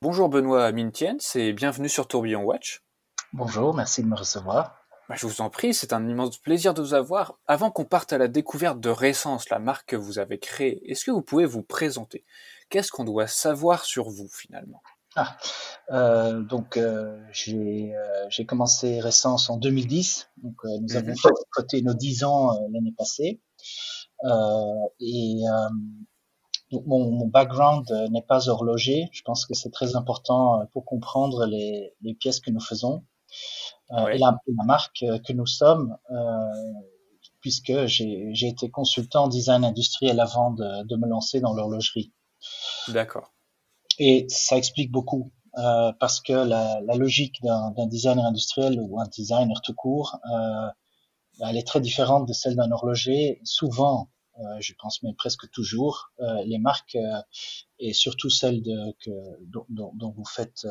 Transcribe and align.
Bonjour 0.00 0.28
Benoît 0.28 0.70
Mintiens 0.70 1.16
et 1.34 1.52
bienvenue 1.52 1.88
sur 1.88 2.06
Tourbillon 2.06 2.44
Watch. 2.44 2.84
Bonjour, 3.32 3.74
merci 3.74 4.00
de 4.04 4.06
me 4.06 4.14
recevoir. 4.14 4.84
Bah, 5.08 5.16
je 5.18 5.26
vous 5.26 5.40
en 5.40 5.50
prie, 5.50 5.74
c'est 5.74 5.92
un 5.92 6.06
immense 6.06 6.38
plaisir 6.38 6.72
de 6.72 6.80
vous 6.80 6.94
avoir. 6.94 7.36
Avant 7.48 7.72
qu'on 7.72 7.84
parte 7.84 8.12
à 8.12 8.18
la 8.18 8.28
découverte 8.28 8.78
de 8.78 8.90
Récence, 8.90 9.50
la 9.50 9.58
marque 9.58 9.88
que 9.88 9.96
vous 9.96 10.20
avez 10.20 10.38
créée, 10.38 10.88
est-ce 10.88 11.04
que 11.04 11.10
vous 11.10 11.20
pouvez 11.20 11.46
vous 11.46 11.64
présenter? 11.64 12.24
Qu'est-ce 12.70 12.92
qu'on 12.92 13.02
doit 13.02 13.26
savoir 13.26 13.84
sur 13.84 14.08
vous 14.08 14.28
finalement? 14.28 14.84
Ah, 15.16 15.36
euh, 15.90 16.42
donc 16.42 16.76
euh, 16.76 17.20
j'ai 17.32 17.92
euh, 17.96 18.44
commencé 18.46 19.00
Récence 19.00 19.50
en 19.50 19.56
2010. 19.56 20.28
Donc 20.44 20.54
nous 20.64 20.94
mhm. 20.94 20.96
avons 20.96 21.14
fêté 21.56 21.82
nos 21.82 21.94
10 21.94 22.22
ans 22.22 22.52
l'année 22.72 22.94
passée. 22.96 23.40
et 25.00 25.42
donc 26.70 26.86
mon, 26.86 27.10
mon 27.10 27.26
background 27.26 27.90
euh, 27.90 28.08
n'est 28.08 28.22
pas 28.22 28.48
horloger. 28.48 29.08
Je 29.12 29.22
pense 29.22 29.46
que 29.46 29.54
c'est 29.54 29.70
très 29.70 29.96
important 29.96 30.60
euh, 30.60 30.64
pour 30.72 30.84
comprendre 30.84 31.46
les, 31.46 31.94
les, 32.02 32.14
pièces 32.14 32.40
que 32.40 32.50
nous 32.50 32.60
faisons 32.60 33.04
euh, 33.92 34.08
et 34.08 34.18
la, 34.18 34.38
la, 34.46 34.64
marque 34.64 35.04
que 35.26 35.32
nous 35.32 35.46
sommes, 35.46 35.96
euh, 36.10 36.14
puisque 37.40 37.86
j'ai 37.86 38.48
été 38.48 38.70
consultant 38.70 39.28
design 39.28 39.64
industriel 39.64 40.20
avant 40.20 40.50
de, 40.50 40.84
de 40.84 40.96
me 40.96 41.06
lancer 41.06 41.40
dans 41.40 41.54
l'horlogerie. 41.54 42.12
D'accord. 42.88 43.32
Et 43.98 44.26
ça 44.28 44.56
explique 44.56 44.92
beaucoup. 44.92 45.32
Euh, 45.56 45.92
parce 45.98 46.20
que 46.20 46.32
la, 46.32 46.80
la 46.82 46.94
logique 46.94 47.42
d'un 47.42 47.86
designer 47.86 48.24
industriel 48.24 48.78
ou 48.80 49.00
un 49.00 49.06
designer 49.06 49.60
tout 49.62 49.74
court, 49.74 50.20
euh, 50.32 50.68
elle 51.40 51.56
est 51.56 51.66
très 51.66 51.80
différente 51.80 52.28
de 52.28 52.32
celle 52.32 52.54
d'un 52.54 52.70
horloger. 52.70 53.40
Souvent, 53.42 54.08
je 54.60 54.72
pense 54.78 55.02
même 55.02 55.14
presque 55.14 55.50
toujours, 55.50 56.12
euh, 56.20 56.42
les 56.44 56.58
marques 56.58 56.96
euh, 56.96 57.20
et 57.78 57.92
surtout 57.92 58.30
celles 58.30 58.62
dont, 58.62 60.12
vous 60.16 60.24
faites 60.24 60.66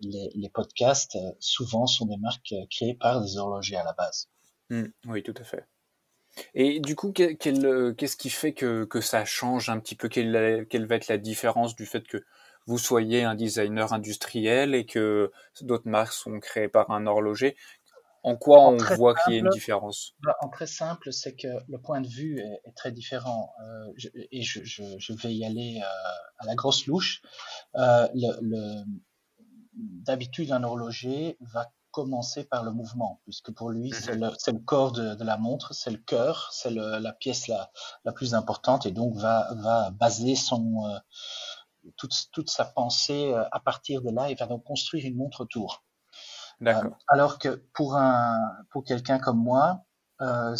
les, 0.00 0.50
podcasts, 0.50 1.18
souvent 1.38 1.86
sont 1.86 2.06
des 2.06 2.16
marques 2.16 2.54
créées 2.70 2.94
par 2.94 3.22
des 3.22 3.36
horlogers 3.36 3.76
à 3.76 3.84
la 3.84 3.92
base. 3.92 4.28
Mmh, 4.70 4.84
oui, 5.06 5.22
tout 5.22 5.34
à 5.36 5.44
fait. 5.44 5.66
Et 6.54 6.80
du 6.80 6.96
coup, 6.96 7.12
qu'est-ce 7.12 8.16
qui 8.16 8.30
fait 8.30 8.52
que, 8.52 8.88
ça 9.00 9.24
change 9.24 9.68
un 9.68 9.78
petit 9.78 9.94
peu? 9.94 10.08
Quelle, 10.08 10.86
va 10.86 10.96
être 10.96 11.08
la 11.08 11.18
différence 11.18 11.76
du 11.76 11.86
fait 11.86 12.06
que 12.06 12.24
vous 12.66 12.78
soyez 12.78 13.24
un 13.24 13.34
designer 13.34 13.92
industriel 13.92 14.74
et 14.74 14.86
que 14.86 15.32
d'autres 15.62 15.88
marques 15.88 16.12
sont 16.12 16.38
créées 16.40 16.68
par 16.68 16.90
un 16.90 17.06
horloger? 17.06 17.56
En 18.24 18.36
quoi 18.36 18.68
on 18.68 18.76
voit 18.76 19.14
qu'il 19.14 19.32
y 19.34 19.36
a 19.36 19.38
une 19.40 19.48
différence? 19.48 20.14
bah, 20.22 20.36
En 20.40 20.48
très 20.48 20.66
simple, 20.66 21.12
c'est 21.12 21.34
que 21.34 21.48
le 21.68 21.78
point 21.80 22.00
de 22.00 22.08
vue 22.08 22.38
est, 22.38 22.60
est 22.64 22.76
très 22.76 22.92
différent. 22.92 23.52
Euh, 23.60 23.92
je, 23.96 24.08
et 24.14 24.42
je, 24.42 24.62
je, 24.62 24.82
je, 24.98 25.12
vais 25.12 25.34
y 25.34 25.44
aller 25.44 25.80
euh, 25.82 26.38
à 26.38 26.46
la 26.46 26.54
grosse 26.54 26.86
louche. 26.86 27.22
Euh, 27.76 28.08
le, 28.14 28.38
le 28.40 28.84
D'habitude, 29.74 30.52
un 30.52 30.64
horloger 30.64 31.38
va 31.40 31.72
commencer 31.92 32.44
par 32.44 32.62
le 32.62 32.72
mouvement, 32.72 33.20
puisque 33.24 33.52
pour 33.52 33.70
lui, 33.70 33.88
mhm. 33.88 33.94
c'est 33.94 34.14
le, 34.16 34.28
le, 34.28 34.64
corps 34.64 34.92
de, 34.92 35.14
de, 35.14 35.24
la 35.24 35.38
montre, 35.38 35.72
c'est 35.74 35.90
le 35.90 35.96
cœur, 35.96 36.50
c'est 36.52 36.70
la 36.70 37.12
pièce 37.14 37.48
la, 37.48 37.70
la, 38.04 38.12
plus 38.12 38.34
importante, 38.34 38.84
et 38.84 38.90
donc 38.90 39.16
va, 39.16 39.48
va 39.54 39.90
baser 39.90 40.34
son, 40.34 41.00
toute, 41.96 42.12
toute 42.32 42.50
sa 42.50 42.66
pensée 42.66 43.32
à 43.32 43.60
partir 43.60 44.02
de 44.02 44.10
là, 44.10 44.30
et 44.30 44.34
va 44.34 44.46
donc 44.46 44.62
construire 44.62 45.06
une 45.06 45.16
montre 45.16 45.40
autour. 45.40 45.82
Euh, 46.66 46.90
alors 47.08 47.38
que 47.38 47.64
pour 47.74 47.96
un, 47.96 48.38
pour 48.70 48.84
quelqu'un 48.84 49.18
comme 49.18 49.38
moi, 49.42 49.84
euh, 50.20 50.56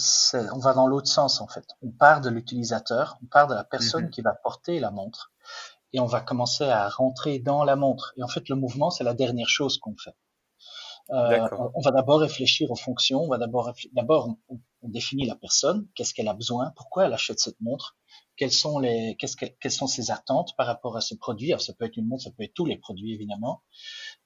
on 0.53 0.59
va 0.59 0.75
dans 0.75 0.87
l'autre 0.87 1.09
sens 1.09 1.41
en 1.41 1.47
fait. 1.47 1.65
On 1.83 1.91
part 1.91 2.21
de 2.21 2.31
l'utilisateur, 2.31 3.19
on 3.23 3.27
part 3.27 3.47
de 3.47 3.55
la 3.55 3.65
personne 3.65 4.05
mhm. 4.05 4.11
qui 4.11 4.23
va 4.23 4.35
porter 4.35 4.81
la 4.81 4.91
montre, 4.91 5.33
et 5.93 6.01
on 6.01 6.07
va 6.07 6.21
commencer 6.21 6.65
à 6.65 6.89
rentrer 6.89 7.39
dans 7.39 7.65
la 7.65 7.77
montre. 7.77 8.15
Et 8.17 8.23
en 8.23 8.29
fait, 8.29 8.49
le 8.49 8.57
mouvement, 8.57 8.91
c'est 8.91 9.05
la 9.05 9.15
dernière 9.15 9.49
chose 9.49 9.79
qu'on 9.79 9.97
fait. 9.97 10.17
Euh, 11.11 11.49
on, 11.75 11.81
va 11.81 11.91
d'abord 11.91 12.21
réfléchir 12.21 12.71
aux 12.71 12.77
fonctions. 12.77 13.23
On 13.25 13.29
va 13.29 13.37
d'abord, 13.37 13.73
d'abord, 13.93 14.37
on, 14.49 14.61
on, 14.83 14.89
définit 14.89 15.27
la 15.27 15.35
personne, 15.35 15.87
qu'est-ce 15.95 16.15
qu'elle 16.15 16.29
a 16.29 16.33
besoin, 16.33 16.73
pourquoi 16.77 17.05
elle 17.07 17.13
achète 17.13 17.39
cette 17.41 17.61
montre, 17.61 17.97
quelles 18.37 18.53
sont 18.53 18.79
les, 18.79 19.17
qu'est-ce 19.19 19.37
que, 19.37 19.47
quelles 19.61 19.73
sont 19.73 19.87
ses 19.87 20.11
attentes 20.11 20.55
par 20.57 20.67
rapport 20.67 20.97
à 20.97 21.01
ce 21.01 21.15
produit? 21.15 21.53
Alors, 21.53 21.61
ça 21.61 21.73
peut 21.73 21.85
être 21.85 21.97
une 21.97 22.07
montre, 22.07 22.25
ça 22.25 22.31
peut 22.31 22.43
être 22.45 22.55
tous 22.55 22.67
les 22.67 22.77
produits 22.77 23.13
évidemment. 23.13 23.63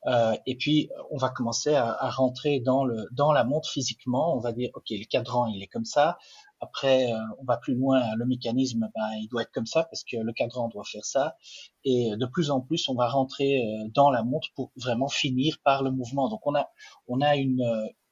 Euh, 0.06 0.36
et 0.46 0.56
puis, 0.56 0.90
on 1.10 1.16
va 1.16 1.30
commencer 1.30 1.74
à, 1.74 1.90
à, 1.90 2.10
rentrer 2.10 2.60
dans 2.60 2.84
le, 2.84 3.08
dans 3.12 3.32
la 3.32 3.44
montre 3.44 3.68
physiquement. 3.68 4.36
On 4.36 4.40
va 4.40 4.52
dire, 4.52 4.70
ok, 4.74 4.90
le 4.90 5.04
cadran, 5.04 5.46
il 5.46 5.62
est 5.62 5.66
comme 5.66 5.84
ça. 5.84 6.18
Après, 6.60 7.12
euh, 7.12 7.18
on 7.38 7.44
va 7.44 7.56
plus 7.58 7.74
loin. 7.74 8.02
Le 8.16 8.24
mécanisme, 8.24 8.88
ben, 8.94 9.10
il 9.20 9.28
doit 9.28 9.42
être 9.42 9.52
comme 9.52 9.66
ça 9.66 9.84
parce 9.84 10.04
que 10.04 10.16
le 10.16 10.32
cadran 10.32 10.68
doit 10.68 10.84
faire 10.84 11.04
ça. 11.04 11.36
Et 11.84 12.16
de 12.16 12.26
plus 12.26 12.50
en 12.50 12.60
plus, 12.60 12.88
on 12.88 12.94
va 12.94 13.08
rentrer 13.08 13.62
euh, 13.62 13.88
dans 13.92 14.10
la 14.10 14.22
montre 14.22 14.48
pour 14.54 14.72
vraiment 14.76 15.08
finir 15.08 15.58
par 15.64 15.82
le 15.82 15.90
mouvement. 15.90 16.28
Donc, 16.28 16.46
on 16.46 16.54
a, 16.54 16.68
on 17.08 17.20
a 17.20 17.36
une, 17.36 17.62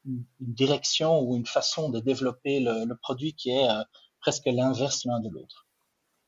une, 0.04 0.24
direction 0.40 1.20
ou 1.20 1.36
une 1.36 1.46
façon 1.46 1.88
de 1.88 2.00
développer 2.00 2.60
le, 2.60 2.84
le 2.84 2.96
produit 2.96 3.34
qui 3.34 3.50
est 3.50 3.68
euh, 3.68 3.82
presque 4.20 4.46
l'inverse 4.46 5.04
l'un 5.04 5.20
de 5.20 5.28
l'autre. 5.28 5.63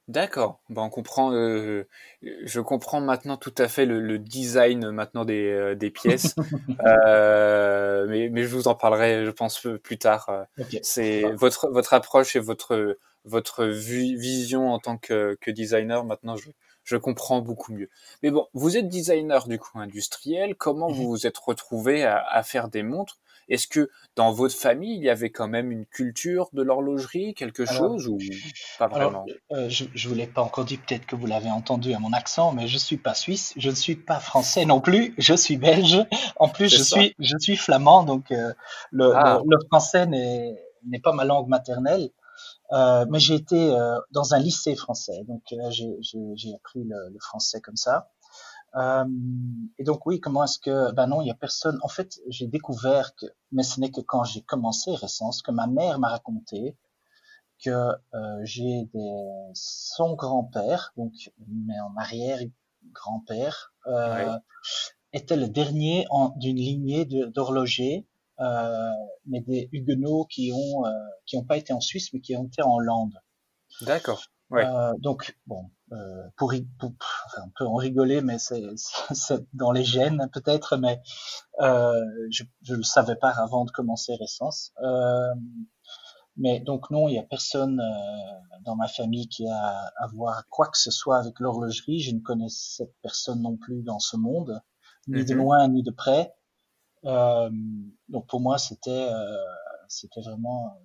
D'accord. 0.09 0.61
Ben, 0.71 0.83
on 0.83 0.89
comprend. 0.91 1.33
Euh, 1.33 1.89
je 2.23 2.61
comprends 2.61 3.01
maintenant 3.01 3.37
tout 3.37 3.55
à 3.59 3.67
fait 3.67 3.87
le, 3.87 4.01
le 4.01 4.21
design 4.21 4.91
maintenant 4.91 5.25
des, 5.25 5.51
euh, 5.51 5.75
des 5.75 5.91
pièces. 5.91 6.37
euh, 6.87 8.07
mais, 8.09 8.29
mais 8.29 8.45
je 8.45 8.49
vous 8.49 8.69
en 8.69 8.77
parlerai, 8.77 9.25
je 9.25 9.31
pense 9.31 9.67
plus 9.83 9.99
tard. 9.99 10.47
C'est 10.81 11.23
votre 11.33 11.69
votre 11.71 11.93
approche 11.93 12.37
et 12.37 12.39
votre 12.41 12.99
votre 13.25 13.65
vision 13.65 14.71
en 14.73 14.79
tant 14.79 14.97
que, 14.97 15.37
que 15.41 15.51
designer. 15.51 16.05
Maintenant, 16.05 16.37
je, 16.37 16.51
je 16.85 16.97
comprends 16.97 17.41
beaucoup 17.41 17.73
mieux. 17.73 17.91
Mais 18.23 18.31
bon, 18.31 18.47
vous 18.55 18.77
êtes 18.77 18.89
designer 18.89 19.49
du 19.49 19.59
coup 19.59 19.81
industriel. 19.81 20.55
Comment 20.55 20.89
vous 20.89 21.09
vous 21.09 21.27
êtes 21.27 21.39
retrouvé 21.39 22.05
à, 22.05 22.25
à 22.25 22.45
faire 22.45 22.69
des 22.69 22.85
montres? 22.85 23.19
Est-ce 23.49 23.67
que 23.69 23.91
dans 24.17 24.33
votre 24.33 24.55
famille, 24.55 24.97
il 24.97 25.03
y 25.03 25.11
avait 25.11 25.31
quand 25.31 25.49
même 25.49 25.71
une 25.71 25.87
culture 25.87 26.49
de 26.53 26.63
l'horlogerie, 26.63 27.35
quelque 27.35 27.65
chose 27.65 28.09
ou 28.09 28.19
pas 28.79 28.89
vraiment? 28.89 29.25
euh, 29.53 29.69
Je 29.69 29.85
ne 29.85 30.09
vous 30.09 30.15
l'ai 30.15 30.27
pas 30.27 30.43
encore 30.43 30.65
dit, 30.65 30.79
peut-être 30.79 31.07
que 31.07 31.17
vous 31.17 31.27
l'avez 31.27 31.51
entendu 31.51 31.93
à 31.93 31.99
mon 31.99 32.13
accent, 32.13 32.53
mais 32.53 32.67
je 32.67 32.79
suis 32.79 32.97
pas 32.97 33.15
suisse, 33.15 33.53
je 33.57 33.71
ne 33.71 33.75
suis 33.75 33.97
pas 33.97 34.21
français 34.21 34.65
non 34.65 34.81
plus, 34.81 35.15
je 35.19 35.35
suis 35.35 35.57
belge. 35.57 36.05
En 36.37 36.49
plus, 36.49 36.69
je 36.69 36.83
suis, 36.83 37.15
je 37.19 37.37
suis 37.39 37.57
flamand, 37.57 38.03
donc 38.03 38.31
euh, 38.33 38.53
le, 38.91 39.13
ah. 39.15 39.41
le, 39.47 39.59
français 39.69 40.07
n'est 40.07 41.01
pas 41.03 41.13
ma 41.13 41.25
langue 41.25 41.49
maternelle. 41.49 42.11
Euh, 42.73 43.07
mais 43.09 43.21
j'ai 43.21 43.35
été 43.35 43.77
dans 44.11 44.35
un 44.35 44.39
lycée 44.39 44.75
français, 44.75 45.25
donc 45.29 45.43
j'ai 45.71 46.55
appris 46.55 46.83
le, 46.85 47.11
le, 47.13 47.19
français 47.21 47.61
comme 47.61 47.77
ça. 47.77 48.11
Euh, 48.77 49.05
et 49.79 49.85
donc 49.85 50.05
oui, 50.07 50.21
comment 50.21 50.45
est-ce 50.45 50.59
que 50.59 50.93
ben 50.93 51.07
non, 51.07 51.23
il 51.23 51.29
y 51.29 51.31
a 51.31 51.35
personne. 51.35 51.79
En 51.83 51.89
fait, 51.89 52.21
j'ai 52.29 52.47
découvert 52.47 53.15
que, 53.15 53.27
mais 53.53 53.63
ce 53.63 53.81
n'est 53.81 53.91
que 53.91 54.01
quand 54.01 54.25
j'ai 54.25 54.43
commencé 54.43 54.95
Récence, 54.95 55.43
que 55.43 55.51
ma 55.51 55.67
mère 55.67 55.99
m'a 55.99 56.09
raconté 56.09 56.77
que 57.65 57.71
euh, 57.71 58.41
j'ai 58.43 58.85
des 58.93 59.25
son 59.55 60.15
grand-père, 60.15 60.93
donc 60.97 61.13
mais 61.49 61.79
en 61.81 61.97
arrière 61.97 62.39
grand-père, 62.93 63.73
euh, 63.87 64.39
était 65.13 65.37
le 65.37 65.49
dernier 65.49 66.07
d'une 66.37 66.57
lignée 66.57 67.07
d'horlogers, 67.07 68.07
euh, 68.41 68.91
mais 69.25 69.41
des 69.41 69.69
Huguenots 69.73 70.27
qui 70.27 70.53
ont 70.53 70.85
euh, 70.85 70.91
qui 71.25 71.37
ont 71.37 71.45
pas 71.45 71.57
été 71.57 71.73
en 71.73 71.81
Suisse, 71.81 72.13
mais 72.13 72.21
qui 72.21 72.37
ont 72.37 72.45
été 72.45 72.63
en 72.63 72.75
Hollande. 72.75 73.15
D'accord. 73.83 74.23
Ouais. 74.51 74.65
Euh, 74.65 74.93
donc 74.99 75.37
bon, 75.47 75.71
pour, 76.37 76.53
pour 76.79 76.93
enfin, 77.27 77.43
on 77.45 77.51
peut 77.57 77.67
en 77.67 77.77
rigoler, 77.77 78.21
mais 78.21 78.39
c'est 78.39 79.47
dans 79.55 79.73
les 79.73 79.85
gènes 79.85 80.29
peut-être, 80.33 80.77
mais 80.77 81.01
euh, 81.61 82.05
je 82.31 82.45
ne 82.69 82.77
le 82.77 82.83
savais 82.83 83.17
pas 83.17 83.31
avant 83.31 83.65
de 83.65 83.71
commencer 83.71 84.15
Récence. 84.17 84.73
Euh, 84.83 85.35
mais 86.37 86.61
donc 86.61 86.91
non, 86.91 87.09
il 87.09 87.15
y 87.15 87.19
a 87.19 87.23
personne 87.23 87.81
euh, 87.81 88.59
dans 88.65 88.77
ma 88.77 88.89
famille 88.89 89.29
qui 89.29 89.49
a 89.49 89.93
à 89.97 90.07
voir 90.09 90.47
quoi 90.49 90.69
que 90.69 90.77
ce 90.79 90.91
soit 90.91 91.17
avec 91.19 91.41
l'horlogerie. 91.41 92.01
Je 92.01 92.15
ne 92.15 92.21
connais 92.21 92.49
cette 92.51 92.95
personne 93.03 93.41
non 93.41 93.57
plus 93.57 93.83
dans 93.83 93.99
ce 93.99 94.17
monde, 94.17 94.61
ni 95.09 95.25
de 95.25 95.35
mhm. 95.35 95.41
loin 95.41 95.69
ni 95.69 95.83
de 95.83 95.91
près. 95.91 96.35
Euh, 97.05 97.51
donc 98.09 98.27
pour 98.27 98.41
moi, 98.41 98.59
c'était 98.59 99.09
euh, 99.11 99.45
c'était 99.89 100.21
vraiment 100.21 100.79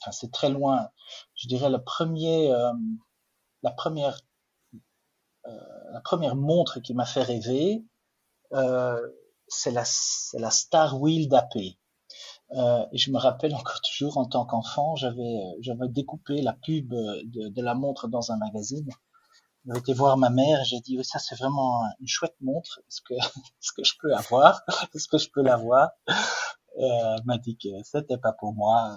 enfin 0.00 0.12
c'est 0.12 0.30
très 0.30 0.50
loin. 0.50 0.90
Je 1.34 1.48
dirais 1.48 1.70
le 1.70 1.82
premier, 1.82 2.52
euh, 2.52 2.72
la 3.62 3.72
première, 3.72 4.16
euh, 4.16 4.18
la 5.44 6.00
première 6.00 6.36
montre 6.36 6.80
qui 6.80 6.94
m'a 6.94 7.04
fait 7.04 7.22
rêver, 7.22 7.84
euh, 8.52 9.00
c'est 9.48 9.70
la, 9.70 9.84
la 10.34 10.50
Star 10.50 11.00
Wheel 11.00 11.28
d'AP. 11.28 11.56
Euh, 12.54 12.84
et 12.92 12.98
je 12.98 13.10
me 13.10 13.18
rappelle 13.18 13.54
encore 13.54 13.80
toujours 13.90 14.18
en 14.18 14.26
tant 14.26 14.44
qu'enfant, 14.44 14.96
j'avais 14.96 15.40
j'avais 15.60 15.88
découpé 15.88 16.42
la 16.42 16.52
pub 16.52 16.88
de, 16.88 17.48
de, 17.48 17.62
la 17.62 17.74
montre 17.74 18.08
dans 18.08 18.30
un 18.30 18.36
magazine. 18.36 18.88
J'ai 19.64 19.78
été 19.78 19.92
voir 19.92 20.16
ma 20.16 20.28
mère, 20.28 20.64
j'ai 20.64 20.80
dit 20.80 20.98
ça 21.02 21.18
c'est 21.18 21.36
vraiment 21.36 21.82
une 22.00 22.08
chouette 22.08 22.36
montre, 22.40 22.80
est-ce 22.88 23.00
que 23.00 23.14
est-ce 23.14 23.72
que 23.72 23.84
je 23.84 23.94
peux 24.00 24.14
avoir, 24.14 24.62
est-ce 24.94 25.08
que 25.08 25.18
je 25.18 25.30
peux 25.30 25.42
l'avoir? 25.42 25.90
Euh, 26.78 27.16
m'a 27.24 27.38
dit 27.38 27.56
que 27.56 27.68
c'était 27.84 28.18
pas 28.18 28.32
pour 28.32 28.54
moi. 28.54 28.96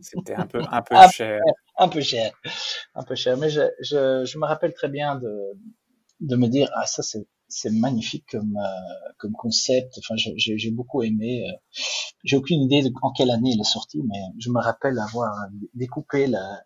C'était 0.00 0.34
un 0.34 0.46
peu, 0.46 0.62
un 0.70 0.82
peu 0.82 0.96
cher. 1.12 1.40
Un 1.78 1.88
peu 1.88 2.00
cher. 2.00 2.32
Un 2.94 3.02
peu 3.02 3.14
cher. 3.14 3.36
Mais 3.36 3.50
je, 3.50 3.62
je, 3.80 4.24
je 4.24 4.38
me 4.38 4.46
rappelle 4.46 4.72
très 4.74 4.88
bien 4.88 5.16
de, 5.16 5.32
de 6.20 6.36
me 6.36 6.48
dire, 6.48 6.70
ah, 6.74 6.86
ça, 6.86 7.02
c'est, 7.02 7.26
c'est 7.48 7.70
magnifique 7.70 8.26
comme 8.30 8.56
comme 9.18 9.32
concept. 9.32 9.98
Enfin, 9.98 10.14
j'ai 10.16 10.70
beaucoup 10.70 11.02
aimé. 11.02 11.44
J'ai 12.24 12.36
aucune 12.36 12.62
idée 12.62 12.82
de 12.82 12.92
en 13.02 13.12
quelle 13.12 13.30
année 13.30 13.50
il 13.54 13.60
est 13.60 13.64
sorti, 13.64 14.02
mais 14.08 14.18
je 14.38 14.50
me 14.50 14.60
rappelle 14.60 14.98
avoir 14.98 15.32
découpé 15.74 16.26
la 16.26 16.62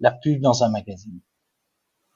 la 0.00 0.12
pub 0.12 0.40
dans 0.40 0.62
un 0.62 0.68
magazine. 0.70 1.20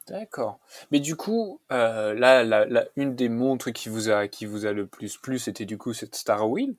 D'accord. 0.06 0.60
Mais 0.90 1.00
du 1.00 1.14
coup, 1.16 1.60
euh, 1.72 2.14
là, 2.14 2.42
la, 2.44 2.84
une 2.96 3.14
des 3.14 3.28
montres 3.28 3.72
qui 3.72 3.88
vous 3.88 4.08
a 4.08 4.28
qui 4.28 4.46
vous 4.46 4.66
a 4.66 4.72
le 4.72 4.86
plus 4.86 5.16
plu, 5.18 5.38
c'était 5.38 5.66
du 5.66 5.78
coup 5.78 5.92
cette 5.92 6.14
Star 6.14 6.48
Wheel? 6.48 6.76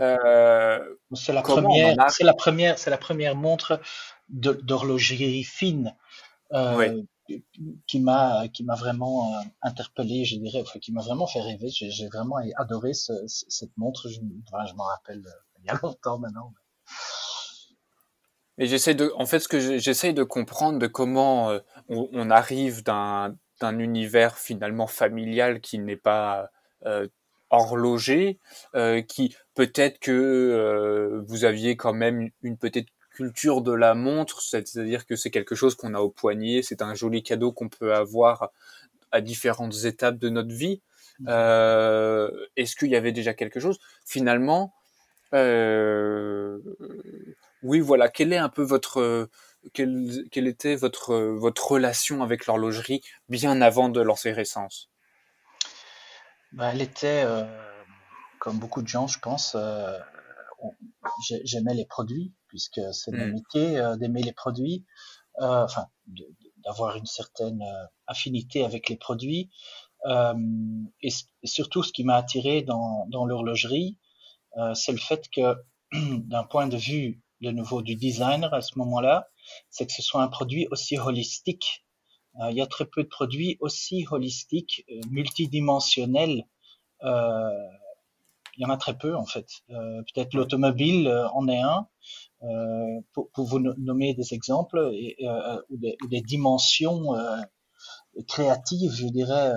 Euh, 0.00 0.94
c'est 1.14 1.32
la 1.32 1.42
première, 1.42 2.10
c'est 2.10 2.24
la 2.24 2.34
première, 2.34 2.78
c'est 2.78 2.90
la 2.90 2.98
première 2.98 3.34
montre 3.36 3.80
d'horlogerie 4.28 5.44
fine 5.44 5.94
euh, 6.52 7.02
qui 7.86 8.00
m'a 8.00 8.48
qui 8.48 8.64
m'a 8.64 8.74
vraiment 8.74 9.34
euh, 9.34 9.42
interpellé, 9.62 10.24
je 10.24 10.36
dirais, 10.36 10.62
enfin, 10.62 10.78
qui 10.78 10.92
m'a 10.92 11.02
vraiment 11.02 11.26
fait 11.26 11.40
rêver. 11.40 11.68
J'ai 11.70 12.06
vraiment 12.08 12.36
adoré 12.56 12.92
ce, 12.94 13.12
cette 13.26 13.76
montre. 13.76 14.08
Je, 14.08 14.20
je 14.20 14.74
m'en 14.74 14.84
rappelle 14.84 15.22
il 15.60 15.66
y 15.66 15.70
a 15.70 15.78
longtemps 15.82 16.18
maintenant. 16.18 16.52
Et 18.58 18.66
j'essaie 18.66 18.94
de, 18.94 19.10
en 19.16 19.24
fait, 19.24 19.40
ce 19.40 19.48
que 19.48 19.78
j'essaie 19.78 20.12
de 20.12 20.24
comprendre 20.24 20.78
de 20.78 20.86
comment 20.86 21.58
on, 21.88 22.08
on, 22.12 22.30
arrive 22.30 22.82
d'un 22.84 23.34
d'un 23.60 23.78
univers 23.78 24.36
finalement 24.36 24.86
familial 24.86 25.60
qui 25.60 25.78
n'est 25.78 25.96
pas 25.96 26.50
euh, 26.84 27.06
horloger, 27.52 28.38
euh, 28.74 29.02
qui 29.02 29.36
peut-être 29.54 29.98
que 30.00 30.10
euh, 30.10 31.22
vous 31.26 31.44
aviez 31.44 31.76
quand 31.76 31.92
même 31.92 32.30
une 32.42 32.56
peut-être 32.56 32.88
culture 33.10 33.60
de 33.62 33.72
la 33.72 33.94
montre, 33.94 34.40
c'est-à-dire 34.42 35.06
que 35.06 35.16
c'est 35.16 35.30
quelque 35.30 35.54
chose 35.54 35.74
qu'on 35.74 35.94
a 35.94 36.00
au 36.00 36.10
poignet, 36.10 36.62
c'est 36.62 36.82
un 36.82 36.94
joli 36.94 37.22
cadeau 37.22 37.52
qu'on 37.52 37.68
peut 37.68 37.94
avoir 37.94 38.50
à 39.12 39.20
différentes 39.20 39.84
étapes 39.84 40.18
de 40.18 40.30
notre 40.30 40.54
vie. 40.54 40.80
Mmh. 41.20 41.26
Euh, 41.28 42.30
Est-ce 42.56 42.74
qu'il 42.74 42.88
y 42.88 42.96
avait 42.96 43.12
déjà 43.12 43.34
quelque 43.34 43.60
chose? 43.60 43.78
Finalement, 44.06 44.72
euh, 45.34 46.58
oui, 47.62 47.80
voilà. 47.80 48.08
Quelle 48.08 48.32
est 48.32 48.38
un 48.38 48.48
peu 48.48 48.62
votre 48.62 49.28
quelle, 49.72 50.24
quelle 50.30 50.48
était 50.48 50.74
votre 50.74 51.14
votre 51.16 51.72
relation 51.72 52.22
avec 52.22 52.46
l'horlogerie 52.46 53.02
bien 53.28 53.60
avant 53.60 53.88
de 53.88 54.00
lancer 54.00 54.32
Ressence 54.32 54.91
bah, 56.52 56.70
Elle 56.72 56.82
était, 56.82 57.24
euh, 57.24 57.44
comme 58.38 58.58
beaucoup 58.58 58.82
de 58.82 58.88
gens, 58.88 59.06
je 59.06 59.18
pense, 59.18 59.54
euh, 59.54 59.98
j'aimais 61.44 61.74
les 61.74 61.86
produits, 61.86 62.32
puisque 62.48 62.80
c'est 62.92 63.12
mon 63.12 63.26
mmh. 63.26 63.32
métier 63.32 63.78
euh, 63.78 63.96
d'aimer 63.96 64.22
les 64.22 64.32
produits, 64.32 64.84
euh, 65.40 65.64
enfin, 65.64 65.86
d'avoir 66.64 66.96
une 66.96 67.06
certaine 67.06 67.62
euh, 67.62 67.86
affinité 68.06 68.64
avec 68.64 68.88
les 68.88 68.96
produits. 68.96 69.50
Et, 70.04 71.08
et, 71.42 71.46
surtout, 71.46 71.84
ce 71.84 71.92
qui 71.92 72.02
m'a 72.02 72.16
attiré 72.16 72.62
dans, 72.62 73.06
dans 73.08 73.24
l'horlogerie, 73.24 73.98
c'est 74.74 74.90
le 74.90 74.98
fait 74.98 75.28
que, 75.30 75.54
d'un 75.92 76.42
point 76.42 76.66
de 76.66 76.76
vue 76.76 77.22
de 77.40 77.52
nouveau 77.52 77.82
du 77.82 77.94
designer 77.94 78.52
à 78.52 78.62
ce 78.62 78.76
moment-là, 78.78 79.28
c'est 79.70 79.86
que 79.86 79.92
ce 79.92 80.02
soit 80.02 80.20
un 80.20 80.26
produit 80.26 80.66
aussi 80.72 80.98
holistique. 80.98 81.81
Euh, 82.40 82.50
il 82.50 82.56
y 82.56 82.62
a 82.62 82.66
très 82.66 82.86
peu 82.86 83.02
de 83.02 83.08
produits 83.08 83.56
aussi 83.60 84.06
holistiques, 84.10 84.84
euh, 84.90 85.00
multidimensionnels. 85.10 86.46
Euh, 87.02 87.50
il 88.56 88.62
y 88.62 88.66
en 88.66 88.70
a 88.70 88.76
très 88.76 88.96
peu 88.96 89.14
en 89.16 89.26
fait. 89.26 89.46
Euh, 89.70 90.02
peut-être 90.14 90.34
l'automobile 90.34 91.08
en 91.32 91.48
est 91.48 91.60
un. 91.60 91.88
Pour, 93.12 93.30
pour, 93.30 93.46
vous 93.46 93.60
nommer 93.60 94.14
des 94.14 94.34
exemples 94.34 94.90
et, 94.92 95.16
ou 95.70 95.76
des, 95.76 95.96
ou, 96.02 96.08
des, 96.08 96.20
dimensions 96.20 97.14
créatives, 98.26 98.92
je 98.92 99.06
dirais, 99.06 99.52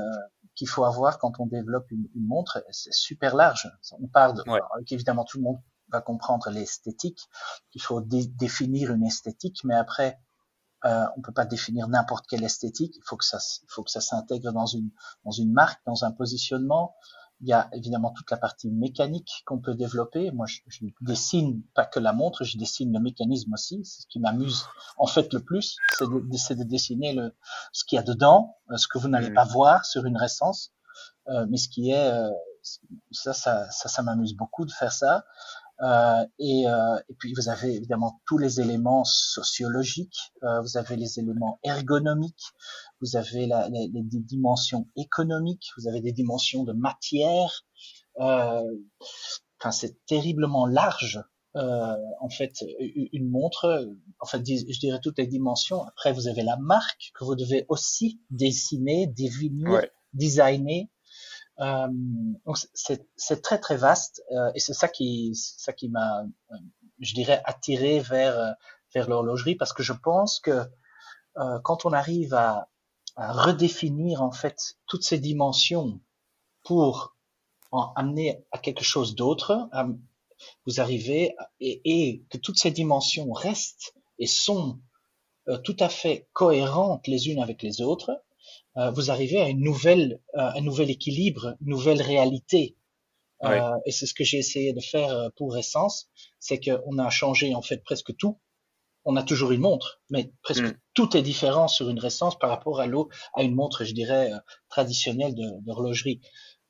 qu'il 0.54 0.70
faut 0.70 0.86
avoir 0.86 1.18
quand 1.18 1.34
on 1.40 1.48
développe 1.48 1.90
une, 1.90 2.08
une 2.16 2.28
montre. 2.28 2.64
C'est 2.70 2.94
super 2.94 3.36
large. 3.36 3.68
On 4.00 4.08
parle 4.08 4.36
de, 4.36 4.50
ouais. 4.50 4.60
évidemment 4.92 5.26
tout 5.26 5.40
le 5.40 5.44
monde 5.46 5.58
va 5.92 6.02
comprendre 6.02 6.50
l'esthétique. 6.52 7.28
Il 7.74 7.82
faut 7.82 8.02
définir 8.02 8.92
une 8.92 9.06
esthétique, 9.06 9.64
mais 9.64 9.76
après, 9.76 10.20
euh, 10.86 11.06
on 11.18 11.22
peut 11.22 11.34
pas 11.34 11.46
définir 11.46 11.88
n'importe 11.88 12.28
quelle 12.28 12.44
esthétique. 12.44 12.96
Il 12.96 13.04
faut 13.06 13.18
que 13.18 13.26
ça, 13.26 13.40
il 13.64 13.70
faut 13.70 13.84
que 13.84 13.92
ça 13.92 14.02
s'intègre 14.02 14.52
dans 14.52 14.66
une 14.66 14.90
dans 15.24 15.32
une 15.32 15.52
marque, 15.52 15.82
dans 15.86 16.06
un 16.06 16.12
positionnement. 16.12 16.96
Il 17.42 17.50
y 17.50 17.54
a 17.54 17.70
évidemment 17.74 18.12
toute 18.12 18.32
la 18.32 18.38
partie 18.38 18.72
mécanique 18.72 19.44
qu'on 19.46 19.60
peut 19.60 19.76
développer. 19.76 20.32
Moi, 20.32 20.46
je, 20.46 20.62
je, 20.68 20.86
dessine 21.02 21.62
pas 21.74 21.86
que 21.86 22.00
la 22.00 22.14
montre, 22.14 22.46
je 22.46 22.58
dessine 22.58 22.94
le 22.94 23.00
mécanisme 23.00 23.54
aussi. 23.54 23.84
C'est 23.84 24.04
ce 24.04 24.08
qui 24.08 24.20
m'amuse 24.20 24.64
en 24.98 25.06
fait 25.06 25.34
le 25.34 25.44
plus, 25.44 25.78
c'est 25.98 26.08
de, 26.08 26.20
de, 26.20 26.64
dessiner 26.64 27.14
le 27.14 27.36
ce 27.74 27.84
qu'il 27.84 27.98
y 27.98 28.00
a 28.00 28.04
dedans, 28.04 28.56
euh, 28.72 28.78
ce 28.78 28.88
que 28.88 28.98
vous 28.98 29.10
n'allez 29.10 29.32
pas 29.32 29.44
voir 29.44 29.86
sur 29.86 30.06
une 30.06 30.18
récence, 30.18 30.72
euh, 31.28 31.46
mais 31.50 31.58
ce 31.58 31.68
qui 31.68 31.92
est 31.92 32.08
euh, 32.08 32.30
ça, 33.12 33.34
ça, 33.34 33.70
ça, 33.72 33.90
ça 33.90 34.02
m'amuse 34.04 34.36
beaucoup 34.36 34.66
de 34.66 34.72
faire 34.72 34.92
ça. 34.92 35.26
Euh, 35.82 36.26
et, 36.40 36.68
euh, 36.68 36.98
et, 37.10 37.14
puis 37.16 37.34
vous 37.34 37.50
avez 37.50 37.76
évidemment 37.76 38.22
tous 38.26 38.38
les 38.38 38.62
éléments 38.62 39.04
sociologiques, 39.04 40.32
euh, 40.44 40.62
vous 40.62 40.78
avez 40.78 40.96
les 40.96 41.20
éléments 41.20 41.60
ergonomiques, 41.64 42.54
vous 43.02 43.18
avez 43.18 43.46
la, 43.46 43.68
les, 43.68 43.90
les, 43.94 44.04
dimensions 44.04 44.88
économiques, 44.96 45.68
vous 45.78 45.88
avez 45.90 46.00
des 46.00 46.14
dimensions 46.14 46.64
de 46.64 46.72
matière. 46.72 47.66
Euh, 48.20 48.64
enfin, 49.60 49.72
c'est 49.72 50.06
terriblement 50.06 50.66
large. 50.66 51.22
Euh, 51.58 51.96
en 52.20 52.30
fait, 52.30 52.66
une 53.14 53.30
montre, 53.30 53.90
en 54.20 54.26
fait, 54.26 54.40
je 54.46 54.80
dirais 54.80 55.00
toutes 55.02 55.18
les 55.18 55.28
dimensions. 55.28 55.84
Après, 55.84 56.14
vous 56.14 56.28
avez 56.28 56.44
la 56.44 56.58
marque 56.58 57.12
que 57.16 57.24
vous 57.24 57.36
devez 57.36 57.66
aussi 57.70 58.22
dessiner, 58.30 59.08
définir, 59.08 59.70
ouais. 59.70 59.92
designer. 60.14 60.90
Euh, 61.62 61.88
donc 62.46 62.58
c'est 62.74 63.42
très 63.42 63.60
très 63.60 63.78
vaste 63.78 64.22
euh, 64.32 64.52
et 64.56 64.60
c'est 64.60 64.74
ça 64.74 64.90
qui 64.90 65.34
ça 65.36 65.72
qui 65.72 65.88
m'a 65.88 66.24
euh, 66.52 66.58
je 67.00 67.14
dirais 67.14 67.42
attiré 67.46 68.02
vers 68.02 68.38
euh, 68.38 68.52
vers 68.94 69.08
l'horlogerie 69.08 69.56
parce 69.56 69.72
que 69.72 69.82
je 69.82 69.94
pense 69.94 70.40
que 70.40 70.64
quand 71.64 71.86
on 71.86 71.92
arrive 71.92 72.34
à, 72.34 72.70
à, 73.18 73.34
redéfinir 73.34 74.22
en 74.22 74.32
fait 74.32 74.78
toutes 74.86 75.04
ces 75.04 75.20
dimensions 75.20 76.00
pour 76.64 77.18
en 77.72 77.92
amener 77.96 78.46
à 78.54 78.58
quelque 78.58 78.86
chose 78.86 79.16
d'autre, 79.16 79.70
vous 80.66 80.80
arrivez 80.80 81.36
et, 81.60 81.82
et, 81.84 82.24
que 82.30 82.38
toutes 82.38 82.58
ces 82.58 82.72
dimensions 82.72 83.34
restent 83.34 83.94
et 84.18 84.28
sont 84.28 84.80
tout 85.66 85.76
à 85.82 85.90
fait 85.90 86.30
cohérentes 86.32 87.06
les 87.08 87.28
unes 87.28 87.42
avec 87.42 87.62
les 87.64 87.82
autres, 87.82 88.24
vous 88.94 89.12
arrivez 89.12 89.42
à 89.42 89.50
une 89.50 89.62
nouvelle, 89.62 90.20
euh, 90.36 90.52
un 90.56 90.62
nouvel 90.62 90.90
équilibre, 90.90 91.56
une 91.62 91.70
nouvelle 91.70 92.02
réalité. 92.02 92.76
Euh, 93.44 93.72
et 93.86 93.92
c'est 93.92 94.06
ce 94.06 94.14
que 94.14 94.24
j'ai 94.24 94.38
essayé 94.38 94.74
de 94.74 94.80
faire 94.80 95.30
pour 95.36 95.58
Essence, 95.58 96.10
c'est 96.40 96.60
qu'on 96.60 96.98
a 96.98 97.10
changé 97.10 97.54
en 97.54 97.62
fait 97.62 97.84
presque 97.84 98.16
tout. 98.16 98.40
On 99.04 99.18
a 99.18 99.24
toujours 99.24 99.52
une 99.52 99.62
montre, 99.62 100.02
mais 100.10 100.32
presque 100.42 100.64
mm. 100.64 100.78
tout 100.94 101.16
est 101.16 101.22
différent 101.22 101.68
sur 101.68 101.90
une 101.90 102.04
Essence 102.04 102.40
par 102.40 102.50
rapport 102.50 102.80
à 102.80 102.88
l'eau, 102.88 103.10
à 103.34 103.44
une 103.44 103.54
montre, 103.54 103.84
je 103.84 103.94
dirais, 103.94 104.32
traditionnelle 104.70 105.36
d'horlogerie. 105.62 106.22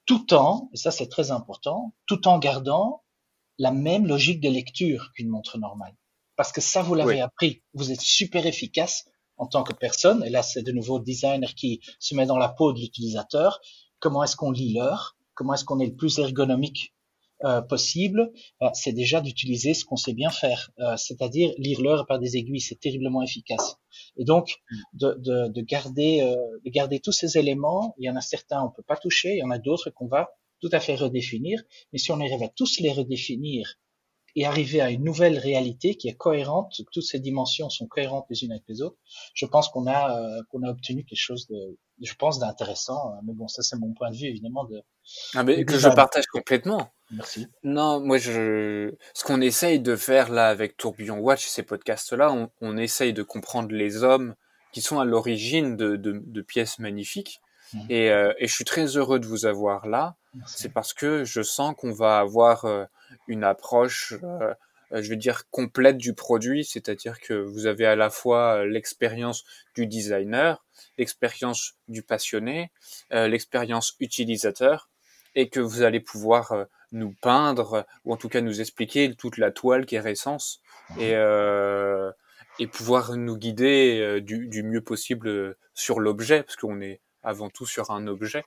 Tout 0.06 0.34
en, 0.34 0.70
et 0.74 0.77
ça 0.77 0.91
c'est 0.91 1.08
très 1.08 1.32
important, 1.32 1.96
tout 2.08 2.27
en 2.27 2.39
gardant 2.39 3.03
la 3.58 3.72
même 3.72 4.06
logique 4.06 4.41
de 4.41 4.50
lecture 4.50 5.12
qu'une 5.15 5.30
montre 5.30 5.58
normale. 5.58 5.96
Parce 6.36 6.51
que 6.51 6.62
ça, 6.62 6.82
vous 6.82 6.96
l'avez 6.96 7.15
oui. 7.15 7.22
appris. 7.22 7.63
Vous 7.74 7.91
êtes 7.91 8.01
super 8.01 8.46
efficace 8.46 9.06
en 9.38 9.48
tant 9.48 9.63
que 9.63 9.74
personne, 9.74 10.24
et 10.24 10.30
là 10.30 10.44
c'est 10.44 10.63
de 10.63 10.72
nouveau 10.72 10.98
le 10.98 11.04
designer 11.04 11.54
qui 11.56 11.82
se 12.00 12.15
met 12.15 12.25
dans 12.25 12.38
la 12.38 12.50
peau 12.50 12.74
de 12.74 12.80
l'utilisateur, 12.80 13.60
comment 14.00 14.24
est-ce 14.24 14.36
qu'on 14.36 14.51
lit 14.51 14.74
l'heure, 14.74 15.15
comment 15.34 15.54
est-ce 15.54 15.65
qu'on 15.65 15.80
est 15.80 15.88
le 15.88 15.96
plus 15.96 16.20
ergonomique 16.20 16.94
euh, 17.44 17.62
possible, 17.62 18.32
euh, 18.62 18.70
c'est 18.74 18.94
déjà 18.94 19.20
d'utiliser 19.20 19.74
ce 19.74 19.84
qu'on 19.84 19.98
sait 19.98 20.13
bien 20.13 20.30
faire, 20.30 20.72
euh, 20.80 20.96
c'est-à-dire 20.96 21.54
lire 21.58 21.82
l'heure 21.82 22.06
par 22.08 22.18
des 22.18 22.38
aiguilles, 22.38 22.62
c'est 22.62 22.80
terriblement 22.80 23.22
efficace. 23.22 23.75
Et 24.15 24.24
donc 24.24 24.56
mm. 24.72 24.77
de, 24.94 25.15
de, 25.18 25.48
de 25.50 25.62
garder 25.62 26.22
euh, 26.22 26.36
de 26.63 26.70
garder 26.70 27.01
tous 27.01 27.12
ces 27.12 27.38
éléments, 27.38 27.94
il 27.98 28.06
y 28.06 28.10
en 28.10 28.15
a 28.15 28.22
certains 28.22 28.63
on 28.63 28.72
peut 28.72 28.84
pas 28.84 28.96
toucher, 28.96 29.34
il 29.34 29.39
y 29.39 29.44
en 29.44 29.51
a 29.51 29.60
d'autres 29.60 29.89
qu'on 29.89 30.08
va 30.08 30.30
tout 30.62 30.70
à 30.72 30.80
fait 30.80 30.96
redéfinir, 30.96 31.62
mais 31.92 32.00
si 32.00 32.12
on 32.13 32.22
arrive 32.22 32.42
à 32.42 32.48
tous 32.48 32.80
les 32.80 32.94
redéfinir 32.94 33.75
et 34.36 34.46
arriver 34.46 34.82
à 34.82 34.89
une 34.89 35.04
nouvelle 35.04 35.38
réalité 35.39 35.96
qui 35.96 36.10
est 36.10 36.15
cohérente, 36.15 36.82
toutes 36.92 37.04
ces 37.04 37.20
dimensions 37.20 37.70
sont 37.70 37.88
cohérentes 37.88 38.25
les 38.30 38.44
unes 38.44 38.51
avec 38.51 38.63
les 38.68 38.82
autres, 38.82 38.98
je 39.34 39.46
pense 39.46 39.70
qu'on 39.70 39.88
a 39.88 40.20
euh, 40.20 40.42
qu'on 40.50 40.63
a 40.63 40.70
obtenu 40.70 41.06
quelque 41.06 41.18
chose 41.18 41.48
de, 41.48 41.77
je 42.01 42.13
pense, 42.15 42.39
d'intéressant. 42.39 43.13
Mais 43.25 43.34
bon, 43.34 43.48
ça 43.48 43.63
c'est 43.63 43.77
mon 43.77 43.94
point 43.94 44.12
de 44.12 44.18
vue 44.18 44.27
évidemment 44.27 44.65
de. 44.65 44.82
Ah 45.34 45.44
mais 45.44 45.63
que 45.63 45.77
je 45.77 45.89
partage 45.89 46.25
complètement. 46.27 46.89
Merci. 47.12 47.48
Non, 47.63 48.00
moi 48.00 48.18
je, 48.18 48.94
ce 49.13 49.24
qu'on 49.24 49.42
essaye 49.42 49.80
de 49.80 49.96
faire 49.96 50.32
là 50.32 50.50
avec 50.50 50.75
Tourbillon 50.75 51.20
Watch, 51.20 51.48
ces 51.48 51.63
podcasts-là, 51.63 52.32
on, 52.34 52.50
on 52.62 52.77
essaye 52.77 53.13
de 53.13 53.24
comprendre 53.24 53.72
les 53.72 54.04
hommes 54.04 54.36
qui 54.74 54.82
sont 54.82 55.00
à 55.00 55.06
l'origine 55.06 55.77
de, 55.77 55.96
de, 55.96 56.22
de 56.25 56.42
pièces 56.42 56.80
magnifiques. 56.80 57.39
Mmh. 57.74 57.80
Et, 57.89 58.12
euh, 58.12 58.34
et, 58.39 58.48
je 58.48 58.54
suis 58.54 58.65
très 58.65 58.98
heureux 58.98 59.20
de 59.20 59.25
vous 59.25 59.46
avoir 59.46 59.88
là. 59.88 60.18
C'est 60.46 60.74
parce 60.74 60.94
que 60.94 61.24
je 61.24 61.42
sens 61.42 61.74
qu'on 61.77 61.94
va 61.94 62.20
avoir 62.20 62.65
euh, 62.65 62.84
une 63.27 63.43
approche 63.43 64.13
euh, 64.91 65.01
je 65.01 65.10
veux 65.10 65.15
dire, 65.15 65.50
complète 65.50 65.98
du 65.98 66.13
produit, 66.13 66.63
c'est-à-dire 66.63 67.19
que 67.19 67.34
vous 67.34 67.65
avez 67.65 67.86
à 67.86 67.95
la 67.95 68.10
fois 68.10 68.65
l'expérience 68.65 69.43
du 69.74 69.88
designer, 69.88 70.63
l'expérience 70.98 71.75
du 71.88 72.03
passionné, 72.03 72.72
l'expérience 73.12 73.95
utilisateur, 74.00 74.89
et 75.34 75.50
que 75.50 75.60
vous 75.60 75.81
allez 75.81 76.00
pouvoir 76.00 76.67
nous 76.91 77.15
peindre, 77.22 77.86
ou 78.05 78.13
en 78.13 78.17
tout 78.17 78.29
cas 78.29 78.41
nous 78.41 78.62
expliquer 78.62 79.13
toute 79.15 79.38
la 79.38 79.51
toile 79.51 79.86
qui 79.86 79.95
est 79.95 80.05
Essence, 80.05 80.62
et, 81.00 81.13
et 82.60 82.67
pouvoir 82.67 83.15
nous 83.17 83.38
guider 83.38 84.22
du, 84.22 84.48
du 84.48 84.63
mieux 84.63 84.81
possible 84.81 85.57
sur 85.74 86.00
l'objet, 86.00 86.43
parce 86.43 86.55
qu'on 86.55 86.79
est 86.79 87.01
avant 87.24 87.50
tout 87.50 87.65
sur 87.65 87.89
un 87.89 88.05
objet. 88.07 88.45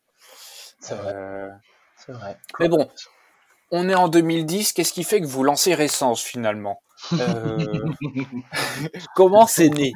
C'est 0.81 0.95
vrai. 0.95 1.51
C'est 1.97 2.13
vrai. 2.13 2.39
Mais 2.61 2.69
bon, 2.69 2.89
on 3.71 3.89
est 3.89 3.95
en 3.95 4.09
2010, 4.09 4.73
qu'est-ce 4.73 4.93
qui 4.93 5.05
fait 5.05 5.21
que 5.21 5.27
vous 5.27 5.45
lancez 5.45 5.75
Ressence 5.75 6.23
finalement? 6.23 6.81
Euh... 7.13 7.67
Comment 9.15 9.47
c'est 9.47 9.71
né? 9.71 9.93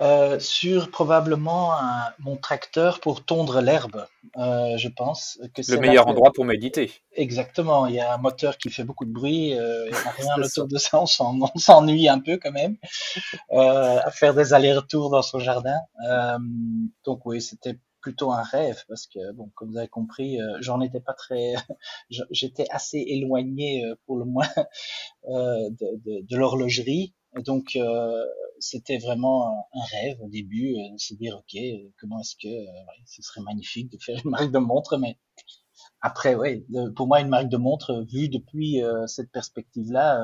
Euh, 0.00 0.38
Sur 0.38 0.92
probablement 0.92 1.74
un, 1.74 2.12
mon 2.20 2.36
tracteur 2.36 3.00
pour 3.00 3.24
tondre 3.24 3.60
l'herbe, 3.60 4.06
euh, 4.36 4.76
je 4.76 4.88
pense. 4.88 5.40
Que 5.54 5.72
Le 5.72 5.80
meilleur 5.80 6.06
endroit 6.06 6.32
pour 6.32 6.44
méditer. 6.44 6.92
Exactement, 7.16 7.86
il 7.86 7.96
y 7.96 8.00
a 8.00 8.14
un 8.14 8.18
moteur 8.18 8.58
qui 8.58 8.70
fait 8.70 8.84
beaucoup 8.84 9.06
de 9.06 9.12
bruit, 9.12 9.48
il 9.48 9.88
n'y 9.90 9.96
a 9.96 10.10
rien 10.16 10.36
autour 10.40 10.68
de 10.68 10.78
ça, 10.78 11.00
on 11.00 11.06
s'ennuie 11.06 12.08
un 12.08 12.20
peu 12.20 12.38
quand 12.40 12.52
même 12.52 12.76
à 13.50 14.10
faire 14.12 14.34
des 14.34 14.54
allers-retours 14.54 15.10
dans 15.10 15.22
son 15.22 15.40
jardin. 15.40 15.80
Donc 17.04 17.26
oui, 17.26 17.42
c'était 17.42 17.76
plutôt 18.00 18.32
un 18.32 18.42
rêve 18.42 18.82
parce 18.88 19.06
que 19.06 19.32
bon 19.32 19.50
comme 19.54 19.70
vous 19.70 19.78
avez 19.78 19.88
compris 19.88 20.40
euh, 20.40 20.58
j'en 20.60 20.80
étais 20.80 21.00
pas 21.00 21.14
très 21.14 21.54
j'étais 22.30 22.66
assez 22.70 22.98
éloigné 22.98 23.84
euh, 23.84 23.94
pour 24.06 24.18
le 24.18 24.24
moins 24.24 24.48
euh, 25.28 25.70
de, 25.70 26.00
de, 26.04 26.26
de 26.26 26.36
l'horlogerie. 26.36 27.14
Donc 27.44 27.76
euh, 27.76 28.24
c'était 28.58 28.98
vraiment 28.98 29.68
un 29.72 29.84
rêve 29.92 30.20
au 30.22 30.28
début 30.28 30.74
de 30.74 30.98
se 30.98 31.14
dire 31.14 31.36
ok 31.36 31.60
comment 32.00 32.20
est-ce 32.20 32.36
que 32.36 32.48
ce 33.06 33.22
serait 33.22 33.42
magnifique 33.42 33.92
de 33.92 33.98
faire 33.98 34.18
une 34.24 34.30
marque 34.30 34.50
de 34.50 34.58
montre 34.58 34.96
mais 34.96 35.18
après 36.00 36.34
ouais 36.34 36.64
pour 36.96 37.06
moi 37.06 37.20
une 37.20 37.28
marque 37.28 37.48
de 37.48 37.58
montre 37.58 38.04
vue 38.10 38.28
depuis 38.28 38.80
cette 39.06 39.30
perspective 39.30 39.92
là 39.92 40.18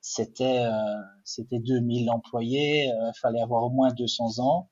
c'était 0.00 0.66
c'était 1.24 1.60
2000 1.60 2.10
employés 2.10 2.90
fallait 3.22 3.40
avoir 3.40 3.62
au 3.62 3.70
moins 3.70 3.92
200 3.94 4.40
ans 4.40 4.68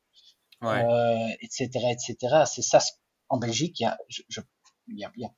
euh, 0.64 1.28
etc., 1.40 1.68
etc. 1.90 2.44
C'est 2.46 2.62
ça. 2.62 2.80
En 3.28 3.38
Belgique, 3.38 3.80
il 3.80 3.84
y 3.84 3.86
a, 3.86 3.98
je, 4.08 4.22
je, 4.28 4.40
il 4.88 4.98
y 4.98 5.04
a, 5.04 5.12
il 5.16 5.22
y 5.22 5.24
a, 5.24 5.30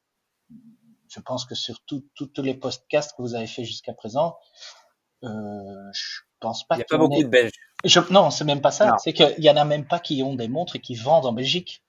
je 1.08 1.20
pense 1.20 1.44
que 1.44 1.54
sur 1.54 1.80
tous 1.84 2.02
les 2.38 2.54
podcasts 2.54 3.16
que 3.16 3.22
vous 3.22 3.34
avez 3.34 3.46
fait 3.46 3.64
jusqu'à 3.64 3.94
présent, 3.94 4.36
euh, 5.22 5.28
je 5.92 6.20
pense 6.40 6.66
pas. 6.66 6.74
Il 6.76 6.78
n'y 6.78 6.82
a 6.82 6.86
pas 6.88 6.98
beaucoup 6.98 7.22
de 7.22 7.28
Belges. 7.28 7.52
Je, 7.84 8.00
non, 8.10 8.30
c'est 8.30 8.44
même 8.44 8.60
pas 8.60 8.70
ça. 8.70 8.96
C'est 8.98 9.12
qu'il 9.12 9.44
y 9.44 9.50
en 9.50 9.56
a 9.56 9.64
même 9.64 9.86
pas 9.86 10.00
qui 10.00 10.22
ont 10.22 10.34
des 10.34 10.48
montres 10.48 10.76
et 10.76 10.80
qui 10.80 10.94
vendent 10.94 11.26
en 11.26 11.32
Belgique. 11.32 11.82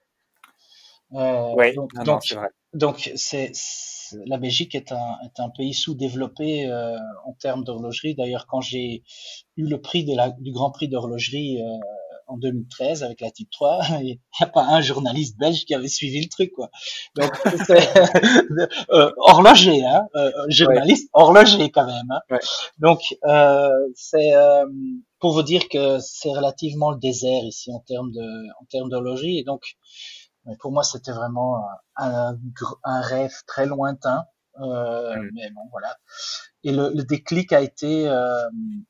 Euh, 1.14 1.54
oui, 1.56 1.74
donc, 1.74 1.92
non, 1.94 2.20
c'est 2.20 2.34
vrai. 2.34 2.48
Donc, 2.74 3.10
c'est 3.16 3.52
la 4.26 4.38
Belgique 4.38 4.74
est 4.74 4.92
un, 4.92 5.18
est 5.24 5.40
un 5.40 5.50
pays 5.50 5.74
sous-développé 5.74 6.66
euh, 6.66 6.96
en 7.24 7.32
termes 7.34 7.64
d'horlogerie. 7.64 8.14
D'ailleurs, 8.14 8.46
quand 8.46 8.60
j'ai 8.60 9.02
eu 9.56 9.66
le 9.66 9.80
prix 9.80 10.04
de 10.04 10.14
la, 10.14 10.30
du 10.30 10.52
Grand 10.52 10.70
Prix 10.70 10.88
d'horlogerie 10.88 11.62
euh, 11.62 11.78
en 12.28 12.36
2013 12.36 13.02
avec 13.02 13.20
la 13.20 13.30
Type 13.30 13.50
3, 13.50 13.80
il 14.00 14.04
n'y 14.06 14.20
a 14.40 14.46
pas 14.46 14.64
un 14.64 14.80
journaliste 14.80 15.38
belge 15.38 15.64
qui 15.64 15.74
avait 15.74 15.88
suivi 15.88 16.20
le 16.22 16.28
truc, 16.28 16.52
quoi. 16.52 16.70
Donc, 17.16 17.32
c'est 17.66 17.88
euh, 18.90 19.10
horloger, 19.16 19.84
hein, 19.84 20.06
euh, 20.14 20.30
journaliste 20.48 21.08
horloger 21.12 21.70
quand 21.70 21.86
même. 21.86 22.10
Hein. 22.10 22.20
Ouais. 22.30 22.40
Donc, 22.78 23.00
euh, 23.24 23.70
c'est 23.94 24.34
euh, 24.34 24.66
pour 25.18 25.32
vous 25.32 25.42
dire 25.42 25.68
que 25.68 25.98
c'est 26.00 26.30
relativement 26.30 26.90
le 26.90 26.98
désert 26.98 27.42
ici 27.44 27.72
en 27.72 27.80
termes 27.80 28.12
de, 28.12 28.46
en 28.60 28.64
termes 28.70 28.88
d'horlogerie, 28.88 29.38
et 29.38 29.44
donc 29.44 29.76
pour 30.60 30.72
moi 30.72 30.82
c'était 30.82 31.12
vraiment 31.12 31.60
un, 31.96 32.36
un, 32.84 33.00
rêve 33.00 33.34
très 33.46 33.66
lointain. 33.66 34.24
Euh, 34.60 35.16
mm. 35.16 35.30
Mais 35.34 35.50
bon, 35.50 35.62
voilà. 35.70 35.96
Et 36.64 36.72
le, 36.72 36.90
le 36.94 37.04
déclic 37.04 37.52
a 37.52 37.60
été 37.60 38.08
euh, 38.08 38.48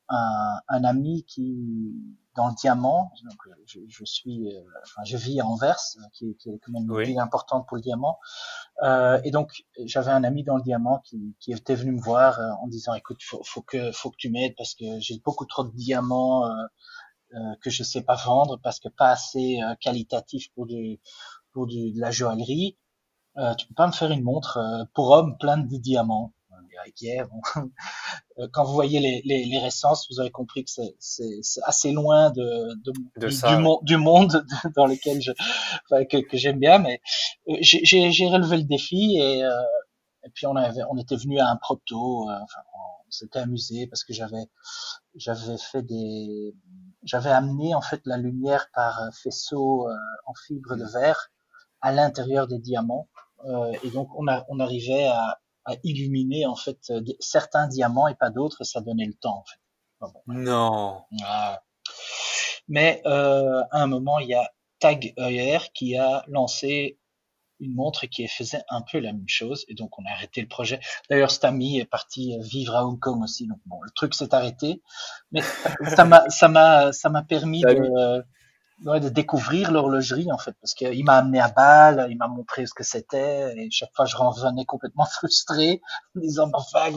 un, 0.08 0.60
un, 0.68 0.84
ami 0.84 1.24
qui 1.24 1.94
dans 2.38 2.48
le 2.48 2.54
diamant. 2.54 3.10
Donc, 3.24 3.56
je, 3.66 3.80
je 3.88 4.04
suis, 4.04 4.56
euh, 4.56 4.60
enfin, 4.84 5.02
je 5.04 5.16
vis 5.16 5.40
à 5.40 5.46
Anvers, 5.46 5.80
qui, 6.12 6.36
qui, 6.36 6.50
est 6.50 6.58
quand 6.60 6.72
même 6.72 6.88
une 6.88 7.04
ville 7.04 7.18
importante 7.18 7.66
pour 7.66 7.76
le 7.76 7.82
diamant. 7.82 8.18
Euh, 8.84 9.20
et 9.24 9.32
donc, 9.32 9.64
j'avais 9.84 10.12
un 10.12 10.22
ami 10.22 10.44
dans 10.44 10.56
le 10.56 10.62
diamant 10.62 11.00
qui, 11.04 11.34
qui 11.40 11.52
était 11.52 11.74
venu 11.74 11.92
me 11.92 12.00
voir 12.00 12.38
euh, 12.38 12.50
en 12.62 12.68
disant, 12.68 12.94
écoute, 12.94 13.18
faut, 13.22 13.42
faut 13.44 13.62
que, 13.62 13.90
faut 13.90 14.10
que 14.10 14.16
tu 14.16 14.30
m'aides 14.30 14.54
parce 14.56 14.74
que 14.74 14.84
j'ai 15.00 15.20
beaucoup 15.24 15.46
trop 15.46 15.64
de 15.64 15.74
diamants 15.74 16.46
euh, 16.46 16.54
euh, 17.34 17.54
que 17.60 17.70
je 17.70 17.82
sais 17.82 18.02
pas 18.02 18.14
vendre 18.14 18.60
parce 18.62 18.78
que 18.78 18.88
pas 18.88 19.10
assez 19.10 19.58
qualitatif 19.80 20.52
pour 20.54 20.66
du, 20.66 21.00
pour 21.52 21.66
du, 21.66 21.92
de 21.92 22.00
la 22.00 22.12
joaillerie. 22.12 22.78
tu 23.58 23.66
peux 23.66 23.74
pas 23.74 23.88
me 23.88 23.92
faire 23.92 24.12
une 24.12 24.22
montre 24.22 24.58
pour 24.94 25.10
homme 25.10 25.36
plein 25.38 25.58
de 25.58 25.76
diamants 25.76 26.32
Euh, 28.38 28.46
quand 28.52 28.64
vous 28.64 28.72
voyez 28.72 29.00
les, 29.00 29.20
les, 29.24 29.44
les 29.44 29.58
récenses, 29.58 30.06
vous 30.12 30.20
avez 30.20 30.30
compris 30.30 30.64
que 30.64 30.70
c'est 30.70 31.60
assez 31.64 31.90
loin 31.90 32.30
de, 32.30 32.72
de, 32.84 32.92
de 33.16 33.84
du, 33.84 33.96
monde 33.96 34.44
dans 34.76 34.86
lequel 34.86 35.20
je, 35.20 35.32
enfin, 35.90 36.04
que, 36.04 36.18
que 36.18 36.36
j'aime 36.36 36.60
bien. 36.60 36.78
Mais 36.78 37.00
euh, 37.48 37.56
j'ai 37.60 38.28
relevé 38.28 38.58
le 38.58 38.62
défi 38.62 39.16
et, 39.18 39.42
euh, 39.42 39.50
et 40.24 40.30
puis 40.32 40.46
on 40.46 40.54
avait, 40.54 40.82
on 40.88 40.96
était 40.98 41.16
venu 41.16 41.40
à 41.40 41.48
un 41.48 41.56
proto. 41.56 42.30
Euh, 42.30 42.32
enfin, 42.32 42.60
on 42.72 43.10
s'était 43.10 43.40
amusé 43.40 43.88
parce 43.88 44.04
que 44.04 44.12
j'avais, 44.12 44.46
j'avais 45.16 45.58
fait 45.58 45.82
des, 45.82 46.54
j'avais 47.02 47.30
amené 47.30 47.74
en 47.74 47.82
fait 47.82 48.02
la 48.04 48.18
lumière 48.18 48.68
par 48.72 49.00
faisceau 49.20 49.88
en 50.26 50.34
fibre 50.46 50.76
de 50.76 50.84
verre 50.84 51.32
à 51.80 51.90
l'intérieur 51.90 52.46
des 52.46 52.58
diamants. 52.58 53.08
Euh, 53.44 53.72
et 53.84 53.90
donc 53.90 54.08
on, 54.16 54.26
a, 54.26 54.44
on 54.48 54.58
arrivait 54.60 55.06
à 55.06 55.40
illuminer 55.84 56.46
en 56.46 56.56
fait 56.56 56.78
euh, 56.90 57.02
certains 57.20 57.68
diamants 57.68 58.08
et 58.08 58.14
pas 58.14 58.30
d'autres, 58.30 58.64
ça 58.64 58.80
donnait 58.80 59.06
le 59.06 59.14
temps 59.14 59.38
en 59.38 59.44
fait. 59.44 60.12
non. 60.26 61.02
Mais 62.68 63.02
euh, 63.06 63.62
à 63.70 63.82
un 63.82 63.86
moment, 63.86 64.18
il 64.18 64.28
y 64.28 64.34
a 64.34 64.50
Tag 64.78 65.14
Heuer 65.18 65.58
qui 65.74 65.96
a 65.96 66.24
lancé 66.28 66.98
une 67.60 67.74
montre 67.74 68.06
qui 68.06 68.28
faisait 68.28 68.62
un 68.68 68.82
peu 68.82 69.00
la 69.00 69.12
même 69.12 69.28
chose 69.28 69.64
et 69.68 69.74
donc 69.74 69.98
on 69.98 70.04
a 70.04 70.10
arrêté 70.10 70.40
le 70.40 70.46
projet. 70.46 70.78
D'ailleurs, 71.10 71.30
cet 71.30 71.44
ami 71.44 71.78
est 71.78 71.86
parti 71.86 72.36
vivre 72.40 72.76
à 72.76 72.86
Hong 72.86 73.00
Kong 73.00 73.22
aussi, 73.22 73.48
donc 73.48 73.58
bon, 73.66 73.80
le 73.82 73.90
truc 73.90 74.14
s'est 74.14 74.32
arrêté, 74.34 74.82
mais 75.32 75.40
ça 75.96 76.04
m'a 76.04 76.28
ça 76.28 76.48
m'a 76.48 76.92
ça 76.92 77.08
m'a 77.08 77.22
permis 77.22 77.62
de 77.62 78.24
ouais, 78.84 79.00
de 79.00 79.08
découvrir 79.08 79.70
l'horlogerie 79.72 80.30
en 80.32 80.38
fait, 80.38 80.54
parce 80.60 80.74
qu'il 80.74 81.04
m'a 81.04 81.16
amené 81.18 81.40
à 81.40 81.48
Bâle, 81.48 82.06
il 82.10 82.16
m'a 82.16 82.28
montré 82.28 82.66
ce 82.66 82.74
que 82.74 82.84
c'était, 82.84 83.54
et 83.56 83.68
chaque 83.70 83.94
fois 83.94 84.04
je 84.06 84.16
revenais 84.16 84.64
complètement 84.64 85.06
frustré, 85.12 85.80
en 86.16 86.20
disant 86.20 86.50
enfin, 86.54 86.90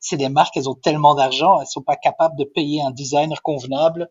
c'est 0.00 0.16
des 0.16 0.28
marques, 0.28 0.56
elles 0.56 0.68
ont 0.68 0.74
tellement 0.74 1.14
d'argent, 1.14 1.60
elles 1.60 1.66
sont 1.66 1.82
pas 1.82 1.96
capables 1.96 2.36
de 2.36 2.44
payer 2.44 2.82
un 2.82 2.90
designer 2.90 3.42
convenable 3.42 4.08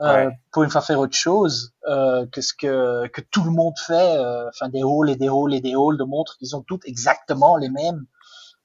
euh, 0.00 0.26
ouais. 0.26 0.32
pour 0.50 0.64
une 0.64 0.70
fois 0.70 0.80
faire 0.80 0.98
autre 0.98 1.16
chose 1.16 1.72
euh, 1.88 2.26
que 2.26 2.40
ce 2.40 2.52
que 2.52 3.06
que 3.08 3.20
tout 3.20 3.44
le 3.44 3.52
monde 3.52 3.74
fait, 3.78 4.16
euh, 4.16 4.48
enfin 4.48 4.68
des 4.68 4.82
halls 4.82 5.10
et 5.10 5.16
des 5.16 5.28
halls 5.28 5.54
et 5.54 5.60
des 5.60 5.74
halls 5.74 5.96
de 5.96 6.04
montres 6.04 6.36
qui 6.38 6.46
sont 6.46 6.62
toutes 6.62 6.84
exactement 6.86 7.56
les 7.56 7.68
mêmes. 7.68 8.04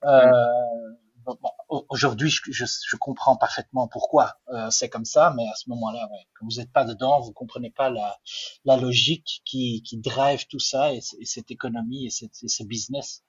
Euh, 0.05 0.25
mm 0.25 0.95
bon, 1.41 1.86
aujourd'hui, 1.89 2.29
je, 2.29 2.41
je, 2.51 2.65
je, 2.65 2.95
comprends 2.98 3.36
parfaitement 3.36 3.88
pourquoi 3.88 4.39
euh, 4.50 4.69
c'est 4.69 4.89
comme 4.89 5.05
ça, 5.05 5.33
mais 5.36 5.48
à 5.48 5.55
ce 5.55 5.69
moment-là, 5.69 6.07
ouais, 6.12 6.27
quand 6.38 6.45
vous 6.50 6.59
n'êtes 6.59 6.71
pas 6.71 6.86
dedans, 6.86 7.21
vous 7.21 7.31
comprenez 7.31 7.71
pas 7.71 7.89
la, 7.89 8.17
la 8.65 8.77
logique 8.77 9.41
qui, 9.45 9.83
qui 9.83 9.98
drive 9.98 10.45
tout 10.48 10.59
ça 10.59 10.93
et, 10.93 11.00
et 11.19 11.25
cette 11.25 11.51
économie 11.51 12.05
et, 12.05 12.09
cette, 12.09 12.43
et 12.43 12.48
ce 12.48 12.63
business. 12.63 13.24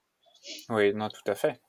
Oui, 0.69 0.95
non, 0.95 1.09
tout 1.09 1.30
à 1.30 1.35
fait. 1.35 1.61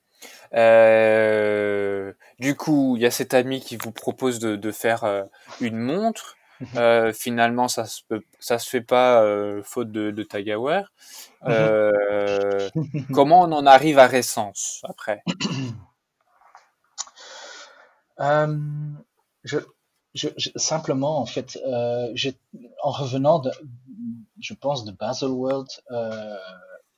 Euh, 0.54 2.14
du 2.40 2.56
coup, 2.56 2.96
il 2.96 3.02
y 3.02 3.06
a 3.06 3.12
cet 3.12 3.34
ami 3.34 3.62
qui 3.62 3.78
vous 3.78 3.92
propose 3.92 4.40
de, 4.40 4.56
de 4.56 4.72
faire 4.72 5.04
euh, 5.04 5.24
une 5.60 5.78
montre. 5.78 6.38
Euh, 6.76 7.12
finalement, 7.12 7.68
ça 7.68 7.86
se 7.86 8.02
peut, 8.08 8.22
ça 8.40 8.60
se 8.60 8.70
fait 8.70 8.82
pas 8.82 9.24
euh, 9.24 9.64
faute 9.64 9.92
de, 9.92 10.12
de 10.12 10.24
Tagawer. 10.24 10.84
Euh, 11.48 12.70
comment 13.14 13.42
on 13.42 13.52
en 13.52 13.66
arrive 13.66 13.98
à 13.98 14.08
Récence 14.08 14.82
après? 14.88 15.24
je, 19.44 19.58
je, 20.14 20.30
je, 20.38 20.50
simplement, 20.56 21.20
en 21.20 21.26
fait, 21.26 21.58
euh, 21.66 22.14
en 22.84 22.92
revenant, 22.92 23.40
de, 23.40 23.52
je 24.40 24.54
pense, 24.54 24.86
de 24.86 24.92
Baselworld, 24.92 25.68
euh, 25.92 26.38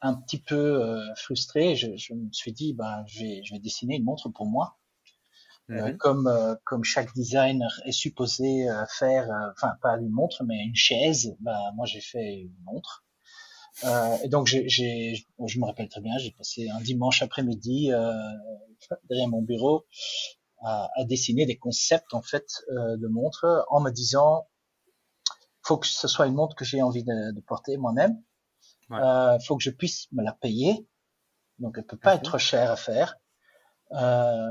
un 0.02 0.16
petit 0.16 0.40
peu 0.40 0.84
euh, 0.84 1.16
frustré, 1.16 1.76
je, 1.76 1.96
je, 1.96 2.14
me 2.14 2.32
suis 2.32 2.52
dit, 2.52 2.74
ben, 2.74 3.04
je 3.08 3.20
vais, 3.20 3.42
je 3.44 3.54
vais 3.54 3.60
dessiner 3.60 3.96
une 3.98 4.04
montre 4.04 4.30
pour 4.30 4.48
moi. 4.48 4.78
Mm 5.70 5.76
-hmm. 5.78 5.98
comme 5.98 6.28
comme 6.66 6.84
chaque 6.84 7.12
designer 7.14 7.72
est 7.86 7.98
supposé 8.06 8.68
faire, 9.00 9.26
enfin 9.54 9.72
pas 9.82 9.94
une 9.98 10.14
montre 10.20 10.40
mais 10.48 10.60
une 10.70 10.76
chaise, 10.76 11.26
ben 11.46 11.62
moi 11.76 11.86
j'ai 11.92 12.02
fait 12.12 12.30
une 12.48 12.58
montre. 12.66 13.04
Euh, 13.84 14.18
et 14.24 14.30
donc, 14.30 14.48
j'ai, 14.48 14.68
je 14.68 15.60
me 15.60 15.66
rappelle 15.66 15.90
très 15.90 16.02
bien, 16.02 16.18
j'ai 16.18 16.32
passé 16.32 16.70
un 16.70 16.80
dimanche 16.82 17.22
après-midi 17.22 17.92
euh, 17.92 18.14
derrière 19.10 19.28
mon 19.28 19.42
bureau 19.42 19.86
à, 20.64 20.90
à, 20.96 21.04
dessiner 21.06 21.46
des 21.46 21.58
concepts 21.58 22.14
en 22.14 22.22
fait 22.22 22.64
euh, 22.70 22.98
de 22.98 23.08
montres 23.08 23.46
en 23.70 23.82
me 23.82 23.92
disant 23.92 24.48
faut 25.64 25.78
que 25.78 25.88
ce 25.88 26.08
soit 26.08 26.28
une 26.28 26.36
montre 26.36 26.56
que 26.56 26.66
j'ai 26.66 26.82
envie 26.82 27.04
de, 27.04 27.32
de 27.32 27.42
porter 27.42 27.78
moi-même. 27.78 28.22
Ouais. 28.90 29.00
Euh, 29.00 29.40
faut 29.40 29.56
que 29.58 29.64
je 29.64 29.72
puisse 29.72 30.12
me 30.12 30.24
la 30.24 30.34
payer. 30.34 30.88
Donc, 31.60 31.76
elle 31.78 31.86
peut 31.86 31.98
pas 31.98 32.16
être 32.16 32.38
chère 32.38 32.72
à 32.72 32.76
faire. 32.76 33.16
Euh, 33.94 34.50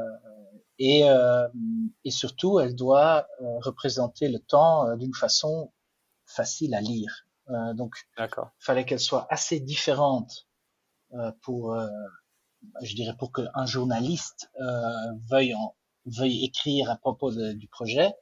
et, 0.78 1.08
euh, 1.08 1.48
et 2.04 2.10
surtout, 2.10 2.60
elle 2.60 2.74
doit 2.74 3.26
euh, 3.40 3.58
représenter 3.60 4.28
le 4.28 4.38
temps 4.38 4.86
euh, 4.86 4.96
d'une 4.96 5.14
façon 5.14 5.72
facile 6.24 6.74
à 6.74 6.80
lire. 6.80 7.26
Euh, 7.50 7.74
donc, 7.74 7.94
fallait 8.58 8.84
qu'elle 8.84 9.00
soit 9.00 9.26
assez 9.30 9.60
différente 9.60 10.48
pour, 11.42 11.76
je 12.80 12.94
dirais, 12.94 13.14
pour 13.18 13.32
qu'un 13.32 13.66
journaliste 13.66 14.50
veuille, 15.30 15.54
en, 15.54 15.74
veuille 16.06 16.44
écrire 16.44 16.90
à 16.90 16.96
propos 16.96 17.30
de, 17.30 17.52
du 17.52 17.68
projet, 17.68 18.12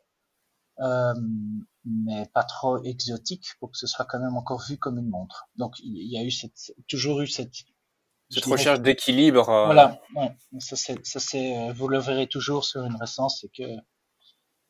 mais 0.78 2.26
pas 2.34 2.44
trop 2.44 2.82
exotique 2.82 3.46
pour 3.58 3.70
que 3.70 3.78
ce 3.78 3.86
soit 3.86 4.04
quand 4.04 4.20
même 4.20 4.36
encore 4.36 4.62
vu 4.68 4.78
comme 4.78 4.98
une 4.98 5.08
montre. 5.08 5.48
Donc, 5.56 5.78
il 5.80 6.10
y 6.10 6.18
a 6.18 6.24
eu 6.24 6.30
cette, 6.30 6.74
toujours 6.86 7.20
eu 7.20 7.26
cette 7.26 7.54
cette 8.30 8.44
recherche 8.44 8.80
d'équilibre. 8.80 9.48
Euh... 9.48 9.66
Voilà, 9.66 10.00
ouais. 10.14 10.36
ça 10.60 10.76
c'est, 10.76 11.04
ça 11.04 11.18
c'est, 11.18 11.56
euh, 11.58 11.72
vous 11.72 11.88
le 11.88 11.98
verrez 11.98 12.28
toujours 12.28 12.64
sur 12.64 12.84
une 12.84 12.96
récence, 12.96 13.40
c'est 13.40 13.48
que 13.48 13.76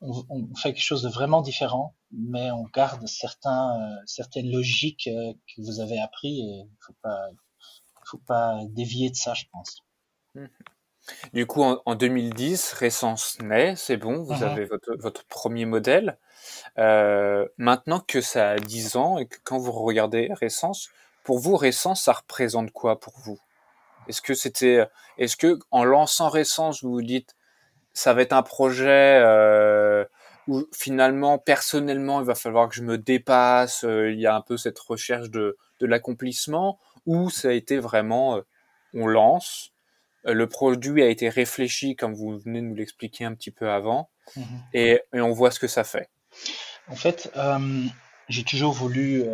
on, 0.00 0.24
on, 0.30 0.54
fait 0.54 0.72
quelque 0.72 0.82
chose 0.82 1.02
de 1.02 1.10
vraiment 1.10 1.42
différent, 1.42 1.94
mais 2.10 2.50
on 2.52 2.64
garde 2.64 3.06
certains, 3.06 3.78
euh, 3.78 4.02
certaines 4.06 4.50
logiques 4.50 5.08
euh, 5.08 5.34
que 5.34 5.60
vous 5.60 5.80
avez 5.80 6.00
appris 6.00 6.40
et 6.40 6.62
il 6.64 6.78
faut 6.80 6.96
pas, 7.02 7.28
faut 8.06 8.22
pas 8.26 8.62
dévier 8.70 9.10
de 9.10 9.16
ça, 9.16 9.34
je 9.34 9.44
pense. 9.52 9.82
Du 11.32 11.46
coup, 11.46 11.62
en, 11.62 11.80
en 11.86 11.94
2010, 11.94 12.72
Récence 12.74 13.38
naît, 13.40 13.74
c'est 13.76 13.96
bon, 13.96 14.22
vous 14.22 14.34
mmh. 14.34 14.42
avez 14.42 14.64
votre, 14.64 14.96
votre, 14.98 15.24
premier 15.24 15.66
modèle. 15.66 16.18
Euh, 16.78 17.46
maintenant 17.58 18.00
que 18.00 18.20
ça 18.20 18.50
a 18.50 18.56
10 18.58 18.96
ans 18.96 19.18
et 19.18 19.26
que 19.26 19.36
quand 19.44 19.58
vous 19.58 19.72
regardez 19.72 20.30
Récence, 20.32 20.90
pour 21.24 21.38
vous, 21.38 21.56
Récence, 21.56 22.02
ça 22.02 22.12
représente 22.12 22.72
quoi 22.72 22.98
pour 23.00 23.14
vous? 23.24 23.38
Est-ce 24.08 24.22
que 24.22 24.34
c'était, 24.34 24.86
est-ce 25.18 25.36
que 25.36 25.58
en 25.70 25.84
lançant 25.84 26.28
Récence, 26.28 26.82
vous 26.82 26.92
vous 26.92 27.02
dites, 27.02 27.36
ça 27.92 28.14
va 28.14 28.22
être 28.22 28.32
un 28.32 28.42
projet 28.42 29.20
euh, 29.22 30.04
où 30.48 30.64
finalement, 30.72 31.38
personnellement, 31.38 32.20
il 32.20 32.26
va 32.26 32.34
falloir 32.34 32.68
que 32.68 32.74
je 32.74 32.82
me 32.82 32.98
dépasse. 32.98 33.84
Euh, 33.84 34.10
il 34.10 34.20
y 34.20 34.26
a 34.26 34.34
un 34.34 34.40
peu 34.40 34.56
cette 34.56 34.78
recherche 34.78 35.30
de, 35.30 35.56
de 35.80 35.86
l'accomplissement, 35.86 36.78
ou 37.06 37.30
ça 37.30 37.48
a 37.48 37.52
été 37.52 37.78
vraiment, 37.78 38.36
euh, 38.36 38.40
on 38.94 39.06
lance, 39.06 39.72
euh, 39.72 39.79
le 40.24 40.46
produit 40.46 41.02
a 41.02 41.08
été 41.08 41.28
réfléchi, 41.28 41.96
comme 41.96 42.14
vous 42.14 42.38
venez 42.38 42.60
de 42.60 42.66
nous 42.66 42.74
l'expliquer 42.74 43.24
un 43.24 43.34
petit 43.34 43.50
peu 43.50 43.70
avant, 43.70 44.10
mmh 44.36 44.42
et, 44.74 45.00
et, 45.14 45.20
on 45.20 45.32
voit 45.32 45.50
ce 45.50 45.58
que 45.58 45.66
ça 45.66 45.84
fait. 45.84 46.10
En 46.88 46.96
fait, 46.96 47.30
euh, 47.36 47.84
j'ai 48.28 48.44
toujours 48.44 48.72
voulu 48.72 49.24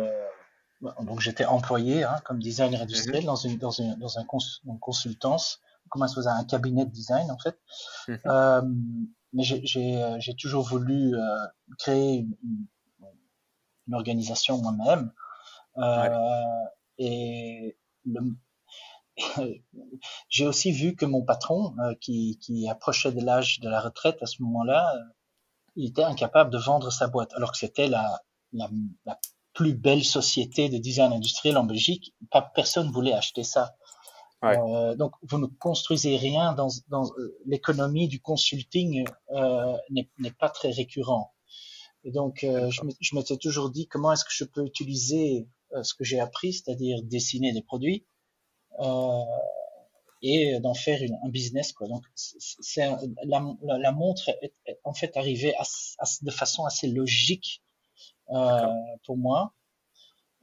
donc 0.81 1.21
j'étais 1.21 1.45
employé 1.45 2.03
hein, 2.03 2.17
comme 2.23 2.39
designer 2.39 2.81
industriel 2.81 3.25
dans 3.25 3.35
une 3.35 3.57
dans 3.57 3.71
une 3.71 3.95
dans 3.95 4.19
un 4.19 4.25
cons, 4.25 4.37
une 4.65 4.79
consultance 4.79 5.59
comment 5.89 6.07
ça 6.07 6.31
un 6.33 6.43
cabinet 6.43 6.85
de 6.85 6.91
design 6.91 7.31
en 7.31 7.37
fait 7.37 7.57
mmh. 8.07 8.13
euh, 8.27 8.61
mais 9.33 9.43
j'ai 9.43 10.01
euh, 10.01 10.19
toujours 10.37 10.67
voulu 10.67 11.15
euh, 11.15 11.19
créer 11.79 12.19
une, 12.43 12.67
organisation 13.93 14.57
moi-même 14.61 15.13
euh, 15.77 16.09
ouais. 16.09 16.15
et 16.97 17.77
j'ai 20.29 20.45
aussi 20.45 20.71
vu 20.71 20.95
que 20.95 21.05
mon 21.05 21.23
patron 21.23 21.73
euh, 21.79 21.93
qui 21.99 22.37
qui 22.39 22.69
approchait 22.69 23.11
de 23.11 23.23
l'âge 23.23 23.59
de 23.59 23.69
la 23.69 23.79
retraite 23.79 24.21
à 24.21 24.25
ce 24.27 24.43
moment-là 24.43 24.93
euh, 24.95 24.99
il 25.75 25.89
était 25.89 26.03
incapable 26.03 26.51
de 26.51 26.57
vendre 26.57 26.91
sa 26.91 27.07
boîte 27.07 27.33
alors 27.33 27.51
que 27.51 27.57
c'était 27.57 27.87
la, 27.87 28.21
la, 28.51 28.69
la 29.05 29.19
plus 29.57 29.73
belle 29.73 30.03
société 30.03 30.69
de 30.69 30.77
design 30.77 31.13
industriel 31.13 31.57
en 31.57 31.63
Belgique, 31.63 32.13
pas 32.29 32.43
personne 32.43 32.91
voulait 32.91 33.13
acheter 33.13 33.43
ça. 33.43 33.75
Ouais. 34.43 34.55
Euh, 34.55 34.95
donc 34.95 35.13
vous 35.23 35.39
ne 35.39 35.47
construisez 35.47 36.15
rien 36.15 36.53
dans, 36.53 36.67
dans 36.89 37.05
euh, 37.17 37.35
l'économie 37.47 38.07
du 38.07 38.21
consulting 38.21 39.03
euh, 39.31 39.73
n'est 39.89 40.31
pas 40.39 40.49
très 40.49 40.69
récurrent. 40.69 41.33
Et 42.03 42.11
donc 42.11 42.43
euh, 42.43 42.69
je 42.69 43.15
m'étais 43.15 43.37
toujours 43.37 43.71
dit 43.71 43.87
comment 43.87 44.13
est-ce 44.13 44.25
que 44.25 44.31
je 44.31 44.43
peux 44.43 44.63
utiliser 44.63 45.47
ce 45.81 45.95
que 45.95 46.03
j'ai 46.03 46.19
appris, 46.19 46.53
c'est-à-dire 46.53 47.01
dessiner 47.03 47.51
des 47.51 47.63
produits 47.63 48.05
et 50.21 50.59
d'en 50.59 50.73
faire 50.73 51.01
une, 51.03 51.17
un 51.23 51.29
business 51.29 51.73
quoi. 51.73 51.87
Donc 51.87 52.03
c'est 52.15 52.87
la, 53.23 53.41
la, 53.61 53.77
la, 53.77 53.91
montre 53.91 54.29
est, 54.29 54.53
est, 54.65 54.79
en 54.83 54.93
fait 54.93 55.15
arrivée 55.15 55.55
à, 55.55 55.63
à, 55.99 56.05
de 56.21 56.31
façon 56.31 56.65
assez 56.65 56.87
logique 56.87 57.63
euh, 58.31 58.67
pour 59.05 59.17
moi. 59.17 59.53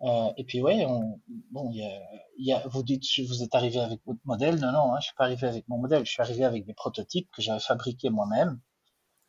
Euh, 0.03 0.33
et 0.37 0.45
puis 0.45 0.61
ouais, 0.61 0.85
on, 0.87 1.21
bon, 1.51 1.71
il 1.71 1.79
y 1.79 1.85
a, 1.85 2.01
y 2.39 2.53
a, 2.53 2.67
vous 2.69 2.83
dites 2.83 3.05
vous 3.27 3.43
êtes 3.43 3.55
arrivé 3.55 3.81
avec 3.81 4.01
votre 4.07 4.21
modèle, 4.25 4.57
non 4.57 4.73
non, 4.73 4.93
hein, 4.93 5.01
je 5.01 5.07
suis 5.07 5.15
pas 5.15 5.25
arrivé 5.25 5.47
avec 5.47 5.67
mon 5.69 5.79
modèle, 5.79 6.05
je 6.05 6.11
suis 6.11 6.21
arrivé 6.23 6.45
avec 6.45 6.67
des 6.67 6.75
prototypes 6.75 7.29
que 7.35 7.41
j'avais 7.41 7.61
fabriqués 7.61 8.11
moi-même, 8.11 8.61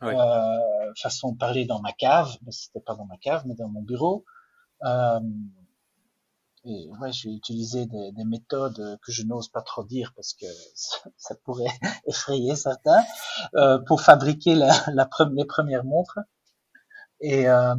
ouais. 0.01 0.15
euh, 0.15 0.93
façon 0.97 1.31
de 1.31 1.37
parler 1.37 1.65
dans 1.65 1.79
ma 1.81 1.93
cave, 1.93 2.35
mais 2.41 2.51
c'était 2.51 2.81
pas 2.81 2.95
dans 2.95 3.05
ma 3.05 3.17
cave, 3.17 3.43
mais 3.45 3.55
dans 3.55 3.69
mon 3.69 3.81
bureau. 3.81 4.25
Euh, 4.83 5.19
et 6.65 6.89
ouais, 6.99 7.12
j'ai 7.12 7.30
utilisé 7.30 7.86
des, 7.86 8.12
des, 8.12 8.25
méthodes 8.25 8.97
que 9.06 9.12
je 9.12 9.23
n'ose 9.23 9.49
pas 9.49 9.62
trop 9.62 9.84
dire 9.84 10.13
parce 10.15 10.34
que 10.34 10.47
ça, 10.73 10.97
ça 11.17 11.36
pourrait 11.43 11.65
effrayer 12.08 12.56
certains 12.56 13.04
euh, 13.56 13.78
pour 13.80 14.01
fabriquer 14.01 14.56
la, 14.56 14.71
la, 14.93 15.10
les 15.34 15.45
premières 15.45 15.84
montres. 15.84 16.19
Et 17.21 17.47
euh, 17.47 17.75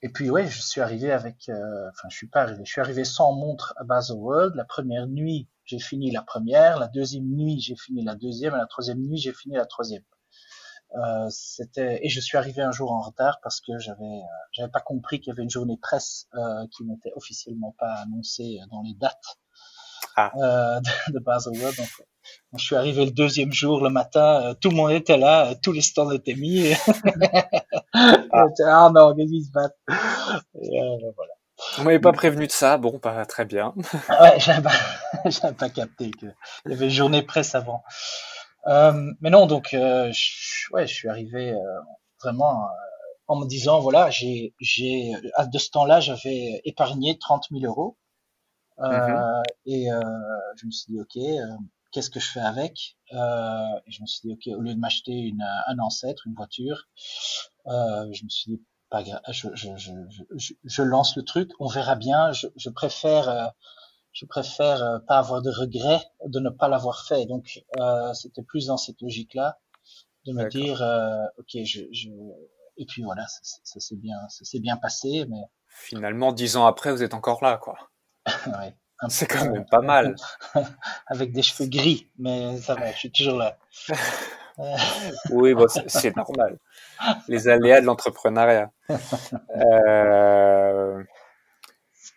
et 0.00 0.10
puis 0.10 0.30
ouais, 0.30 0.46
je 0.46 0.60
suis 0.60 0.80
arrivé 0.80 1.10
avec, 1.10 1.48
euh, 1.48 1.88
enfin 1.90 2.08
je 2.08 2.16
suis 2.16 2.28
pas 2.28 2.42
arrivé, 2.42 2.62
je 2.64 2.70
suis 2.70 2.80
arrivé 2.80 3.04
sans 3.04 3.32
montre 3.32 3.74
à 3.76 3.84
Baselworld. 3.84 4.54
La 4.54 4.64
première 4.64 5.08
nuit, 5.08 5.48
j'ai 5.64 5.80
fini 5.80 6.12
la 6.12 6.22
première. 6.22 6.78
La 6.78 6.86
deuxième 6.86 7.26
nuit, 7.26 7.60
j'ai 7.60 7.74
fini 7.74 8.04
la 8.04 8.14
deuxième. 8.14 8.54
Et 8.54 8.58
la 8.58 8.66
troisième 8.66 9.00
nuit, 9.00 9.18
j'ai 9.18 9.32
fini 9.32 9.56
la 9.56 9.66
troisième. 9.66 10.04
Euh, 10.94 11.26
c'était 11.30 12.00
et 12.02 12.08
je 12.08 12.20
suis 12.20 12.38
arrivé 12.38 12.62
un 12.62 12.72
jour 12.72 12.92
en 12.92 13.02
retard 13.02 13.40
parce 13.42 13.60
que 13.60 13.78
j'avais 13.78 14.04
euh, 14.04 14.46
j'avais 14.52 14.70
pas 14.70 14.80
compris 14.80 15.20
qu'il 15.20 15.28
y 15.28 15.32
avait 15.32 15.42
une 15.42 15.50
journée 15.50 15.76
presse 15.76 16.26
euh, 16.34 16.66
qui 16.74 16.84
n'était 16.84 17.12
officiellement 17.14 17.74
pas 17.78 17.92
annoncée 17.96 18.58
dans 18.70 18.80
les 18.80 18.94
dates 18.94 19.38
ah. 20.16 20.32
euh, 20.36 20.80
de, 20.80 21.12
de 21.12 21.18
Baselworld. 21.18 21.76
Donc, 21.76 21.88
je 22.56 22.64
suis 22.64 22.76
arrivé 22.76 23.04
le 23.04 23.10
deuxième 23.10 23.52
jour 23.52 23.82
le 23.82 23.90
matin, 23.90 24.42
euh, 24.42 24.54
tout 24.54 24.70
le 24.70 24.76
monde 24.76 24.90
était 24.90 25.16
là, 25.16 25.54
tous 25.62 25.72
les 25.72 25.80
stands 25.80 26.10
étaient 26.10 26.34
mis. 26.34 26.72
ah. 27.94 28.46
ah 28.66 28.90
non, 28.94 29.14
qu'est-ce 29.14 29.30
qui 29.30 29.44
se 29.44 29.52
passe 29.52 29.70
euh, 29.88 31.12
voilà. 31.16 31.32
Vous 31.76 31.82
m'avez 31.82 31.98
pas 31.98 32.12
prévenu 32.12 32.46
de 32.46 32.52
ça, 32.52 32.78
bon, 32.78 32.98
pas 32.98 33.26
très 33.26 33.44
bien. 33.44 33.74
ouais, 34.20 34.38
j'avais 34.38 34.62
pas, 34.62 35.52
pas 35.58 35.68
capté 35.70 36.10
qu'il 36.12 36.34
y 36.66 36.72
avait 36.72 36.90
journée 36.90 37.22
presse 37.22 37.54
avant. 37.54 37.82
Euh, 38.66 39.12
mais 39.20 39.30
non, 39.30 39.46
donc, 39.46 39.72
euh, 39.74 40.10
je, 40.12 40.72
ouais, 40.72 40.86
je 40.86 40.94
suis 40.94 41.08
arrivé 41.08 41.52
euh, 41.52 41.80
vraiment 42.22 42.64
euh, 42.64 42.68
en 43.28 43.36
me 43.36 43.46
disant, 43.46 43.80
voilà, 43.80 44.10
j'ai, 44.10 44.54
j'ai, 44.60 45.12
à 45.34 45.46
de 45.46 45.58
ce 45.58 45.70
temps-là, 45.70 46.00
j'avais 46.00 46.60
épargné 46.64 47.18
30 47.18 47.46
000 47.50 47.64
euros. 47.64 47.96
Mm-hmm. 48.78 49.42
Et 49.66 49.88
je 50.56 50.66
me 50.66 50.70
suis 50.70 50.92
dit, 50.92 51.00
ok, 51.00 51.18
qu'est-ce 51.90 52.10
que 52.10 52.20
je 52.20 52.30
fais 52.30 52.40
avec? 52.40 52.96
Et 53.10 53.16
je 53.90 54.02
me 54.02 54.06
suis 54.06 54.20
dit, 54.22 54.32
ok, 54.32 54.56
au 54.56 54.60
lieu 54.60 54.72
de 54.72 54.78
m'acheter 54.78 55.12
une, 55.12 55.44
un 55.66 55.78
ancêtre, 55.80 56.22
une 56.26 56.34
voiture, 56.34 56.88
je 57.66 58.24
me 58.24 58.28
suis 58.28 58.52
dit, 58.52 58.62
pas 58.88 59.02
grave, 59.02 59.20
je, 59.30 59.48
je, 59.54 59.68
je, 59.76 60.54
je, 60.64 60.82
lance 60.82 61.16
le 61.16 61.22
truc, 61.22 61.50
on 61.58 61.66
verra 61.66 61.96
bien. 61.96 62.30
Je, 62.32 62.70
préfère, 62.70 63.52
je 64.12 64.26
préfère 64.26 64.82
euh, 64.82 64.98
pas 65.00 65.18
avoir 65.18 65.42
de 65.42 65.50
regrets 65.50 66.02
de 66.24 66.40
ne 66.40 66.50
pas 66.50 66.68
l'avoir 66.68 67.06
fait. 67.06 67.26
Donc 67.26 67.64
euh, 67.78 68.12
c'était 68.14 68.42
plus 68.42 68.66
dans 68.66 68.76
cette 68.76 69.00
logique-là 69.00 69.58
de 70.26 70.32
me 70.32 70.48
dire, 70.48 70.82
euh, 70.82 71.24
ok, 71.38 71.64
je, 71.64 71.82
je, 71.92 72.10
et 72.76 72.86
puis 72.86 73.02
voilà, 73.02 73.26
ça, 73.26 73.58
ça 73.62 73.80
s'est 73.80 73.96
bien, 73.96 74.16
ça 74.28 74.44
s'est 74.44 74.60
bien 74.60 74.76
passé, 74.76 75.26
mais 75.28 75.42
finalement 75.68 76.32
dix 76.32 76.56
ans 76.56 76.66
après, 76.66 76.92
vous 76.92 77.02
êtes 77.02 77.14
encore 77.14 77.42
là, 77.42 77.56
quoi. 77.56 77.76
ouais. 78.46 78.74
C'est 79.08 79.26
quand 79.26 79.48
même 79.50 79.64
pas 79.64 79.80
mal. 79.80 80.16
Avec 81.06 81.32
des 81.32 81.42
cheveux 81.42 81.68
gris, 81.68 82.10
mais 82.18 82.58
ça 82.58 82.74
va, 82.74 82.90
je 82.90 82.96
suis 82.96 83.12
toujours 83.12 83.38
là. 83.38 83.56
oui, 85.30 85.54
bon, 85.54 85.66
c'est 85.86 86.16
normal. 86.16 86.58
Les 87.28 87.46
aléas 87.48 87.80
de 87.80 87.86
l'entrepreneuriat. 87.86 88.72
Euh, 89.56 91.02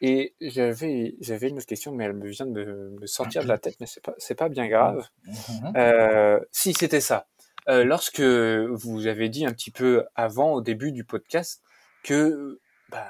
et 0.02 0.34
j'avais 0.42 1.16
j'avais 1.22 1.50
une 1.50 1.58
autre 1.58 1.66
question, 1.68 1.92
mais 1.92 2.06
elle 2.06 2.14
me 2.14 2.28
vient 2.28 2.46
de 2.46 2.96
me 3.00 3.08
sortir 3.08 3.44
de 3.44 3.48
la 3.48 3.58
tête, 3.58 3.76
mais 3.80 3.86
c'est 3.88 4.04
pas 4.04 4.14
c'est 4.18 4.36
pas 4.36 4.50
bien 4.50 4.68
grave. 4.68 5.08
Mm-hmm. 5.28 5.78
Euh, 5.78 6.40
si 6.52 6.74
c'était 6.74 7.02
ça. 7.02 7.28
Euh, 7.70 7.84
lorsque 7.84 8.22
vous 8.22 9.06
avez 9.08 9.30
dit 9.30 9.46
un 9.46 9.52
petit 9.54 9.72
peu 9.72 10.06
avant, 10.16 10.54
au 10.54 10.62
début 10.62 10.92
du 10.92 11.04
podcast, 11.04 11.62
que 12.04 12.60
bah, 12.90 13.08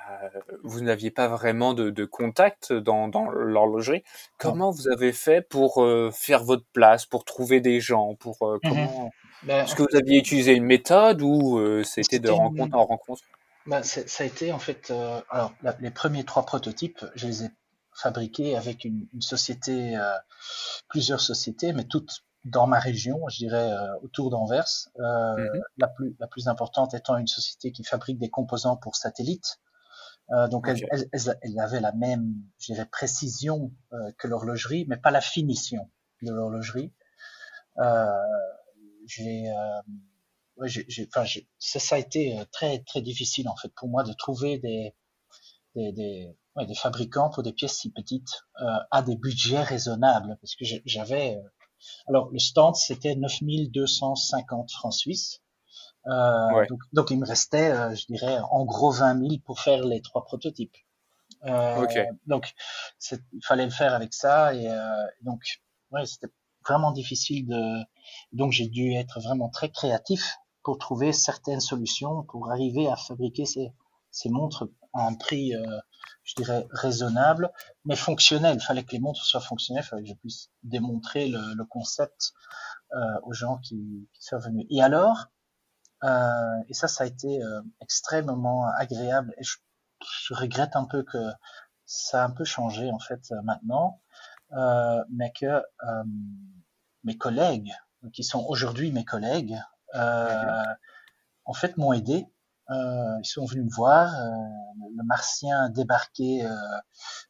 vous 0.64 0.82
n'aviez 0.82 1.10
pas 1.10 1.28
vraiment 1.30 1.74
de, 1.74 1.90
de 1.90 2.06
contact 2.06 2.72
dans, 2.74 3.08
dans 3.08 3.30
l'horlogerie. 3.32 4.04
Comment 4.38 4.70
vous 4.70 4.90
avez 4.90 5.12
fait 5.14 5.42
pour 5.42 5.82
euh, 5.82 6.12
faire 6.14 6.44
votre 6.44 6.66
place, 6.74 7.06
pour 7.08 7.24
trouver 7.26 7.62
des 7.62 7.80
gens, 7.80 8.14
pour 8.16 8.38
euh, 8.44 8.60
Mhm. 8.64 8.70
comment 8.70 9.12
Ben, 9.44 9.64
Est-ce 9.64 9.74
que 9.74 9.82
vous 9.82 9.96
aviez 9.98 10.20
utilisé 10.20 10.54
une 10.54 10.66
méthode 10.66 11.22
ou 11.24 11.58
euh, 11.58 11.84
c'était 11.84 12.20
de 12.20 12.28
une- 12.30 12.36
rencontre 12.36 12.76
en 12.78 12.86
rencontre? 12.86 13.24
Ben, 13.68 13.84
ça 13.84 14.02
a 14.24 14.26
été 14.26 14.52
en 14.52 14.60
fait, 14.60 14.90
euh, 14.92 15.22
alors 15.30 15.54
la- 15.62 15.78
les 15.80 15.92
premiers 15.92 16.24
trois 16.24 16.46
prototypes, 16.46 17.06
je 17.16 17.28
les 17.28 17.44
ai 17.46 17.50
fabriqués 17.94 18.56
avec 18.58 18.86
une, 18.86 19.08
une 19.14 19.22
société, 19.22 19.96
euh, 19.98 20.18
plusieurs 20.90 21.22
sociétés, 21.22 21.72
mais 21.74 21.84
toutes 21.84 22.24
dans 22.44 22.66
ma 22.66 22.80
région, 22.80 23.22
je 23.30 23.38
dirais 23.38 23.72
euh, 23.72 23.96
autour 24.02 24.32
d'Anvers. 24.32 24.68
Euh, 25.00 25.36
Mhm. 25.38 25.62
la 25.78 25.88
plus 25.88 26.16
la 26.20 26.28
plus 26.28 26.48
importante 26.48 26.96
étant 26.96 27.18
une 27.18 27.28
société 27.28 27.72
qui 27.72 27.84
fabrique 27.84 28.18
des 28.18 28.30
composants 28.30 28.78
pour 28.78 28.96
satellites. 28.96 29.60
Euh, 30.32 30.48
donc 30.48 30.68
Ok. 30.68 30.82
elle, 30.92 31.08
elle, 31.12 31.38
elle- 31.42 31.60
avait 31.60 31.82
la 31.82 31.92
même, 31.92 32.34
je 32.58 32.74
dirais, 32.74 32.86
précision 32.86 33.72
euh, 33.94 34.12
que 34.18 34.28
l'horlogerie, 34.28 34.86
mais 34.88 34.98
pas 34.98 35.12
la 35.12 35.22
finition 35.22 35.88
de 36.24 36.32
l'horlogerie. 36.32 36.94
Euh, 37.78 38.10
j'ai 39.06 39.50
euh, 39.52 39.82
ouais, 40.58 40.70
j'ai, 40.70 41.08
enfin, 41.14 41.26
ça, 41.60 41.80
ça 41.80 41.96
a 41.96 42.00
été 42.00 42.40
euh, 42.40 42.46
très 42.52 42.80
très 42.80 43.02
difficile 43.02 43.48
en 43.50 43.56
fait 43.56 43.70
pour 43.76 43.90
moi 43.90 44.04
de 44.04 44.14
trouver 44.14 44.60
des 44.60 44.94
des, 45.76 45.92
des, 45.94 46.30
ouais, 46.56 46.66
des 46.66 46.76
fabricants 46.76 47.30
pour 47.30 47.44
des 47.44 47.54
pièces 47.54 47.78
si 47.78 47.92
petites 47.92 48.44
euh, 48.62 48.66
à 48.92 49.02
des 49.02 49.16
budgets 49.16 49.62
raisonnables 49.64 50.38
parce 50.42 50.56
que 50.56 50.66
j'avais 50.86 51.38
euh, 51.38 51.50
alors 52.08 52.30
le 52.32 52.40
stand 52.40 52.76
c'était 52.76 53.16
9250 53.16 54.72
francs 54.72 54.94
suisses 54.94 55.42
euh, 56.08 56.54
Ouais. 56.56 56.68
donc, 56.68 56.80
donc 56.94 57.12
il 57.12 57.20
me 57.20 57.26
restait 57.28 57.72
euh, 57.72 57.96
je 57.96 58.06
dirais 58.08 58.40
en 58.52 58.66
gros 58.66 58.92
20 58.92 59.20
000 59.20 59.30
pour 59.46 59.60
faire 59.60 59.86
les 59.86 60.02
trois 60.02 60.26
prototypes 60.26 60.76
euh, 61.46 61.84
Ok. 61.84 61.98
donc 62.26 62.54
il 63.12 63.46
fallait 63.46 63.66
le 63.66 63.72
faire 63.72 63.94
avec 63.94 64.14
ça 64.14 64.54
et 64.54 64.68
euh, 64.68 65.06
donc 65.22 65.42
ouais 65.92 66.06
c'était 66.06 66.28
vraiment 66.66 66.92
difficile 66.92 67.48
de 67.48 67.62
donc 68.34 68.52
j'ai 68.52 68.68
dû 68.68 68.94
être 68.94 69.20
vraiment 69.20 69.50
très 69.50 69.70
créatif 69.70 70.38
pour 70.64 70.78
trouver 70.78 71.12
certaines 71.14 71.62
solutions 71.62 72.24
pour 72.24 72.52
arriver 72.52 72.88
à 72.88 72.96
fabriquer 72.96 73.46
ces, 73.46 73.74
ces 74.12 74.30
montres 74.30 74.70
à 74.94 75.08
un 75.08 75.14
prix, 75.16 75.56
euh, 75.56 75.80
je 76.24 76.36
dirais, 76.36 76.68
raisonnable, 76.72 77.50
mais 77.86 77.96
fonctionnel. 77.96 78.58
Il 78.60 78.64
fallait 78.64 78.84
que 78.84 78.92
les 78.92 79.00
montres 79.00 79.24
soient 79.24 79.40
fonctionnelles, 79.42 79.84
il 79.86 79.88
fallait 79.88 80.04
que 80.04 80.10
je 80.10 80.14
puisse 80.16 80.50
démontrer 80.64 81.30
le, 81.30 81.54
le 81.56 81.66
concept 81.66 82.34
euh, 82.94 83.20
aux 83.24 83.34
gens 83.34 83.58
qui, 83.58 84.10
qui 84.14 84.24
sont 84.24 84.38
venus. 84.38 84.66
Et 84.70 84.82
alors, 84.82 85.28
euh, 86.04 86.64
et 86.68 86.74
ça, 86.74 86.88
ça 86.88 87.06
a 87.06 87.08
été 87.08 87.42
euh, 87.42 87.62
extrêmement 87.80 88.68
agréable, 88.76 89.34
et 89.38 89.44
je, 89.44 89.58
je 90.28 90.34
regrette 90.34 90.76
un 90.76 90.86
peu 90.86 91.04
que 91.04 91.32
ça 91.86 92.24
a 92.24 92.26
un 92.26 92.32
peu 92.32 92.44
changé 92.44 92.92
en 92.92 93.00
fait 93.00 93.22
euh, 93.32 93.42
maintenant, 93.44 94.02
mais 95.10 95.32
que 95.40 95.46
euh, 95.46 96.04
mes 97.04 97.18
collègues, 97.18 97.72
qui 98.14 98.24
sont 98.24 98.44
aujourd'hui 98.48 98.92
mes 98.92 99.06
collègues, 99.06 99.58
euh, 99.96 100.64
en 101.46 101.54
fait 101.54 101.78
m'ont 101.78 101.94
aidé. 101.94 102.26
Euh, 102.70 103.18
ils 103.22 103.26
sont 103.28 103.46
venus 103.46 103.66
me 103.66 103.76
voir. 103.76 104.14
euh, 104.16 104.30
le 104.96 105.04
martien 105.04 105.70
débarqué 105.70 106.46
euh, 106.46 106.50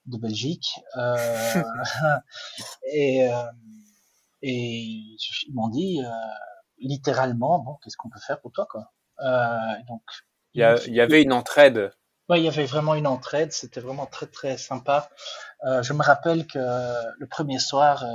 de 0.06 0.18
Belgique 0.18 0.80
euh, 0.98 1.16
et 2.94 3.32
euh, 3.32 3.44
et 4.42 4.80
ils 4.84 5.54
m'ont 5.54 5.70
dit 5.70 6.02
euh, 6.04 6.10
littéralement 6.80 7.60
bon 7.60 7.76
qu'est-ce 7.84 7.98
qu'on 7.98 8.10
peut 8.10 8.20
faire 8.20 8.40
pour 8.42 8.52
toi 8.52 8.68
quoi. 8.70 8.92
Euh, 9.22 9.58
donc 9.88 10.02
il 10.54 10.62
y, 10.62 10.64
a- 10.64 10.76
il 10.88 10.94
y 10.96 11.02
avait 11.02 11.22
une 11.24 11.34
entraide. 11.34 11.92
Ouais, 12.30 12.40
il 12.40 12.46
y 12.46 12.48
avait 12.48 12.66
vraiment 12.66 12.96
une 12.96 13.08
entraide, 13.08 13.52
c'était 13.52 13.82
vraiment 13.82 14.06
très 14.06 14.28
très 14.28 14.58
sympa. 14.58 15.10
Euh, 15.66 15.84
je 15.84 15.92
me 15.94 16.02
rappelle 16.02 16.48
que 16.48 16.60
le 16.60 17.28
premier 17.28 17.60
soir, 17.60 18.04
euh, 18.04 18.08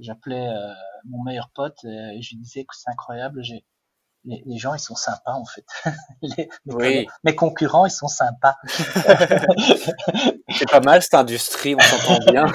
j'appelais 0.00 0.48
euh, 0.48 0.72
mon 1.04 1.22
meilleur 1.22 1.50
pote 1.54 1.76
euh, 1.84 2.10
et 2.14 2.22
je 2.22 2.30
lui 2.30 2.38
disais 2.42 2.62
que 2.64 2.74
c'est 2.74 2.90
incroyable, 2.90 3.42
j'ai 3.42 3.64
les, 4.24 4.42
les 4.44 4.58
gens 4.58 4.74
ils 4.74 4.78
sont 4.80 4.94
sympas 4.96 5.32
en 5.32 5.44
fait. 5.46 5.64
Les- 6.22 6.48
mes, 6.66 6.74
Oui. 6.74 7.06
mes 7.24 7.34
concurrents 7.34 7.86
ils 7.86 7.90
sont 7.90 8.08
sympas. 8.08 8.56
C'est 10.48 10.70
pas 10.70 10.80
mal 10.80 11.02
cette 11.02 11.14
industrie, 11.14 11.74
on 11.74 11.78
s'entend 11.80 12.18
bien. 12.30 12.46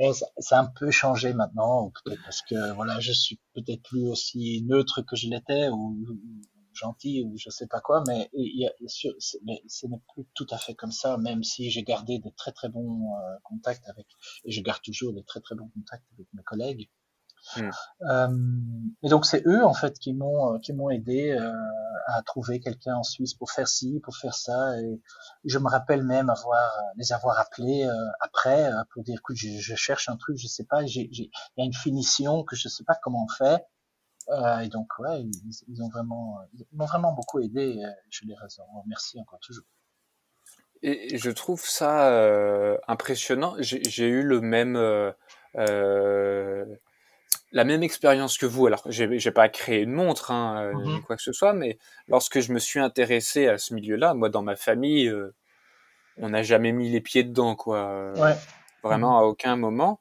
Et 0.00 0.12
ça, 0.12 0.26
ça 0.38 0.58
a 0.58 0.60
un 0.62 0.66
peu 0.66 0.90
changé 0.92 1.32
maintenant, 1.34 1.90
peut-être 2.04 2.22
parce 2.24 2.42
que 2.42 2.72
voilà, 2.72 3.00
je 3.00 3.12
suis 3.12 3.40
peut-être 3.54 3.82
plus 3.82 4.08
aussi 4.08 4.64
neutre 4.68 5.02
que 5.02 5.16
je 5.16 5.26
l'étais 5.28 5.68
ou, 5.70 5.96
ou 6.08 6.18
gentil 6.78 7.22
ou 7.24 7.36
je 7.36 7.50
sais 7.50 7.66
pas 7.66 7.80
quoi, 7.80 8.02
mais 8.06 8.30
il 8.32 8.60
y 8.60 8.66
a, 8.66 8.72
mais 9.44 9.62
ce 9.68 9.86
n'est 9.86 10.02
plus 10.14 10.26
tout 10.34 10.46
à 10.50 10.58
fait 10.58 10.74
comme 10.74 10.92
ça, 10.92 11.16
même 11.18 11.42
si 11.42 11.70
j'ai 11.70 11.82
gardé 11.82 12.18
des 12.18 12.32
très 12.32 12.52
très 12.52 12.68
bons 12.68 13.14
euh, 13.14 13.36
contacts 13.44 13.86
avec, 13.88 14.06
et 14.44 14.52
je 14.52 14.60
garde 14.62 14.82
toujours 14.82 15.12
des 15.12 15.24
très 15.24 15.40
très 15.40 15.54
bons 15.54 15.68
contacts 15.74 16.06
avec 16.14 16.26
mes 16.32 16.42
collègues. 16.42 16.88
Hmm. 17.56 17.70
Euh, 18.10 18.28
et 19.02 19.08
donc 19.08 19.24
c'est 19.24 19.46
eux 19.46 19.64
en 19.64 19.72
fait 19.72 19.98
qui 19.98 20.12
m'ont 20.12 20.54
euh, 20.54 20.58
qui 20.58 20.72
m'ont 20.72 20.90
aidé 20.90 21.30
euh, 21.30 21.52
à 22.08 22.22
trouver 22.22 22.60
quelqu'un 22.60 22.96
en 22.96 23.02
Suisse 23.02 23.34
pour 23.34 23.50
faire 23.50 23.68
ci, 23.68 24.00
pour 24.02 24.16
faire 24.16 24.34
ça. 24.34 24.78
Et 24.80 25.00
je 25.44 25.58
me 25.58 25.68
rappelle 25.68 26.02
même 26.04 26.30
avoir 26.30 26.70
les 26.96 27.12
avoir 27.12 27.38
appelés 27.38 27.84
euh, 27.84 27.94
après 28.20 28.70
pour 28.92 29.02
dire 29.02 29.18
écoute 29.18 29.36
je, 29.36 29.48
je 29.60 29.74
cherche 29.76 30.08
un 30.08 30.16
truc, 30.16 30.36
je 30.36 30.46
sais 30.46 30.64
pas, 30.64 30.82
il 30.82 31.12
y 31.12 31.30
a 31.58 31.64
une 31.64 31.72
finition 31.72 32.42
que 32.44 32.56
je 32.56 32.68
sais 32.68 32.84
pas 32.84 32.96
comment 33.02 33.24
on 33.24 33.28
fait. 33.28 33.64
Euh, 34.30 34.58
et 34.58 34.68
donc 34.68 34.88
ouais 34.98 35.22
ils, 35.22 35.32
ils 35.68 35.82
ont 35.82 35.88
vraiment 35.88 36.38
ils 36.52 36.66
m'ont 36.72 36.84
vraiment 36.86 37.12
beaucoup 37.12 37.40
aidé. 37.40 37.80
euh, 37.82 37.88
je 38.10 38.26
les 38.26 38.34
remercie 38.82 39.18
encore 39.20 39.40
toujours. 39.40 39.64
Et 40.82 41.18
je 41.18 41.30
trouve 41.30 41.64
ça 41.64 42.10
euh, 42.12 42.76
impressionnant. 42.86 43.56
J'ai 43.58 44.06
eu 44.06 44.22
le 44.22 44.40
même, 44.40 44.76
euh, 44.76 45.10
euh, 45.56 46.64
la 47.52 47.64
même 47.64 47.82
expérience 47.82 48.38
que 48.38 48.46
vous. 48.46 48.66
Alors, 48.66 48.84
j'ai 48.88 49.30
pas 49.32 49.48
créé 49.48 49.80
une 49.82 49.92
montre, 49.92 50.30
hein, 50.30 50.62
euh, 50.66 50.72
Mhm. 50.74 50.94
ni 50.96 51.02
quoi 51.02 51.16
que 51.16 51.22
ce 51.22 51.32
soit, 51.32 51.52
mais 51.52 51.78
lorsque 52.06 52.40
je 52.40 52.52
me 52.52 52.58
suis 52.60 52.78
intéressé 52.80 53.48
à 53.48 53.58
ce 53.58 53.74
milieu-là, 53.74 54.14
moi, 54.14 54.28
dans 54.28 54.42
ma 54.42 54.54
famille, 54.56 55.08
euh, 55.08 55.34
on 56.18 56.30
n'a 56.30 56.42
jamais 56.42 56.72
mis 56.72 56.90
les 56.90 57.00
pieds 57.00 57.24
dedans, 57.24 57.56
quoi. 57.56 57.78
Euh, 57.90 58.14
Ouais. 58.16 58.36
Vraiment 58.84 59.18
à 59.18 59.22
aucun 59.24 59.56
moment. 59.56 60.00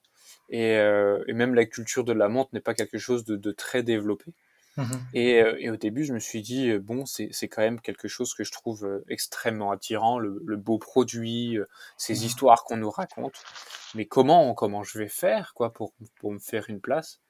Et, 0.49 0.77
euh, 0.77 1.23
et 1.27 1.33
même 1.33 1.55
la 1.55 1.65
culture 1.65 2.03
de 2.03 2.13
la 2.13 2.29
montre 2.29 2.51
n'est 2.53 2.61
pas 2.61 2.73
quelque 2.73 2.97
chose 2.99 3.25
de, 3.25 3.35
de 3.35 3.51
très 3.51 3.83
développé. 3.83 4.33
Mhm. 4.77 5.07
Et, 5.13 5.41
euh, 5.41 5.55
et 5.59 5.69
au 5.69 5.77
début, 5.77 6.03
je 6.05 6.13
me 6.13 6.19
suis 6.19 6.41
dit, 6.41 6.69
euh, 6.71 6.79
bon, 6.79 7.05
c'est 7.05 7.31
quand 7.49 7.61
même 7.61 7.79
quelque 7.81 8.07
chose 8.07 8.33
que 8.33 8.43
je 8.43 8.51
trouve 8.51 9.03
extrêmement 9.09 9.71
attirant, 9.71 10.19
le, 10.19 10.41
le 10.45 10.57
beau 10.57 10.77
produit, 10.79 11.57
ces 11.97 12.25
Mhm. 12.25 12.27
histoires 12.27 12.63
qu'on 12.65 12.77
nous 12.77 12.91
raconte. 12.91 13.47
Mais 13.93 14.05
comment, 14.05 14.53
comment 14.53 14.83
je 14.83 14.99
vais 14.99 15.07
faire, 15.07 15.53
quoi, 15.55 15.73
pour, 15.73 15.93
pour 16.19 16.31
me 16.33 16.39
faire 16.39 16.69
une 16.69 16.81
place? 16.81 17.21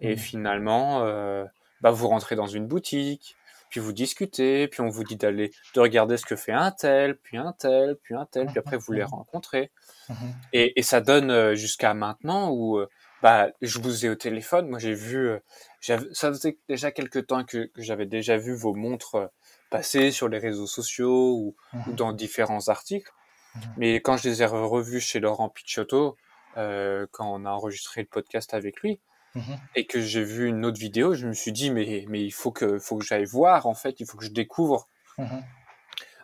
Et 0.00 0.16
Mhm. 0.16 0.18
finalement, 0.18 1.02
euh, 1.04 1.44
bah, 1.80 1.90
vous 1.90 2.08
rentrez 2.08 2.36
dans 2.36 2.46
une 2.46 2.66
boutique, 2.66 3.37
puis 3.70 3.80
vous 3.80 3.92
discutez, 3.92 4.68
puis 4.68 4.80
on 4.80 4.88
vous 4.88 5.04
dit 5.04 5.16
d'aller, 5.16 5.50
de 5.74 5.80
regarder 5.80 6.16
ce 6.16 6.24
que 6.26 6.36
fait 6.36 6.52
un 6.52 6.70
tel, 6.70 7.16
puis 7.16 7.36
un 7.36 7.52
tel, 7.52 7.96
puis 8.02 8.14
un 8.14 8.26
tel, 8.26 8.46
puis 8.46 8.58
après 8.58 8.76
vous 8.76 8.92
les 8.92 9.04
rencontrez. 9.04 9.70
Mhm. 10.08 10.16
Et, 10.52 10.78
et 10.78 10.82
ça 10.82 11.00
donne 11.00 11.30
euh, 11.30 11.54
jusqu'à 11.54 11.94
maintenant 11.94 12.50
où 12.50 12.78
euh, 12.78 12.88
bah, 13.22 13.48
je 13.60 13.78
vous 13.80 14.06
ai 14.06 14.08
au 14.08 14.14
téléphone. 14.14 14.68
Moi, 14.68 14.78
j'ai 14.78 14.94
vu, 14.94 15.28
euh, 15.28 15.38
j'avais- 15.80 16.06
ça 16.12 16.28
faisait 16.28 16.56
déjà 16.68 16.90
quelques 16.92 17.26
temps 17.26 17.44
que, 17.44 17.66
que 17.66 17.82
j'avais 17.82 18.06
déjà 18.06 18.36
vu 18.36 18.54
vos 18.54 18.74
montres 18.74 19.28
passer 19.70 20.10
sur 20.12 20.28
les 20.28 20.38
réseaux 20.38 20.66
sociaux 20.68 21.34
ou, 21.34 21.56
ou 21.74 21.90
Mhm. 21.90 21.94
dans 21.96 22.12
différents 22.12 22.68
articles. 22.68 23.10
Mhm. 23.56 23.62
Mais 23.76 23.94
quand 24.00 24.16
je 24.16 24.28
les 24.28 24.42
ai 24.42 24.46
revus 24.46 25.00
chez 25.00 25.20
Laurent 25.20 25.48
Picciotto, 25.48 26.16
euh, 26.56 27.06
quand 27.12 27.30
on 27.32 27.44
a 27.44 27.50
enregistré 27.50 28.00
le 28.02 28.06
podcast 28.06 28.54
avec 28.54 28.80
lui, 28.80 29.00
Mhm. 29.34 29.68
et 29.74 29.86
que 29.86 30.00
j'ai 30.00 30.24
vu 30.24 30.46
une 30.48 30.64
autre 30.66 30.78
vidéo, 30.80 31.14
je 31.14 31.26
me 31.26 31.32
suis 31.34 31.52
dit 31.52 31.70
mais 31.70 32.04
mais 32.08 32.22
il 32.24 32.32
faut 32.32 32.52
que 32.52 32.78
faut 32.78 32.98
que 32.98 33.04
j'aille 33.06 33.24
voir 33.26 33.66
en 33.66 33.74
fait, 33.74 34.00
il 34.00 34.06
faut 34.06 34.18
que 34.18 34.24
je 34.24 34.30
découvre 34.32 34.88
Mhm. 35.18 35.58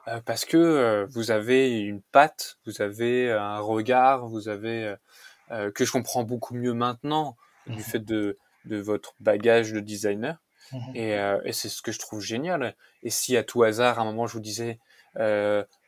euh, 0.09 0.21
parce 0.21 0.45
que 0.45 0.57
euh, 0.57 1.07
vous 1.11 1.31
avez 1.31 1.79
une 1.81 2.03
patte, 2.03 2.59
vous 2.67 2.83
avez 2.83 3.31
un 3.33 3.59
regard, 3.59 4.27
vous 4.27 4.49
avez 4.49 4.95
euh, 5.51 5.71
que 5.73 5.85
je 5.85 5.93
comprends 5.93 6.25
beaucoup 6.25 6.55
mieux 6.55 6.75
maintenant 6.75 7.39
Mhm. 7.67 7.77
du 7.77 7.85
fait 7.85 8.01
de 8.05 8.39
de 8.65 8.79
votre 8.79 9.15
bagage 9.21 9.73
de 9.73 9.81
designer 9.81 10.43
Mhm. 10.73 10.95
et, 10.95 11.13
et 11.45 11.53
c'est 11.53 11.69
ce 11.71 11.83
que 11.83 11.93
je 11.93 11.99
trouve 12.01 12.21
génial. 12.21 12.77
Et 13.03 13.11
si 13.11 13.37
à 13.37 13.45
tout 13.45 13.63
hasard 13.65 13.99
à 13.99 14.03
un 14.03 14.07
moment 14.07 14.27
je 14.29 14.35
vous 14.35 14.41
disais 14.41 14.81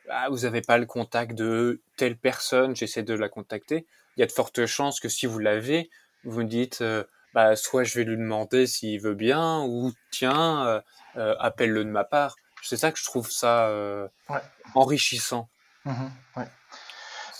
ah, 0.09 0.29
vous 0.29 0.39
n'avez 0.39 0.61
pas 0.61 0.77
le 0.77 0.85
contact 0.85 1.33
de 1.33 1.81
telle 1.97 2.17
personne, 2.17 2.75
j'essaie 2.75 3.03
de 3.03 3.13
la 3.13 3.29
contacter, 3.29 3.87
il 4.15 4.21
y 4.21 4.23
a 4.23 4.27
de 4.27 4.31
fortes 4.31 4.65
chances 4.65 4.99
que 4.99 5.09
si 5.09 5.25
vous 5.25 5.39
l'avez, 5.39 5.89
vous 6.27 6.41
me 6.43 6.47
dites 6.47 6.81
euh, 6.81 7.03
bah, 7.33 7.55
soit 7.55 7.83
je 7.83 7.95
vais 7.95 8.03
lui 8.03 8.17
demander 8.17 8.67
s'il 8.67 9.01
veut 9.01 9.15
bien 9.15 9.61
ou 9.63 9.91
tiens 10.11 10.65
euh, 10.67 10.81
euh, 11.17 11.35
appelle-le 11.39 11.83
de 11.83 11.89
ma 11.89 12.03
part. 12.03 12.35
C'est 12.63 12.77
ça 12.77 12.91
que 12.91 12.99
je 12.99 13.05
trouve 13.05 13.29
ça 13.31 13.69
Ouais. 14.29 14.41
enrichissant. 14.75 15.49
Mhm, 15.85 16.11
ouais. 16.35 16.47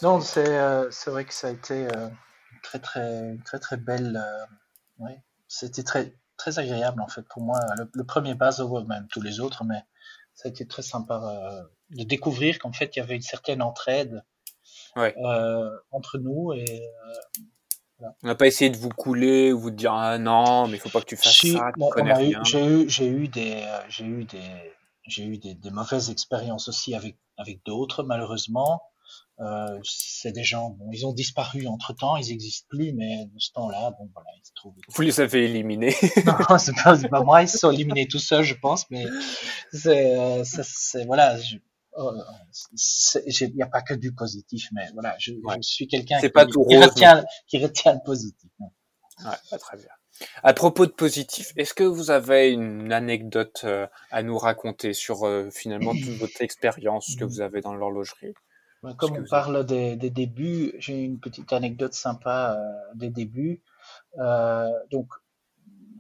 Non, 0.02 0.22
c'est 0.22 0.48
euh, 0.58 0.90
vrai 1.08 1.26
que 1.26 1.34
ça 1.34 1.48
a 1.48 1.52
été 1.52 1.88
euh, 1.96 2.08
très 2.64 2.80
très 2.80 3.36
très 3.46 3.60
très 3.60 3.78
belle. 3.78 4.16
euh, 4.18 5.06
c'était 5.48 5.84
très 5.84 6.14
très 6.38 6.60
agréable 6.60 7.02
en 7.02 7.08
fait 7.08 7.24
pour 7.30 7.42
moi. 7.42 7.60
Le, 7.78 7.90
le 7.94 8.04
premier 8.04 8.36
Baselworld, 8.36 8.88
même 8.88 9.08
tous 9.08 9.22
les 9.22 9.40
autres, 9.40 9.64
mais 9.64 9.82
ça 10.34 10.48
a 10.48 10.52
été 10.52 10.68
très 10.68 10.84
sympa 10.84 11.68
de 11.90 12.04
découvrir 12.04 12.60
qu'en 12.60 12.72
fait 12.72 12.96
il 12.96 13.00
y 13.00 13.02
avait 13.02 13.16
une 13.16 13.22
certaine 13.22 13.62
entraide 13.62 14.24
Ouais. 14.96 15.16
entre 15.92 16.18
nous 16.20 16.54
et 16.54 16.82
on 18.02 18.28
n'a 18.28 18.36
pas 18.36 18.48
essayé 18.48 18.70
de 18.70 18.78
vous 18.78 18.90
couler 18.90 19.52
ou 19.52 19.60
vous 19.60 19.72
dire 19.72 19.94
ah 19.94 20.18
non 20.18 20.68
mais 20.68 20.78
il 20.78 20.80
faut 20.80 20.90
pas 20.90 21.02
que 21.02 21.06
tu 21.06 21.18
fasses 21.18 21.46
ça 21.46 21.72
connais 21.92 22.14
rien. 22.14 22.44
J'ai 22.44 22.66
eu 22.66 22.90
j'ai 22.90 23.08
eu 23.08 23.28
des 23.28 23.64
j'ai 23.90 24.06
eu 24.06 24.24
des 24.26 24.74
j'ai 25.08 25.24
eu 25.24 25.38
des, 25.38 25.56
des, 25.56 25.72
mauvaises 25.72 26.10
expériences 26.10 26.68
aussi 26.68 26.94
avec 26.94 27.18
avec 27.38 27.64
d'autres 27.66 28.04
malheureusement. 28.04 28.82
Euh, 29.40 29.80
c'est 29.84 30.32
des 30.32 30.44
gens, 30.44 30.72
bon, 30.72 30.90
ils 30.92 31.06
ont 31.06 31.14
disparu 31.14 31.68
entre 31.68 31.94
temps, 31.94 32.18
ils 32.18 32.30
n'existent 32.30 32.66
plus, 32.70 32.92
mais 32.94 33.28
de 33.28 33.40
ce 33.40 33.52
temps-là, 33.52 33.92
bon, 33.92 34.10
voilà, 34.12 34.30
ils 34.36 34.46
se 34.46 34.52
trouvent. 34.56 34.74
Vous 34.88 35.02
les 35.04 35.22
avez 35.22 35.46
éliminés 35.46 35.96
Non, 36.26 36.58
c'est 36.58 36.74
pas, 36.76 36.98
pas 36.98 37.24
moi, 37.24 37.44
ils 37.44 37.48
se 37.48 37.60
sont 37.60 37.70
éliminés 37.70 38.08
tout 38.08 38.18
seuls, 38.18 38.44
je 38.44 38.56
pense, 38.56 38.90
mais 38.90 39.06
c'est, 39.72 40.18
euh, 40.18 40.44
c'est, 40.44 41.06
voilà, 41.06 41.38
il 41.98 43.54
n'y 43.56 43.64
a 43.64 43.68
pas 43.68 43.82
que 43.82 43.94
du 43.94 44.14
positif, 44.14 44.70
mais 44.74 44.88
voilà, 44.94 45.16
je, 45.20 45.34
je 45.34 45.62
suis 45.62 45.88
quelqu'un 45.88 46.20
qui, 46.20 46.30
qui, 46.30 46.78
retient, 46.78 47.26
qui 47.48 47.58
retient 47.64 47.94
le 47.94 48.04
positif. 48.06 48.52
Ouais, 48.60 49.58
très 49.58 49.78
bien. 49.78 49.88
À 50.44 50.54
propos 50.54 50.86
de 50.86 50.92
positif, 50.92 51.54
est-ce 51.58 51.74
que 51.74 51.84
vous 51.84 52.10
avez 52.12 52.50
une 52.50 52.92
anecdote 52.92 53.62
euh, 53.66 53.88
à 54.10 54.24
nous 54.24 54.38
raconter 54.38 54.94
sur 54.94 55.26
euh, 55.26 55.50
finalement 55.52 55.94
toute 55.94 56.02
votre 56.20 56.42
expérience 56.42 57.16
que 57.16 57.24
vous 57.24 57.42
avez 57.42 57.62
dans 57.62 57.74
l'horlogerie? 57.74 58.34
Comme 58.98 59.18
on 59.18 59.26
parle 59.30 59.66
des, 59.66 59.96
des 59.96 60.10
débuts, 60.10 60.74
j'ai 60.78 61.04
une 61.04 61.20
petite 61.20 61.52
anecdote 61.52 61.94
sympa 61.94 62.58
euh, 62.58 62.96
des 62.96 63.10
débuts. 63.10 63.62
Donc, 64.92 65.08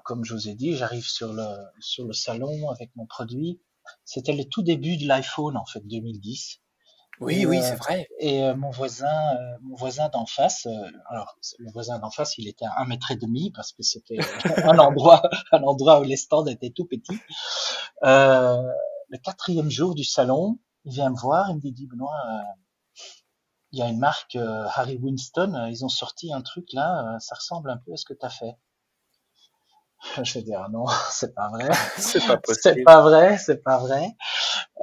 comme 0.03 0.23
je 0.23 0.33
vous 0.33 0.47
ai 0.47 0.53
dit, 0.53 0.75
j'arrive 0.75 1.05
sur 1.05 1.33
le 1.33 1.43
sur 1.79 2.05
le 2.05 2.13
salon 2.13 2.69
avec 2.69 2.91
mon 2.95 3.05
produit. 3.05 3.60
C'était 4.06 4.34
le 4.34 4.45
tout 4.45 4.63
début 4.63 4.97
de 4.97 5.08
l'iPhone 5.08 5.58
en 5.58 5.65
fait 5.65 5.86
2010. 5.86 6.60
Oui, 7.19 7.47
oui, 7.47 7.63
c'est 7.63 7.76
vrai. 7.76 8.08
Et 8.19 8.43
euh, 8.43 8.56
mon 8.56 8.69
voisin, 8.69 9.36
euh, 9.36 9.58
mon 9.63 9.76
voisin 9.76 10.08
d'en 10.10 10.28
face, 10.28 10.67
euh, 10.67 10.91
alors 11.10 11.36
le 11.58 11.71
voisin 11.71 11.97
d'en 11.97 12.12
face, 12.12 12.38
il 12.38 12.47
était 12.47 12.65
à 12.65 12.80
un 12.80 12.86
mètre 12.86 13.10
et 13.10 13.15
demi 13.15 13.52
parce 13.56 13.71
que 13.71 13.82
c'était 13.82 14.19
un 14.63 14.78
endroit, 14.78 15.23
un 15.52 15.63
endroit 15.63 16.00
où 16.00 16.04
les 16.04 16.17
stands 16.17 16.45
étaient 16.45 16.69
tout 16.69 16.86
petits. 16.86 17.19
le 18.04 19.17
quatrième 19.23 19.71
jour 19.71 19.95
du 19.95 20.04
salon, 20.04 20.60
il 20.86 20.93
vient 20.93 21.10
me 21.10 21.17
voir, 21.19 21.50
il 21.50 21.56
me 21.56 21.71
dit 21.71 21.88
Benoît, 21.88 22.13
il 23.71 23.80
y 23.80 23.82
a 23.82 23.89
une 23.89 24.00
marque 24.00 24.36
euh, 24.36 24.65
Harry 24.76 24.97
Winston, 24.97 25.54
euh, 25.54 25.69
ils 25.69 25.84
ont 25.84 25.89
sorti 25.89 26.32
un 26.32 26.41
truc 26.41 26.71
là, 26.73 27.15
euh, 27.15 27.19
ça 27.19 27.36
ressemble 27.36 27.69
un 27.69 27.78
peu 27.78 27.93
à 27.93 27.97
ce 27.97 28.06
que 28.06 28.13
tu 28.13 28.26
as 28.26 28.30
fait. 28.30 28.58
Je 30.23 30.33
vais 30.36 30.43
dire 30.43 30.67
non, 30.69 30.86
c'est 31.12 31.33
pas 31.33 31.49
vrai. 31.49 31.69
c'est 31.97 32.25
pas 32.25 32.38
possible. 32.38 32.75
C'est 32.75 32.83
pas 32.83 33.01
vrai, 33.01 33.38
c'est 33.38 33.63
pas 33.63 33.77
vrai. 33.79 34.15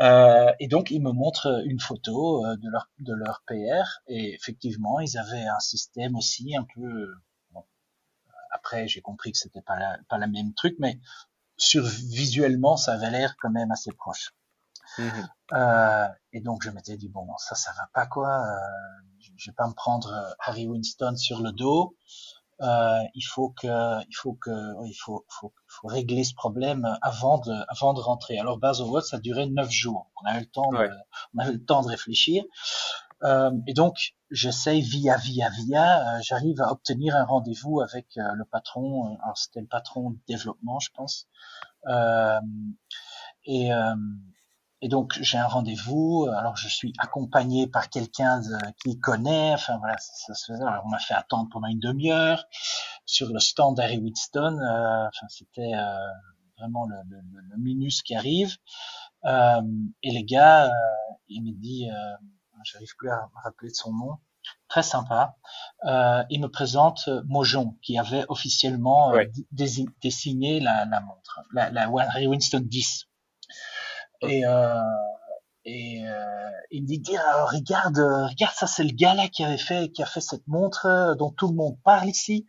Euh, 0.01 0.53
et 0.61 0.69
donc 0.69 0.91
ils 0.91 1.01
me 1.01 1.13
montrent 1.13 1.63
une 1.67 1.81
photo 1.81 2.45
de 2.57 2.71
leur 2.71 2.89
de 2.99 3.15
leur 3.15 3.43
PR 3.47 4.01
et 4.07 4.35
effectivement 4.35 5.01
ils 5.01 5.17
avaient 5.19 5.47
un 5.47 5.61
système 5.61 6.17
aussi 6.17 6.57
un 6.57 6.67
peu. 6.75 7.15
Bon, 7.53 7.65
après 8.53 8.89
j'ai 8.89 9.01
compris 9.01 9.33
que 9.33 9.39
c'était 9.39 9.63
pas 9.63 9.79
la, 9.79 9.99
pas 10.09 10.19
la 10.19 10.27
même 10.27 10.53
truc, 10.55 10.77
mais 10.79 10.99
sur 11.57 11.85
visuellement 11.85 12.77
ça 12.77 12.95
avait 12.95 13.11
l'air 13.11 13.37
quand 13.39 13.51
même 13.51 13.71
assez 13.71 13.93
proche. 13.93 14.35
Mmh 14.99 15.09
euh, 15.53 16.09
et 16.33 16.41
donc 16.41 16.63
je 16.63 16.71
m'étais 16.71 16.97
dit 16.97 17.09
bon 17.09 17.27
ça 17.37 17.55
ça 17.55 17.73
va 17.73 17.89
pas 17.93 18.07
quoi, 18.07 18.31
euh, 18.31 18.59
je 19.37 19.51
vais 19.51 19.55
pas 19.55 19.69
me 19.69 19.75
prendre 19.75 20.13
euh, 20.13 20.33
Harry 20.39 20.67
Winston 20.67 21.17
sur 21.17 21.43
le 21.43 21.53
dos. 21.53 21.97
Euh, 22.61 22.99
il 23.15 23.23
faut 23.23 23.51
que 23.51 23.67
il 24.09 24.15
faut 24.15 24.35
que 24.35 24.51
il 24.87 24.95
faut, 24.95 25.25
faut, 25.29 25.53
faut 25.67 25.89
régler 25.89 26.23
ce 26.23 26.35
problème 26.35 26.87
avant 27.03 27.39
de 27.39 27.53
avant 27.69 27.95
de 27.95 28.01
rentrer. 28.01 28.39
Alors 28.39 28.59
Baselworld 28.59 29.05
ça 29.05 29.19
durait 29.19 29.47
neuf 29.47 29.71
jours. 29.71 30.11
On 30.23 30.27
a 30.27 30.37
eu 30.37 30.41
le 30.41 30.47
temps 30.47 30.71
de, 30.71 30.89
on 31.35 31.39
a 31.41 31.49
eu 31.49 31.55
le 31.55 31.65
temps 31.65 31.83
de 31.83 31.89
réfléchir. 31.89 32.45
Euh, 33.25 33.51
et 33.67 33.75
donc 33.75 34.15
j'essaye 34.31 34.83
via 34.83 35.17
via 35.17 35.49
via, 35.51 36.21
j'arrive 36.21 36.61
à 36.61 36.71
obtenir 36.71 37.17
un 37.17 37.25
rendez-vous 37.25 37.81
avec 37.81 38.07
le 38.17 38.45
patron. 38.45 39.17
alors 39.23 39.37
c'était 39.37 39.61
le 39.61 39.67
patron 39.67 40.11
de 40.11 40.19
développement 40.29 40.79
je 40.79 40.91
pense. 40.95 41.27
et 43.47 43.71
et 44.85 44.89
donc 44.89 45.15
j'ai 45.23 45.39
un 45.39 45.47
rendez-vous. 45.47 46.29
Alors 46.37 46.57
je 46.59 46.69
suis 46.69 46.93
accompagné 46.99 47.67
par 47.67 47.89
quelqu'un 47.89 48.43
qui 48.85 49.01
connaît. 49.01 49.55
Enfin 49.55 49.79
voilà, 49.79 49.97
ça, 49.99 50.35
se 50.35 50.53
faisait. 50.53 50.63
Alors, 50.63 50.83
on 50.85 50.91
m'a 50.91 50.99
fait 50.99 51.15
attendre 51.15 51.49
pendant 51.51 51.69
une 51.69 51.81
demi-heure 51.81 52.45
sur 53.07 53.33
le 53.33 53.41
stand 53.41 53.77
d'Harry 53.79 53.97
Winston. 53.97 54.59
Euh, 54.61 55.09
enfin 55.09 55.27
c'était 55.31 55.73
euh, 55.75 55.97
vraiment 56.59 56.85
le, 56.87 56.97
le, 57.09 57.41
le, 57.51 57.57
minus 57.57 58.03
qui 58.03 58.15
arrive. 58.15 58.57
Euh, 59.25 59.63
et 60.03 60.11
les 60.11 60.25
gars, 60.25 60.67
euh, 60.67 61.15
il 61.29 61.43
me 61.43 61.53
dit, 61.53 61.89
euh, 61.91 62.17
j'arrive 62.65 62.95
plus 62.99 63.11
à 63.11 63.31
me 63.35 63.43
rappeler 63.43 63.71
de 63.71 63.75
son 63.75 63.91
nom. 63.91 64.19
Très 64.69 64.83
sympa. 64.83 65.37
il 66.29 66.41
me 66.43 66.49
présente 66.49 67.09
Mojon, 67.25 67.79
qui 67.81 67.99
avait 67.99 68.27
officiellement 68.29 69.15
désigné 69.51 70.61
la, 70.61 70.85
la 70.85 71.01
montre, 71.01 71.41
la, 71.55 71.71
la 71.71 71.85
Harry 71.85 72.27
Winston 72.27 72.61
10. 72.63 73.07
Et, 74.29 74.45
euh, 74.47 74.81
et 75.65 76.07
euh, 76.07 76.51
il 76.71 76.83
me 76.83 76.87
dit, 76.87 77.17
ah, 77.17 77.47
regarde, 77.47 77.99
euh, 77.99 78.27
regarde, 78.27 78.55
ça 78.55 78.67
c'est 78.67 78.85
le 78.85 78.93
gars 78.93 79.15
là 79.15 79.29
qui 79.29 79.45
avait 79.45 79.57
fait, 79.57 79.91
qui 79.93 80.03
a 80.03 80.07
fait 80.07 80.21
cette 80.21 80.47
montre 80.47 80.87
euh, 80.87 81.15
dont 81.15 81.31
tout 81.31 81.49
le 81.49 81.55
monde 81.55 81.79
parle 81.85 82.09
ici. 82.09 82.47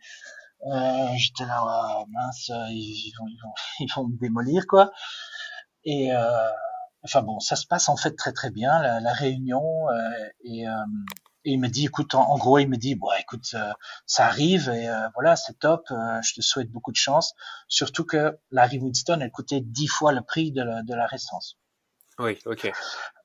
Euh, 0.66 1.06
J'étais 1.16 1.46
là, 1.46 2.04
mince, 2.10 2.48
ils 2.48 3.12
vont, 3.18 3.26
ils, 3.28 3.40
vont, 3.42 3.54
ils 3.80 3.92
vont 3.94 4.08
me 4.08 4.18
démolir 4.18 4.66
quoi. 4.66 4.90
Et 5.84 6.10
enfin 7.04 7.22
bon, 7.22 7.38
ça 7.40 7.56
se 7.56 7.66
passe 7.66 7.88
en 7.88 7.96
fait 7.96 8.16
très 8.16 8.32
très 8.32 8.50
bien 8.50 9.00
la, 9.00 9.12
réunion 9.12 9.86
et 10.44 10.64
et 11.48 11.52
il 11.52 11.60
me 11.60 11.68
dit, 11.68 11.84
écoute, 11.84 12.16
en, 12.16 12.36
gros, 12.38 12.58
il 12.58 12.68
me 12.68 12.76
dit, 12.76 12.96
bon, 12.96 13.06
écoute, 13.20 13.54
ça 14.06 14.26
arrive 14.26 14.68
et 14.68 14.90
voilà, 15.14 15.36
c'est 15.36 15.56
top. 15.60 15.84
je 15.88 16.34
te 16.34 16.40
souhaite 16.40 16.72
beaucoup 16.72 16.90
de 16.90 16.96
chance. 16.96 17.34
Surtout 17.68 18.04
que 18.04 18.36
la 18.50 18.66
Winston, 18.66 19.20
elle 19.20 19.30
coûtait 19.30 19.60
dix 19.60 19.86
fois 19.86 20.12
le 20.12 20.22
prix 20.22 20.50
de 20.50 20.62
la, 20.62 20.82
de 20.82 20.92
la 20.92 21.06
récence. 21.06 21.56
Oui, 22.18 22.38
ok. 22.46 22.72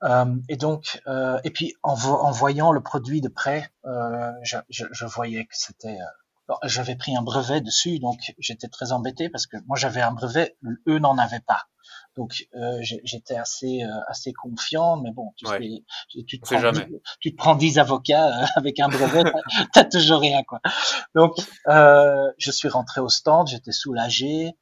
Euh, 0.03 0.35
et 0.49 0.57
donc, 0.57 1.01
euh, 1.07 1.39
et 1.43 1.51
puis 1.51 1.75
en, 1.81 1.93
en, 1.93 2.31
voyant 2.31 2.71
le 2.71 2.81
produit 2.81 3.21
de 3.21 3.29
près, 3.29 3.71
euh, 3.85 4.31
je, 4.43 4.57
je, 4.69 4.85
je, 4.91 5.05
voyais 5.05 5.45
que 5.45 5.53
c'était. 5.53 5.97
Euh, 6.49 6.53
j'avais 6.63 6.95
pris 6.95 7.15
un 7.15 7.21
brevet 7.21 7.61
dessus, 7.61 7.99
donc 7.99 8.19
j'étais 8.37 8.67
très 8.67 8.91
embêté 8.91 9.29
parce 9.29 9.47
que 9.47 9.55
moi 9.67 9.77
j'avais 9.77 10.01
un 10.01 10.11
brevet, 10.11 10.57
eux 10.87 10.99
n'en 10.99 11.17
avaient 11.17 11.39
pas. 11.39 11.67
Donc 12.17 12.45
euh, 12.55 12.79
j'étais 12.81 13.37
assez 13.37 13.83
euh, 13.83 13.99
assez 14.07 14.33
confiant, 14.33 14.97
mais 14.97 15.11
bon, 15.11 15.31
tu, 15.37 15.45
sais, 15.45 15.59
tu, 16.27 16.39
te, 16.39 16.45
prends, 16.45 16.73
tu, 17.21 17.31
te 17.31 17.37
prends 17.37 17.55
10 17.55 17.79
avocats 17.79 18.45
avec 18.57 18.81
un 18.81 18.89
brevet, 18.89 19.23
t'as 19.73 19.85
toujours 19.85 20.19
rien 20.19 20.43
quoi. 20.43 20.59
Donc 21.15 21.37
je 21.65 22.51
suis 22.51 22.67
rentré 22.67 22.99
au 22.99 23.07
stand, 23.07 23.47
j'étais 23.47 23.71
soulagé. 23.71 24.53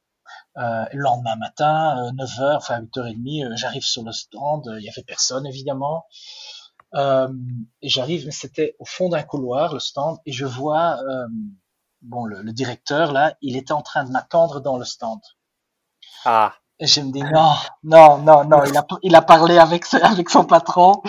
Euh, 0.56 0.84
le 0.92 1.00
lendemain 1.00 1.36
matin, 1.36 2.10
9h, 2.12 2.40
euh, 2.42 2.56
enfin 2.56 2.80
8h30, 2.80 3.44
euh, 3.44 3.56
j'arrive 3.56 3.84
sur 3.84 4.02
le 4.02 4.12
stand, 4.12 4.68
il 4.78 4.84
y 4.84 4.88
avait 4.88 5.04
personne 5.04 5.46
évidemment. 5.46 6.06
et 6.94 7.88
j'arrive, 7.88 8.26
mais 8.26 8.32
c'était 8.32 8.74
au 8.80 8.84
fond 8.84 9.08
d'un 9.08 9.22
couloir, 9.22 9.74
le 9.74 9.80
stand, 9.80 10.18
et 10.26 10.32
je 10.32 10.44
vois, 10.44 10.98
bon, 12.02 12.24
le, 12.24 12.42
le, 12.42 12.52
directeur 12.52 13.12
là, 13.12 13.36
il 13.42 13.56
était 13.56 13.72
en 13.72 13.82
train 13.82 14.04
de 14.04 14.10
m'attendre 14.10 14.60
dans 14.60 14.76
le 14.76 14.84
stand. 14.84 15.20
Ah. 16.24 16.54
Et 16.80 16.86
je 16.86 17.00
me 17.00 17.12
dis 17.12 17.22
non, 17.22 17.54
non, 17.84 18.18
non, 18.18 18.44
non, 18.44 18.64
il 18.64 18.76
a, 18.76 18.86
il 19.02 19.14
a 19.14 19.22
parlé 19.22 19.58
avec, 19.58 19.84
avec 20.02 20.30
son 20.30 20.44
patron 20.44 21.00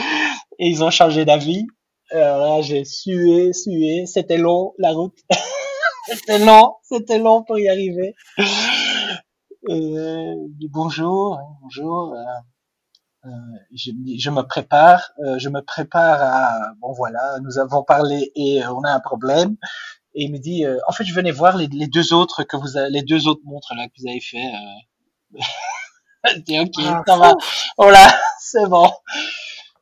et 0.59 0.67
ils 0.67 0.83
ont 0.83 0.91
changé 0.91 1.25
d'avis. 1.25 1.65
Alors 2.11 2.57
là, 2.57 2.61
j'ai 2.61 2.85
sué, 2.85 3.53
sué, 3.53 4.05
c'était 4.05 4.37
long 4.37 4.73
la 4.77 4.91
route. 4.91 5.17
c'était 6.05 6.39
long, 6.39 6.75
c'était 6.83 7.17
long 7.17 7.43
pour 7.43 7.57
y 7.57 7.69
arriver. 7.69 8.15
Et 9.69 10.33
dit 10.57 10.69
bonjour, 10.69 11.37
hein, 11.37 11.57
bonjour. 11.61 12.15
Euh, 12.15 13.27
euh, 13.27 13.29
je, 13.75 13.91
je, 14.17 14.29
me 14.31 14.41
prépare, 14.41 15.11
euh, 15.23 15.37
je 15.37 15.49
me 15.49 15.61
prépare 15.61 16.19
à 16.19 16.73
bon 16.79 16.91
voilà, 16.93 17.37
nous 17.43 17.59
avons 17.59 17.83
parlé 17.83 18.31
et 18.35 18.65
on 18.65 18.81
a 18.83 18.91
un 18.91 18.99
problème. 18.99 19.57
Et 20.15 20.23
il 20.23 20.31
me 20.31 20.39
dit, 20.39 20.65
euh, 20.65 20.79
en 20.87 20.91
fait, 20.91 21.03
je 21.03 21.13
venais 21.13 21.29
voir 21.31 21.57
les, 21.57 21.67
les, 21.67 21.85
deux 21.87 22.11
autres 22.13 22.43
que 22.43 22.57
vous, 22.57 22.75
avez, 22.75 22.89
les 22.89 23.03
deux 23.03 23.27
autres 23.27 23.41
montres 23.45 23.73
là 23.75 23.85
que 23.85 23.93
vous 23.99 24.09
avez 24.09 24.19
fait. 24.19 24.51
je 26.25 26.39
dis 26.39 26.59
ok, 26.59 26.73
ah, 26.79 27.03
ça 27.05 27.17
va. 27.17 27.33
Voilà, 27.77 28.19
c'est 28.39 28.67
bon. 28.67 28.91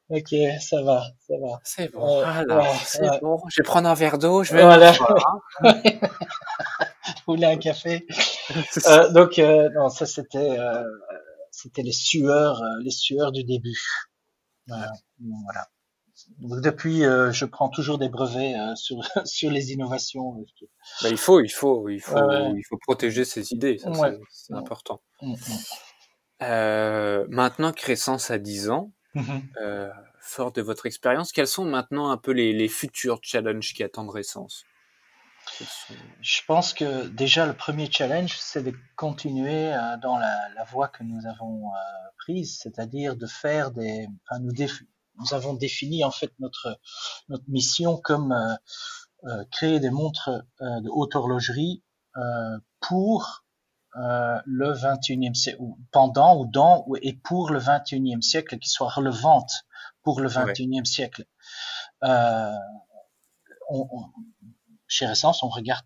Ok, 0.10 0.36
ça 0.60 0.82
va, 0.82 1.06
ça 1.26 1.36
va. 1.42 1.60
C'est 1.64 1.92
bon. 1.94 2.22
Alors, 2.22 2.76
c'est 2.84 3.22
bon. 3.22 3.40
Je 3.48 3.62
vais 3.62 3.66
prendre 3.66 3.88
un 3.88 3.94
verre 3.94 4.18
d'eau. 4.18 4.44
Je 4.44 4.54
vais. 4.54 4.64
Voilà. 4.64 4.92
Vous 7.26 7.36
voulez 7.36 7.46
un 7.46 7.58
café? 7.58 8.06
euh, 8.88 9.10
Donc 9.12 9.40
euh, 9.40 9.70
non, 9.76 9.90
ça 9.90 10.06
c'était 10.06 10.60
euh, 10.60 10.84
c'était 11.52 11.82
les 11.82 11.92
sueurs, 11.92 12.62
euh, 12.62 12.82
les 12.84 12.92
sueurs 12.92 13.32
du 13.32 13.44
début. 13.44 13.80
voilà. 14.68 14.92
Donc, 16.40 16.62
depuis, 16.62 17.06
euh, 17.06 17.32
je 17.32 17.46
prends 17.46 17.70
toujours 17.70 17.98
des 17.98 18.10
brevets 18.10 18.56
sur 18.76 18.98
sur 19.26 19.50
les 19.52 19.72
innovations. 19.72 20.36
Bah, 21.02 21.10
il 21.10 21.18
faut, 21.18 21.40
il 21.40 21.50
faut, 21.50 21.90
il 21.90 22.02
faut, 22.02 22.18
il 22.56 22.64
faut 22.68 22.78
protéger 22.78 23.26
ses 23.26 23.54
idées. 23.54 23.78
C'est 24.32 24.54
important. 24.54 25.02
Mm, 25.22 25.34
mm. 26.42 27.26
maintenant 27.30 27.72
que 27.72 27.78
Crescence 27.80 28.32
a 28.32 28.38
10 28.38 28.70
ans, 28.70 28.92
mmh 29.16 29.22
fort 30.22 30.52
de 30.52 30.62
votre 30.62 30.86
expérience, 30.86 31.32
quels 31.32 31.48
sont 31.48 31.66
maintenant 31.66 32.12
un 32.12 32.18
peu 32.18 32.32
les, 32.32 32.54
les 32.54 32.68
futurs 32.68 33.20
challenges 33.24 33.74
qui 33.74 33.84
attendent 33.84 34.12
Je 36.22 36.42
pense 36.48 36.74
que 36.74 37.08
déjà 37.08 37.46
le 37.46 37.54
premier 37.54 37.90
challenge, 37.92 38.38
c'est 38.40 38.64
de 38.64 38.74
continuer 38.96 39.74
euh, 39.74 39.98
dans 39.98 40.18
la, 40.18 40.50
la, 40.56 40.64
voie 40.64 40.88
que 40.88 41.04
nous 41.04 41.26
avons 41.28 41.68
euh, 41.68 41.78
prise, 42.18 42.60
c'est-à-dire 42.62 43.16
de 43.16 43.26
faire 43.26 43.72
des. 43.72 44.08
Enfin, 44.26 44.40
nous, 44.40 44.52
nous 44.52 45.34
avons 45.34 45.54
défini 45.54 46.04
en 46.04 46.12
fait 46.12 46.32
notre 46.40 46.80
notre 47.28 47.44
mission 47.48 47.98
comme 47.98 48.32
euh, 48.32 49.44
créer 49.52 49.80
des 49.80 49.90
montres 49.90 50.30
de 50.62 50.90
haute 50.90 51.16
horlogerie 51.16 51.84
pour 52.80 53.44
le 53.96 54.74
21e 54.74 55.34
siècle, 55.34 55.62
pendant 55.92 56.40
ou 56.40 56.46
dans 56.46 56.86
et 57.02 57.14
pour 57.14 57.52
le 57.52 57.60
21e 57.60 58.22
siècle, 58.22 58.60
qui 58.60 58.70
soient 58.70 58.90
relevantes 58.90 59.66
pour 60.04 60.22
le 60.22 60.30
21e 60.30 60.86
siècle. 60.86 61.26
On, 62.02 63.88
on, 63.92 64.06
chez 64.90 65.06
Essence, 65.06 65.44
on 65.44 65.50
regarde 65.50 65.86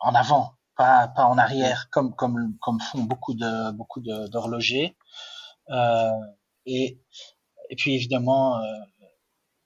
en 0.00 0.14
avant, 0.14 0.52
pas, 0.76 1.08
pas 1.08 1.24
en 1.24 1.38
arrière, 1.38 1.88
comme, 1.90 2.14
comme, 2.14 2.58
comme 2.60 2.80
font 2.80 3.02
beaucoup 3.04 3.34
de 3.34 3.70
beaucoup 3.72 4.00
d'horlogers. 4.00 4.96
Euh, 5.70 6.10
et, 6.66 7.00
et 7.70 7.76
puis 7.76 7.94
évidemment, 7.94 8.58
euh, 8.58 8.62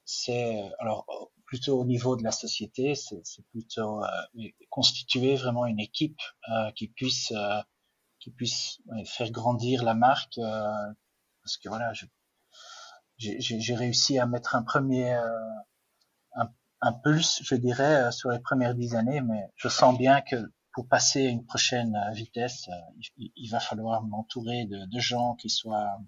c'est 0.05 0.71
alors 0.79 1.07
plutôt 1.47 1.81
au 1.81 1.85
niveau 1.85 2.17
de 2.17 2.23
la 2.23 2.31
société, 2.33 2.95
c'est 2.95 3.23
plutôt 3.51 4.05
euh, 4.05 4.49
constituer 4.69 5.35
vraiment 5.35 5.67
une 5.67 5.81
équipe 5.81 6.21
euh, 6.49 6.71
qui 6.73 6.87
puisse 6.89 7.33
euh, 7.33 7.61
qui 8.21 8.31
puisse 8.31 8.83
faire 9.07 9.31
grandir 9.31 9.83
la 9.83 9.95
marque 9.95 10.39
parce 11.43 11.57
que 11.57 11.69
voilà, 11.69 11.93
j'ai 13.17 13.75
réussi 13.75 14.19
à 14.19 14.27
mettre 14.27 14.55
un 14.55 14.63
premier 14.63 15.15
euh, 15.15 15.25
un, 16.35 16.53
un, 16.81 16.93
pulse, 16.93 17.41
je 17.43 17.55
dirais, 17.55 18.05
euh, 18.05 18.11
sur 18.11 18.31
les 18.31 18.39
premières 18.39 18.75
dix 18.75 18.95
années, 18.95 19.21
mais 19.21 19.49
je 19.57 19.69
sens 19.69 19.97
bien 19.97 20.21
que 20.21 20.37
pour 20.73 20.89
passer 20.89 21.27
à 21.27 21.31
une 21.31 21.45
prochaine 21.45 21.95
euh, 21.97 22.13
vitesse, 22.13 22.69
il, 23.17 23.31
il 23.37 23.51
va 23.51 23.61
falloir 23.61 24.03
m'entourer 24.03 24.67
de, 24.67 24.87
de, 24.87 25.01
gens 25.01 25.35
qui 25.35 25.51
soient 25.51 25.99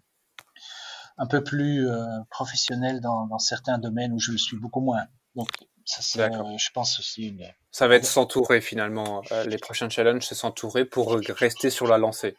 un 1.18 1.26
peu 1.26 1.44
plus 1.44 1.87
professionnels 2.30 3.00
dans, 3.00 3.26
dans, 3.26 3.38
certains 3.38 3.78
domaines 3.78 4.12
où 4.12 4.18
je 4.18 4.32
le 4.32 4.38
suis 4.38 4.56
beaucoup 4.56 4.80
moins. 4.80 5.04
Donc, 5.35 5.48
ça, 5.85 6.00
c'est, 6.00 6.32
je 6.58 6.70
pense 6.72 6.98
aussi 6.98 7.28
une... 7.28 7.46
Ça 7.70 7.87
va 7.87 7.96
être 7.96 8.06
s'entourer 8.06 8.61
finalement. 8.61 9.22
les 9.46 9.58
prochains 9.58 9.90
challenges, 9.90 10.26
c'est 10.26 10.35
s'entourer 10.35 10.85
pour 10.85 11.12
rester 11.12 11.70
sur 11.70 11.87
la 11.87 11.98
lancée. 11.98 12.35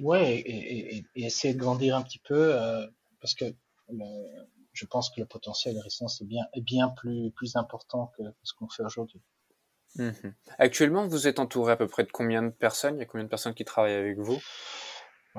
Ouais, 0.00 0.34
et, 0.34 0.96
et, 0.96 1.06
et, 1.14 1.24
essayer 1.24 1.54
de 1.54 1.58
grandir 1.58 1.96
un 1.96 2.02
petit 2.02 2.18
peu, 2.18 2.58
parce 3.20 3.34
que 3.34 3.54
je 4.74 4.84
pense 4.86 5.10
que 5.10 5.20
le 5.20 5.26
potentiel 5.26 5.74
de 5.74 5.80
résistance 5.80 6.20
est 6.20 6.26
bien, 6.26 6.44
est 6.52 6.60
bien 6.60 6.88
plus, 6.88 7.30
plus 7.30 7.56
important 7.56 8.12
que, 8.18 8.22
ce 8.42 8.52
qu'on 8.52 8.68
fait 8.68 8.82
aujourd'hui. 8.82 9.22
Mhm. 9.96 10.34
Actuellement, 10.58 11.06
vous 11.06 11.28
êtes 11.28 11.38
entouré 11.38 11.72
à 11.72 11.76
peu 11.76 11.86
près 11.86 12.04
de 12.04 12.10
combien 12.10 12.42
de 12.42 12.50
personnes? 12.50 12.96
Il 12.96 12.98
y 12.98 13.02
a 13.02 13.06
combien 13.06 13.24
de 13.24 13.30
personnes 13.30 13.54
qui 13.54 13.64
travaillent 13.64 13.94
avec 13.94 14.18
vous? 14.18 14.40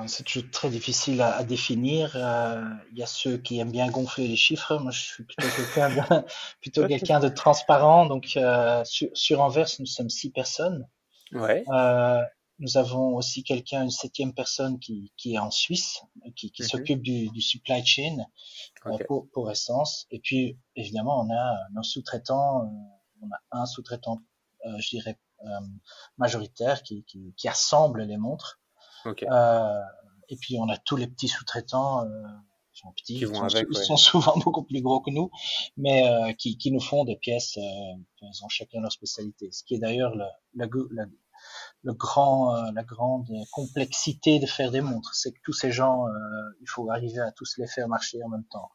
C'est 0.08 0.24
toujours 0.24 0.50
très 0.52 0.70
difficile 0.70 1.22
à, 1.22 1.44
définir. 1.46 2.12
Euh, 2.16 2.62
il 2.92 2.98
y 2.98 3.04
a 3.04 3.06
ceux 3.06 3.38
qui 3.38 3.60
aiment 3.60 3.72
bien 3.72 3.90
gonfler 3.90 4.28
les 4.28 4.36
chiffres. 4.36 4.78
Moi, 4.78 4.92
je 4.92 5.02
suis 5.02 5.24
plutôt 5.24 5.48
quelqu'un 5.56 5.90
de, 5.90 6.26
plutôt 6.62 6.88
quelqu'un 6.88 7.20
de 7.22 7.30
transparent. 7.30 8.06
Donc, 8.06 8.34
euh, 8.36 8.84
sur, 8.84 9.08
sur 9.14 9.40
Anvers, 9.42 9.68
nous 9.80 9.86
sommes 9.86 10.10
six 10.10 10.32
personnes. 10.32 10.86
Ouais. 11.32 11.64
Euh, 11.74 12.22
nous 12.60 12.78
avons 12.78 13.16
aussi 13.16 13.44
quelqu'un, 13.44 13.84
une 13.84 13.92
septième 13.92 14.34
personne 14.34 14.80
qui, 14.80 15.12
qui 15.18 15.34
est 15.34 15.38
en 15.38 15.52
Suisse, 15.52 16.04
qui, 16.36 16.52
qui 16.52 16.64
mhm. 16.64 16.68
s'occupe 16.68 17.02
du, 17.02 17.30
du, 17.30 17.42
supply 17.42 17.86
chain 17.86 18.18
euh, 18.86 18.98
pour, 19.08 19.30
pour, 19.32 19.52
Essence. 19.52 20.08
Et 20.12 20.20
puis, 20.20 20.58
évidemment, 20.76 21.22
on 21.22 21.34
a 21.34 21.56
nos 21.74 21.84
sous-traitants. 21.84 22.64
Euh, 22.64 22.68
on 23.22 23.28
a 23.32 23.62
un 23.62 23.66
sous-traitant, 23.66 24.22
euh, 24.66 24.78
je 24.80 24.90
dirais, 24.90 25.20
euh, 25.44 25.48
majoritaire 26.18 26.82
qui, 26.84 27.04
qui, 27.04 27.34
qui, 27.36 27.48
assemble 27.48 28.04
les 28.04 28.18
montres. 28.18 28.60
Okay. 29.06 29.28
et 30.30 30.36
puis, 30.38 30.58
on 30.60 30.70
a 30.70 30.78
tous 30.78 30.96
les 30.96 31.08
petits 31.08 31.28
sous-traitants. 31.28 32.06
Sont 32.74 32.92
petits, 32.92 33.20
ils, 33.20 33.28
sont, 33.34 33.42
avec, 33.42 33.68
ils 33.72 33.78
sont, 33.78 33.96
souvent 33.96 34.36
beaucoup 34.44 34.64
plus 34.64 34.82
gros 34.82 35.00
que 35.00 35.10
nous, 35.10 35.32
mais 35.78 36.36
qui, 36.38 36.58
qui 36.58 36.74
nous 36.74 36.82
font 36.82 37.06
des 37.06 37.16
pièces. 37.16 37.56
ils 37.56 38.44
ont 38.44 38.50
chacun 38.50 38.82
leur 38.82 38.92
spécialité. 38.92 39.50
Ce 39.54 39.64
qui 39.64 39.76
est 39.76 39.80
d'ailleurs 39.80 40.14
le, 40.14 40.26
la, 40.56 40.68
la, 40.92 41.06
le 41.86 41.94
grand, 41.94 42.56
euh, 42.56 42.72
la 42.74 42.84
grande 42.84 43.28
complexité 43.52 44.40
de 44.40 44.48
faire 44.48 44.72
des 44.72 44.82
montres. 44.82 45.14
C'est 45.14 45.32
que 45.32 45.40
tous 45.44 45.54
ces 45.54 45.72
gens, 45.72 46.08
euh, 46.08 46.12
il 46.60 46.68
faut 46.68 46.90
arriver 46.90 47.20
à 47.20 47.32
tous 47.32 47.58
les 47.58 47.68
faire 47.68 47.88
marcher 47.88 48.18
en 48.24 48.30
même 48.30 48.44
temps. 48.46 48.72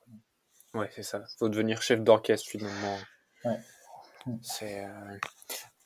Ouais, 0.74 0.88
c'est 0.94 1.02
ça. 1.02 1.18
Il 1.18 1.38
faut 1.38 1.48
devenir 1.48 1.82
chef 1.82 2.00
d'orchestre 2.00 2.48
finalement. 2.48 2.98
Ouais. 3.44 3.58
C'est. 4.42 4.84
Euh... 4.84 5.18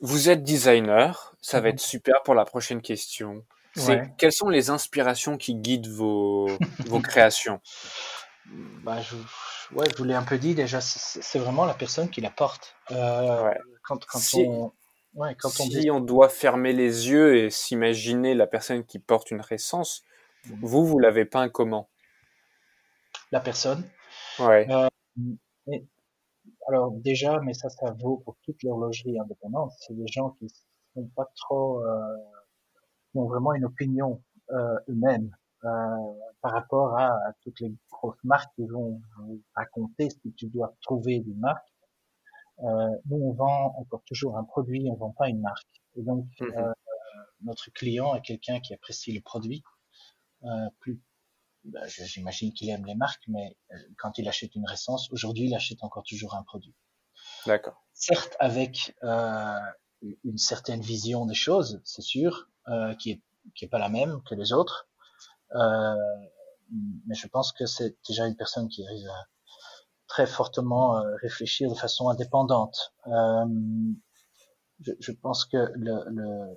Vous 0.00 0.28
êtes 0.28 0.42
designer, 0.42 1.34
ça 1.40 1.60
va 1.60 1.68
mhm. 1.68 1.74
être 1.74 1.80
super 1.80 2.22
pour 2.24 2.34
la 2.34 2.44
prochaine 2.44 2.82
question. 2.82 3.42
Ouais. 3.76 4.12
Quelles 4.18 4.32
sont 4.32 4.50
les 4.50 4.68
inspirations 4.68 5.38
qui 5.38 5.54
guident 5.54 5.88
vos, 5.88 6.46
vos 6.86 7.00
créations? 7.00 7.60
Bah, 8.82 9.00
je, 9.00 9.16
ouais, 9.74 9.86
je 9.90 9.96
vous 9.96 10.04
l'ai 10.04 10.14
un 10.14 10.22
peu 10.22 10.36
dit 10.36 10.54
déjà, 10.54 10.82
c'est 10.82 11.38
vraiment 11.38 11.64
la 11.64 11.72
personne 11.72 12.10
qui 12.10 12.20
la 12.20 12.30
porte. 12.30 12.76
Ouais. 12.90 13.58
Quand, 13.82 14.04
quand 14.04 14.20
on, 14.34 14.72
Ouais, 15.14 15.36
quand 15.36 15.48
on 15.60 15.64
si 15.70 15.90
on 15.90 16.00
doit 16.00 16.28
fermer 16.28 16.72
les 16.72 17.08
yeux 17.08 17.36
et 17.36 17.50
s'imaginer 17.50 18.34
la 18.34 18.48
personne 18.48 18.84
qui 18.84 18.98
porte 18.98 19.30
une 19.30 19.40
récence, 19.40 20.02
mmh. 20.46 20.54
vous, 20.62 20.84
vous 20.84 20.98
l'avez 20.98 21.24
peint 21.24 21.48
comment? 21.48 21.88
La 23.30 23.40
personne. 23.40 23.84
Ouais. 24.40 24.66
Euh, 24.70 25.78
alors 26.68 26.92
déjà, 26.92 27.40
mais 27.40 27.54
ça, 27.54 27.68
ça 27.68 27.92
vaut 27.92 28.16
pour 28.24 28.36
toute 28.42 28.62
l'horlogerie 28.64 29.18
indépendante. 29.18 29.72
C'est 29.78 29.94
des 29.94 30.06
gens 30.08 30.30
qui 30.30 30.48
sont 30.94 31.08
pas 31.14 31.30
trop, 31.36 31.80
euh, 31.84 32.16
qui 33.12 33.18
ont 33.18 33.26
vraiment 33.26 33.54
une 33.54 33.64
opinion 33.64 34.20
euh, 34.50 34.78
eux-mêmes 34.88 35.30
par 35.62 36.52
rapport 36.52 36.98
à, 36.98 37.06
à, 37.06 37.32
toutes 37.42 37.58
les 37.60 37.74
grosses 37.90 38.22
marques 38.22 38.54
qui 38.54 38.66
vont 38.66 39.00
raconter 39.54 40.10
ce 40.10 40.16
que 40.16 40.28
tu 40.36 40.46
dois 40.48 40.74
trouver 40.82 41.20
d'une 41.20 41.38
marque 41.38 41.73
nous, 42.60 43.16
on 43.16 43.32
vend 43.32 43.74
encore 43.78 44.02
toujours 44.04 44.38
un 44.38 44.44
produit, 44.44 44.88
on 44.90 44.94
vend 44.94 45.10
pas 45.10 45.28
une 45.28 45.40
marque. 45.40 45.82
Et 45.96 46.02
donc, 46.02 46.26
euh, 46.40 46.72
notre 47.42 47.70
client 47.70 48.14
est 48.14 48.22
quelqu'un 48.22 48.60
qui 48.60 48.74
apprécie 48.74 49.12
le 49.12 49.20
produit. 49.20 49.62
Euh, 50.44 50.68
plus, 50.80 51.00
bah, 51.64 51.86
j'imagine 51.86 52.52
qu'il 52.52 52.68
aime 52.70 52.84
les 52.84 52.94
marques, 52.94 53.24
mais 53.28 53.56
euh, 53.72 53.76
quand 53.98 54.18
il 54.18 54.28
achète 54.28 54.54
une 54.54 54.66
récence, 54.66 55.10
aujourd'hui, 55.10 55.46
il 55.46 55.54
achète 55.54 55.82
encore 55.82 56.04
toujours 56.04 56.34
un 56.34 56.42
produit. 56.42 56.74
D'accord. 57.46 57.82
Certes, 57.92 58.36
avec 58.38 58.94
euh, 59.02 59.58
une 60.24 60.38
certaine 60.38 60.80
vision 60.80 61.26
des 61.26 61.34
choses, 61.34 61.80
c'est 61.84 62.02
sûr, 62.02 62.48
euh, 62.68 62.94
qui 62.94 63.12
est 63.12 63.22
qui 63.54 63.66
est 63.66 63.68
pas 63.68 63.78
la 63.78 63.90
même 63.90 64.22
que 64.22 64.34
les 64.34 64.52
autres. 64.52 64.88
Euh, 65.54 65.94
mais 67.06 67.14
je 67.14 67.26
pense 67.26 67.52
que 67.52 67.66
c'est 67.66 67.96
déjà 68.08 68.26
une 68.26 68.36
personne 68.36 68.68
qui 68.68 68.86
arrive 68.86 69.06
à, 69.08 69.26
très 70.14 70.26
fortement 70.28 70.96
euh, 70.96 71.16
réfléchir 71.22 71.68
de 71.68 71.74
façon 71.74 72.08
indépendante. 72.08 72.94
Euh, 73.08 73.44
je, 74.80 74.92
je, 75.00 75.10
pense 75.10 75.44
que 75.44 75.72
le, 75.74 76.04
le, 76.06 76.54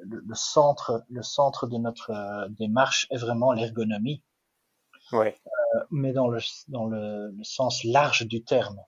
le, 0.00 0.34
centre, 0.34 1.04
le 1.10 1.22
centre 1.22 1.66
de 1.66 1.76
notre 1.76 2.10
euh, 2.10 2.48
démarche 2.48 3.06
est 3.10 3.18
vraiment 3.18 3.52
l'ergonomie. 3.52 4.22
Ouais. 5.12 5.36
mais 5.90 6.12
dans 6.14 6.26
le, 6.26 6.40
dans 6.68 6.86
le, 6.86 7.30
le, 7.30 7.44
sens 7.44 7.84
large 7.84 8.26
du 8.26 8.42
terme. 8.42 8.80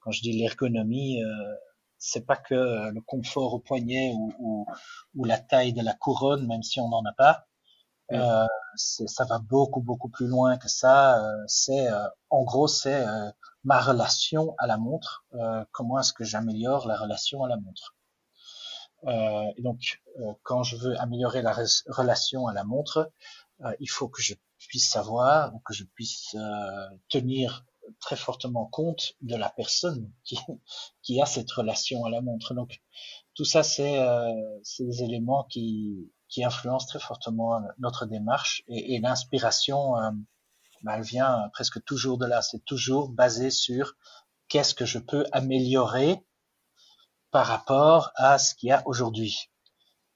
quand 0.00 0.10
je 0.10 0.22
dis 0.22 0.32
l'ergonomie, 0.32 1.20
c'est 1.98 2.26
pas 2.26 2.36
que 2.36 2.90
le 2.90 3.00
confort 3.02 3.52
au 3.54 3.60
poignet 3.60 4.12
ou, 4.16 4.32
ou, 4.40 4.66
ou, 5.14 5.24
la 5.24 5.38
taille 5.38 5.72
de 5.72 5.84
la 5.84 5.94
couronne, 5.94 6.48
même 6.48 6.64
si 6.64 6.80
on 6.80 6.88
n'en 6.88 7.04
a 7.04 7.12
pas. 7.12 7.47
Euh, 8.12 8.46
ça 8.76 9.24
va 9.24 9.38
beaucoup 9.38 9.80
beaucoup 9.80 10.08
plus 10.08 10.26
loin 10.26 10.56
que 10.56 10.68
ça. 10.68 11.22
Euh, 11.22 11.44
c'est 11.46 11.88
euh, 11.88 12.08
en 12.30 12.42
gros 12.44 12.68
c'est 12.68 13.06
euh, 13.06 13.30
ma 13.64 13.80
relation 13.80 14.54
à 14.58 14.66
la 14.66 14.78
montre. 14.78 15.26
comment 15.72 15.98
est-ce 16.00 16.12
que 16.12 16.24
j'améliore 16.24 16.86
la 16.86 16.96
relation 16.96 17.44
à 17.44 17.48
la 17.48 17.56
montre? 17.56 17.94
Et 19.56 19.62
donc 19.62 20.02
quand 20.42 20.62
je 20.62 20.76
veux 20.76 20.98
améliorer 21.00 21.42
la 21.42 21.54
relation 21.88 22.46
à 22.46 22.52
la 22.52 22.64
montre, 22.64 23.12
il 23.80 23.88
faut 23.90 24.08
que 24.08 24.22
je 24.22 24.34
puisse 24.68 24.90
savoir 24.90 25.54
ou 25.54 25.60
que 25.60 25.74
je 25.74 25.84
puisse 25.84 26.34
tenir 27.08 27.64
très 28.00 28.16
fortement 28.16 28.66
compte 28.66 29.14
de 29.20 29.36
la 29.36 29.50
personne 29.50 30.10
qui, 30.24 30.38
qui 31.02 31.20
a 31.20 31.26
cette 31.26 31.50
relation 31.50 32.04
à 32.04 32.10
la 32.10 32.20
montre. 32.20 32.54
Donc 32.54 32.80
tout 33.34 33.44
ça, 33.44 33.62
c'est 33.62 34.00
euh, 34.00 34.58
des 34.78 35.02
éléments 35.02 35.44
qui, 35.44 36.10
qui 36.28 36.44
influencent 36.44 36.86
très 36.86 37.00
fortement 37.00 37.60
notre 37.78 38.06
démarche 38.06 38.62
et, 38.68 38.94
et 38.94 39.00
l'inspiration, 39.00 39.94
bah, 40.82 40.96
elle 40.96 41.02
vient 41.02 41.48
presque 41.52 41.82
toujours 41.84 42.18
de 42.18 42.26
là. 42.26 42.42
C'est 42.42 42.64
toujours 42.64 43.08
basé 43.08 43.50
sur 43.50 43.94
qu'est-ce 44.48 44.74
que 44.74 44.84
je 44.84 44.98
peux 44.98 45.24
améliorer 45.32 46.24
par 47.30 47.46
rapport 47.46 48.10
à 48.14 48.38
ce 48.38 48.54
qu'il 48.54 48.68
y 48.68 48.72
a 48.72 48.82
aujourd'hui. 48.86 49.50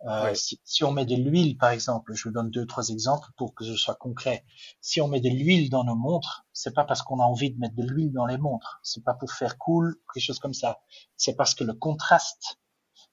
Euh, 0.07 0.35
si, 0.35 0.61
si, 0.65 0.83
on 0.83 0.91
met 0.91 1.07
de 1.07 1.15
l'huile, 1.15 1.57
par 1.57 1.71
exemple, 1.71 2.13
je 2.15 2.25
vous 2.25 2.35
donne 2.35 2.51
deux, 2.51 2.67
trois 2.67 2.89
exemples 2.89 3.29
pour 3.37 3.55
que 3.55 3.65
je 3.65 3.75
sois 3.75 3.95
concret. 3.95 4.45
Si 4.81 5.01
on 5.01 5.07
met 5.07 5.21
de 5.21 5.29
l'huile 5.29 5.71
dans 5.71 5.85
nos 5.85 5.95
montres, 5.95 6.45
c'est 6.53 6.75
pas 6.75 6.85
parce 6.85 7.03
qu'on 7.03 7.21
a 7.21 7.25
envie 7.25 7.53
de 7.53 7.59
mettre 7.59 7.77
de 7.77 7.85
l'huile 7.85 8.13
dans 8.13 8.27
les 8.27 8.39
montres. 8.39 8.81
C'est 8.83 9.05
pas 9.05 9.15
pour 9.15 9.31
faire 9.33 9.59
cool, 9.59 9.97
quelque 10.13 10.25
chose 10.25 10.41
comme 10.41 10.55
ça. 10.55 10.81
C'est 11.17 11.37
parce 11.37 11.55
que 11.55 11.63
le 11.63 11.75
contraste 11.75 12.59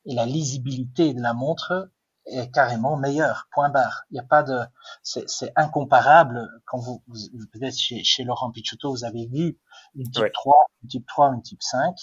et 0.05 0.15
la 0.15 0.25
lisibilité 0.25 1.13
de 1.13 1.21
la 1.21 1.33
montre 1.33 1.91
est 2.29 2.51
carrément 2.51 2.97
meilleur. 2.97 3.47
Point 3.51 3.69
barre. 3.69 4.03
Il 4.09 4.15
n'y 4.15 4.19
a 4.19 4.23
pas 4.23 4.43
de, 4.43 4.59
c'est 5.03 5.51
incomparable. 5.55 6.47
Quand 6.65 6.79
vous, 6.79 7.03
vous 7.07 7.47
peut-être 7.51 7.77
chez, 7.77 8.03
chez 8.03 8.23
Laurent 8.23 8.51
Picciotto, 8.51 8.91
vous 8.91 9.05
avez 9.05 9.27
vu 9.27 9.59
une 9.95 10.09
type 10.09 10.31
3, 10.33 10.65
une 10.83 10.89
type 10.89 11.07
3, 11.07 11.33
une 11.33 11.41
type 11.41 11.61
5 11.61 11.95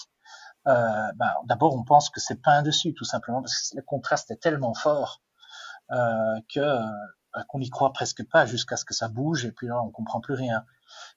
euh, 0.67 1.11
ben, 1.15 1.31
d'abord 1.45 1.75
on 1.75 1.83
pense 1.83 2.09
que 2.09 2.19
c'est 2.19 2.41
peint 2.41 2.61
dessus, 2.61 2.93
tout 2.93 3.05
simplement 3.05 3.41
parce 3.41 3.69
que 3.69 3.77
le 3.77 3.83
contraste 3.83 4.31
est 4.31 4.41
tellement 4.41 4.73
fort 4.73 5.21
euh, 5.91 6.41
que 6.53 6.59
euh, 6.59 6.83
qu'on 7.47 7.59
n'y 7.59 7.69
croit 7.69 7.93
presque 7.93 8.27
pas 8.29 8.45
jusqu'à 8.45 8.75
ce 8.75 8.83
que 8.83 8.93
ça 8.93 9.07
bouge 9.07 9.45
et 9.45 9.51
puis 9.53 9.67
là 9.67 9.81
on 9.81 9.91
comprend 9.91 10.19
plus 10.19 10.33
rien. 10.33 10.65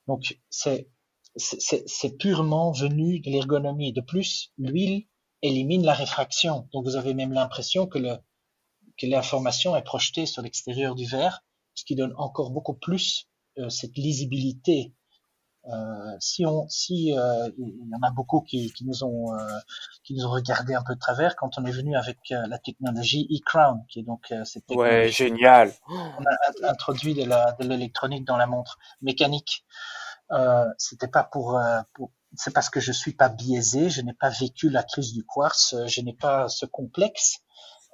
Donc 0.06 0.38
c'est 0.50 0.88
c'est 1.36 2.16
purement 2.18 2.72
venu 2.72 3.20
de 3.20 3.30
l'ergonomie. 3.30 3.92
De 3.92 4.00
plus, 4.00 4.52
l'huile 4.58 5.06
élimine 5.42 5.84
la 5.84 5.94
réfraction. 5.94 6.68
Donc 6.72 6.84
vous 6.84 6.96
avez 6.96 7.14
même 7.14 7.32
l'impression 7.32 7.86
que 7.86 7.98
le 7.98 8.18
que 9.00 9.06
l'information 9.06 9.76
est 9.76 9.82
projetée 9.82 10.26
sur 10.26 10.42
l'extérieur 10.42 10.94
du 10.94 11.06
verre, 11.06 11.42
ce 11.74 11.84
qui 11.84 11.94
donne 11.94 12.14
encore 12.16 12.50
beaucoup 12.50 12.74
plus 12.74 13.28
euh, 13.58 13.68
cette 13.68 13.96
lisibilité 13.96 14.92
euh, 15.68 16.16
si 16.20 16.46
on, 16.46 16.66
si 16.70 17.12
euh, 17.14 17.50
il 17.58 17.90
y 17.90 17.94
en 17.94 18.02
a 18.02 18.10
beaucoup 18.10 18.40
qui, 18.40 18.72
qui 18.72 18.86
nous 18.86 19.04
ont 19.04 19.34
euh, 19.34 19.58
qui 20.04 20.14
nous 20.14 20.24
ont 20.24 20.30
regardé 20.30 20.74
un 20.74 20.82
peu 20.82 20.94
de 20.94 20.98
travers 20.98 21.36
quand 21.36 21.58
on 21.58 21.66
est 21.66 21.70
venu 21.70 21.96
avec 21.96 22.18
la 22.30 22.58
technologie 22.58 23.28
e-crown, 23.30 23.84
qui 23.88 24.00
est 24.00 24.02
donc 24.02 24.32
cette 24.44 24.64
ouais 24.70 25.10
génial. 25.10 25.72
On 25.88 26.24
a 26.24 26.70
introduit 26.70 27.14
de 27.14 27.24
la 27.24 27.52
de 27.60 27.68
l'électronique 27.68 28.24
dans 28.24 28.38
la 28.38 28.46
montre 28.46 28.78
mécanique. 29.02 29.66
C'était 30.78 31.08
pas 31.08 31.24
pour, 31.24 31.60
pour 31.94 32.10
c'est 32.34 32.54
parce 32.54 32.70
que 32.70 32.80
je 32.80 32.92
suis 32.92 33.12
pas 33.12 33.28
biaisé, 33.28 33.90
je 33.90 34.00
n'ai 34.00 34.14
pas 34.14 34.30
vécu 34.30 34.70
la 34.70 34.82
crise 34.82 35.12
du 35.12 35.24
quartz, 35.26 35.74
je 35.86 36.00
n'ai 36.00 36.14
pas 36.14 36.48
ce 36.48 36.64
complexe. 36.64 37.40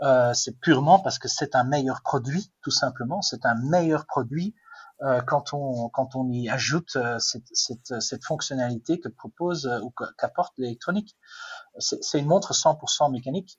Euh, 0.03 0.35
c'est 0.35 0.59
purement 0.61 0.99
parce 0.99 1.19
que 1.19 1.29
c'est 1.29 1.55
un 1.55 1.65
meilleur 1.65 2.03
produit, 2.03 2.53
tout 2.63 2.71
simplement. 2.71 3.23
C'est 3.23 3.47
un 3.47 3.55
meilleur 3.55 4.07
produit 4.07 4.55
euh, 5.03 5.21
quand 5.21 5.53
on 5.53 5.89
quand 5.91 6.17
on 6.17 6.31
y 6.31 6.49
ajoute 6.49 6.97
euh, 6.97 7.19
cette, 7.19 7.49
cette, 7.53 8.01
cette 8.01 8.25
fonctionnalité 8.25 8.99
que 8.99 9.09
propose 9.09 9.67
euh, 9.67 9.81
ou 9.81 9.93
qu'apporte 10.19 10.55
l'électronique. 10.57 11.17
C'est 11.79 12.19
une 12.19 12.27
montre 12.27 12.55
100% 12.55 13.13
mécanique. 13.13 13.59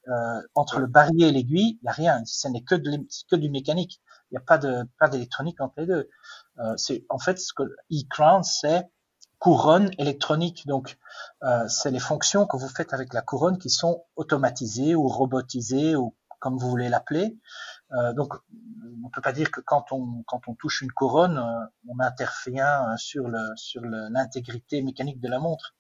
entre 0.55 0.79
le 0.79 0.87
barillet 0.87 1.29
et 1.29 1.31
l'aiguille, 1.31 1.77
il 1.79 1.83
n'y 1.83 1.89
a 1.89 1.91
rien. 1.91 2.23
Ce 2.25 2.47
n'est 2.47 2.63
que, 2.63 2.73
de, 2.73 3.05
que 3.29 3.35
du 3.35 3.49
mécanique. 3.49 4.01
Il 4.31 4.33
n'y 4.33 4.37
a 4.37 4.45
pas 4.45 4.57
de 4.57 4.89
pas 4.99 5.07
d'électronique 5.07 5.61
entre 5.61 5.75
les 5.77 5.85
deux. 5.85 6.09
c'est 6.77 7.05
en 7.09 7.19
fait 7.19 7.39
ce 7.39 7.53
que 7.53 7.63
e-crown 7.91 8.43
c'est 8.43 8.89
couronne 9.39 9.91
électronique. 9.97 10.65
Donc, 10.67 10.97
euh, 11.43 11.67
c'est 11.67 11.91
les 11.91 11.99
fonctions 11.99 12.45
que 12.45 12.57
vous 12.57 12.69
faites 12.69 12.93
avec 12.93 13.13
la 13.13 13.21
couronne 13.21 13.57
qui 13.57 13.69
sont 13.69 14.03
automatisées 14.15 14.95
ou 14.95 15.07
robotisées 15.07 15.95
ou 15.95 16.15
comme 16.39 16.57
vous 16.57 16.69
voulez 16.69 16.89
l'appeler. 16.89 17.37
Euh, 17.93 18.13
donc, 18.13 18.33
on 19.03 19.09
peut 19.09 19.21
pas 19.21 19.33
dire 19.33 19.51
que 19.51 19.61
quand 19.61 19.91
on 19.91 20.23
quand 20.27 20.47
on 20.47 20.55
touche 20.55 20.81
une 20.81 20.91
couronne, 20.91 21.37
euh, 21.37 21.65
on 21.87 21.99
intervient 21.99 22.91
euh, 22.91 22.97
sur 22.97 23.27
le 23.27 23.39
sur 23.55 23.81
l'intégrité 23.83 24.81
mécanique 24.81 25.19
de 25.19 25.27
la 25.27 25.39
montre. 25.39 25.75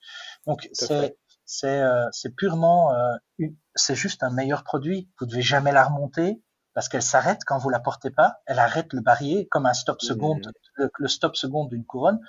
Donc, 0.45 0.69
c'est 0.73 1.17
c'est 1.45 1.81
c'est 2.11 2.35
purement 2.35 2.93
c'est 3.75 3.95
juste 3.95 4.23
un 4.23 4.31
meilleur 4.31 4.63
produit. 4.63 5.09
Vous 5.19 5.25
devez 5.25 5.41
jamais 5.41 5.71
la 5.71 5.85
remonter 5.85 6.41
parce 6.73 6.89
qu'elle 6.89 7.01
s'arrête 7.01 7.39
quand 7.45 7.57
vous 7.57 7.69
la 7.69 7.79
portez 7.79 8.11
pas. 8.11 8.41
Elle 8.45 8.59
arrête 8.59 8.93
le 8.93 9.01
barillet 9.01 9.47
comme 9.47 9.65
un 9.65 9.73
stop 9.73 9.97
mmh. 10.01 10.05
seconde, 10.05 10.51
le, 10.75 10.91
le 10.97 11.07
stop 11.07 11.35
seconde 11.35 11.69
d'une 11.69 11.85
couronne 11.85 12.19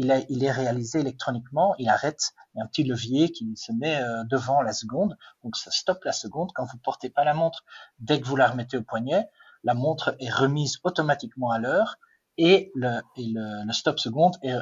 il, 0.00 0.10
est, 0.10 0.26
il 0.30 0.42
est 0.42 0.50
réalisé 0.50 1.00
électroniquement, 1.00 1.74
il 1.78 1.88
arrête, 1.90 2.32
il 2.54 2.58
y 2.58 2.60
a 2.62 2.64
un 2.64 2.66
petit 2.66 2.84
levier 2.84 3.30
qui 3.30 3.54
se 3.56 3.70
met 3.70 4.00
euh, 4.00 4.24
devant 4.24 4.62
la 4.62 4.72
seconde, 4.72 5.18
donc 5.44 5.56
ça 5.56 5.70
stoppe 5.70 6.04
la 6.04 6.12
seconde 6.12 6.50
quand 6.54 6.64
vous 6.64 6.78
portez 6.78 7.10
pas 7.10 7.22
la 7.22 7.34
montre. 7.34 7.64
Dès 7.98 8.18
que 8.18 8.26
vous 8.26 8.36
la 8.36 8.48
remettez 8.48 8.78
au 8.78 8.82
poignet, 8.82 9.28
la 9.62 9.74
montre 9.74 10.16
est 10.18 10.30
remise 10.30 10.78
automatiquement 10.84 11.50
à 11.50 11.58
l'heure 11.58 11.96
et 12.38 12.72
le, 12.74 13.02
le, 13.18 13.66
le, 13.66 13.72
stop 13.74 13.98
seconde 13.98 14.38
est 14.42 14.56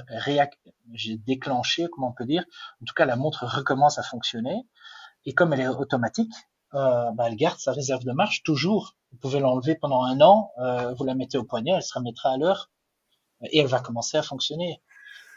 déclenché, 1.24 1.86
comment 1.93 2.09
on 2.09 2.12
peut 2.12 2.26
dire, 2.26 2.45
en 2.82 2.84
tout 2.84 2.95
cas 2.95 3.05
la 3.05 3.14
montre 3.14 3.47
recommence 3.47 3.99
à 4.01 4.03
fonctionner 4.03 4.66
et 5.24 5.34
comme 5.34 5.53
elle 5.53 5.61
est 5.61 5.68
automatique, 5.68 6.34
euh, 6.74 7.12
bah, 7.12 7.28
elle 7.28 7.36
garde 7.36 7.61
sa 7.61 7.70
réserve 7.70 8.03
de 8.05 8.12
marche 8.12 8.43
toujours. 8.43 8.97
Vous 9.12 9.18
pouvez 9.18 9.39
l'enlever 9.39 9.76
pendant 9.76 10.03
un 10.03 10.20
an, 10.20 10.51
euh, 10.59 10.95
vous 10.95 11.05
la 11.05 11.14
mettez 11.14 11.39
au 11.39 11.45
poignet, 11.45 11.70
elle 11.76 11.82
se 11.82 11.97
remettra 11.97 12.32
à 12.32 12.36
l'heure 12.36 12.70
et 13.43 13.61
elle 13.61 13.68
va 13.68 13.78
commencer 13.78 14.16
à 14.16 14.22
fonctionner. 14.22 14.82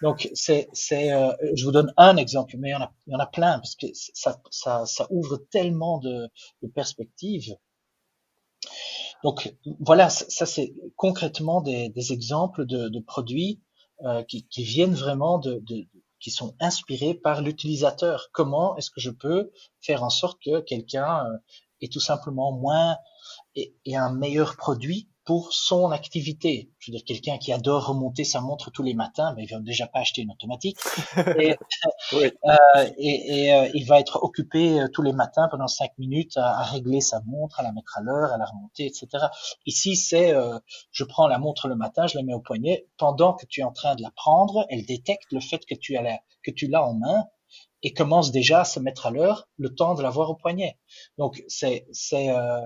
Donc, 0.02 0.30
c'est, 0.34 0.68
c'est, 0.74 1.14
euh, 1.14 1.32
je 1.54 1.64
vous 1.64 1.72
donne 1.72 1.94
un 1.98 2.18
exemple, 2.18 2.56
mais 2.58 2.70
il 2.70 2.72
y 2.72 2.76
en 2.76 2.82
a, 2.82 2.94
il 3.08 3.14
y 3.14 3.16
en 3.16 3.20
a 3.20 3.28
plein 3.28 3.60
parce 3.60 3.76
que 3.76 3.88
ça, 3.94 4.42
ça, 4.52 5.08
ouvre 5.12 5.38
tellement 5.52 6.00
de, 6.00 6.30
perspectives. 6.74 7.56
Donc, 9.24 9.56
voilà, 9.80 10.10
ça, 10.10 10.46
c'est 10.46 10.74
concrètement 10.96 11.62
des, 11.62 12.12
exemples 12.12 12.66
de, 12.66 13.00
produits 13.00 13.62
euh, 14.04 14.24
qui, 14.24 14.48
qui, 14.48 14.64
viennent 14.64 14.96
vraiment 14.96 15.38
de, 15.38 15.62
qui 16.20 16.32
sont 16.32 16.56
inspirés 16.60 17.14
par 17.14 17.42
l'utilisateur. 17.42 18.30
Comment 18.32 18.76
est-ce 18.78 18.90
que 18.90 19.02
je 19.02 19.12
peux 19.12 19.52
faire 19.82 20.04
en 20.04 20.10
sorte 20.10 20.40
que 20.44 20.62
quelqu'un 20.62 21.26
euh, 21.28 21.38
est 21.82 21.92
tout 21.92 22.00
simplement 22.00 22.52
moins 22.52 22.98
et 23.56 23.98
un 23.98 24.14
meilleur 24.14 24.56
produit 24.56 25.11
pour 25.32 25.54
son 25.54 25.92
activité. 25.92 26.74
Je 26.78 26.92
veux 26.92 26.98
dire, 26.98 27.06
quelqu'un 27.06 27.38
qui 27.38 27.54
adore 27.54 27.88
remonter 27.88 28.26
sa 28.26 28.42
montre 28.42 28.70
tous 28.70 28.84
les 28.84 28.94
matins, 28.94 29.34
mais 29.38 29.46
il 29.46 29.50
va 29.50 29.62
déjà 29.62 29.88
pas 29.88 30.00
acheter 30.00 30.24
une 30.24 30.32
automatique. 30.32 30.78
Et, 31.40 31.56
euh, 32.14 32.28
et, 32.98 33.46
et 33.46 33.54
euh, 33.54 33.70
il 33.74 33.86
va 33.86 34.02
être 34.02 34.22
occupé 34.24 34.82
euh, 34.82 34.88
tous 34.92 35.02
les 35.02 35.14
matins 35.14 35.48
pendant 35.50 35.68
cinq 35.68 35.92
minutes 35.98 36.36
à, 36.36 36.60
à, 36.60 36.64
régler 36.64 37.00
sa 37.00 37.22
montre, 37.22 37.62
à 37.62 37.64
la 37.64 37.72
mettre 37.72 37.98
à 37.98 38.02
l'heure, 38.02 38.34
à 38.34 38.38
la 38.38 38.44
remonter, 38.44 38.86
etc. 38.86 39.08
Ici, 39.66 39.96
c'est 39.96 40.34
euh, 40.34 40.60
je 40.92 41.06
prends 41.06 41.28
la 41.30 41.38
montre 41.38 41.70
le 41.70 41.76
matin, 41.76 42.08
je 42.08 42.18
la 42.18 42.24
mets 42.24 42.34
au 42.34 42.42
poignet. 42.42 42.88
Pendant 42.98 43.34
que 43.34 43.46
tu 43.46 43.62
es 43.62 43.64
en 43.64 43.72
train 43.72 43.96
de 43.96 44.02
la 44.02 44.12
prendre, 44.12 44.66
elle 44.70 44.86
détecte 44.86 45.32
le 45.32 45.40
fait 45.40 45.66
que 45.66 45.76
tu 45.76 45.96
as 45.96 46.02
la, 46.02 46.20
que 46.44 46.52
tu 46.52 46.68
l'as 46.68 46.84
en 46.84 46.96
main 46.96 47.24
et 47.84 47.94
commence 47.94 48.32
déjà 48.32 48.62
à 48.62 48.66
se 48.66 48.80
mettre 48.80 49.08
à 49.08 49.12
l'heure 49.12 49.48
le 49.58 49.74
temps 49.74 49.96
de 49.96 50.02
l'avoir 50.02 50.30
au 50.30 50.36
poignet. 50.36 50.78
Donc 51.18 51.44
c'est 51.48 51.88
c'est 51.92 52.30
euh, 52.30 52.62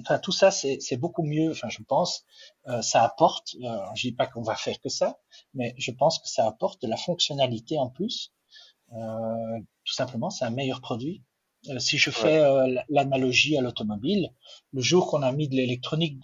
enfin 0.00 0.18
tout 0.18 0.32
ça 0.32 0.50
c'est 0.50 0.78
c'est 0.80 0.96
beaucoup 0.96 1.22
mieux. 1.22 1.50
Enfin 1.50 1.68
je 1.68 1.82
pense 1.82 2.24
euh, 2.68 2.82
ça 2.82 3.02
apporte. 3.04 3.56
Euh, 3.62 3.78
je 3.94 4.08
dis 4.08 4.12
pas 4.12 4.26
qu'on 4.26 4.42
va 4.42 4.54
faire 4.54 4.78
que 4.80 4.88
ça, 4.88 5.18
mais 5.54 5.74
je 5.78 5.90
pense 5.90 6.18
que 6.18 6.28
ça 6.28 6.46
apporte 6.46 6.82
de 6.82 6.88
la 6.88 6.96
fonctionnalité 6.96 7.78
en 7.78 7.88
plus. 7.88 8.32
Euh, 8.94 9.60
tout 9.84 9.94
simplement 9.94 10.30
c'est 10.30 10.44
un 10.44 10.50
meilleur 10.50 10.80
produit. 10.80 11.22
Euh, 11.68 11.78
si 11.78 11.96
je 11.96 12.10
fais 12.10 12.38
euh, 12.38 12.82
l'analogie 12.88 13.56
à 13.56 13.60
l'automobile, 13.60 14.32
le 14.72 14.82
jour 14.82 15.06
qu'on 15.06 15.22
a 15.22 15.32
mis 15.32 15.48
de 15.48 15.54
l'électronique 15.54 16.20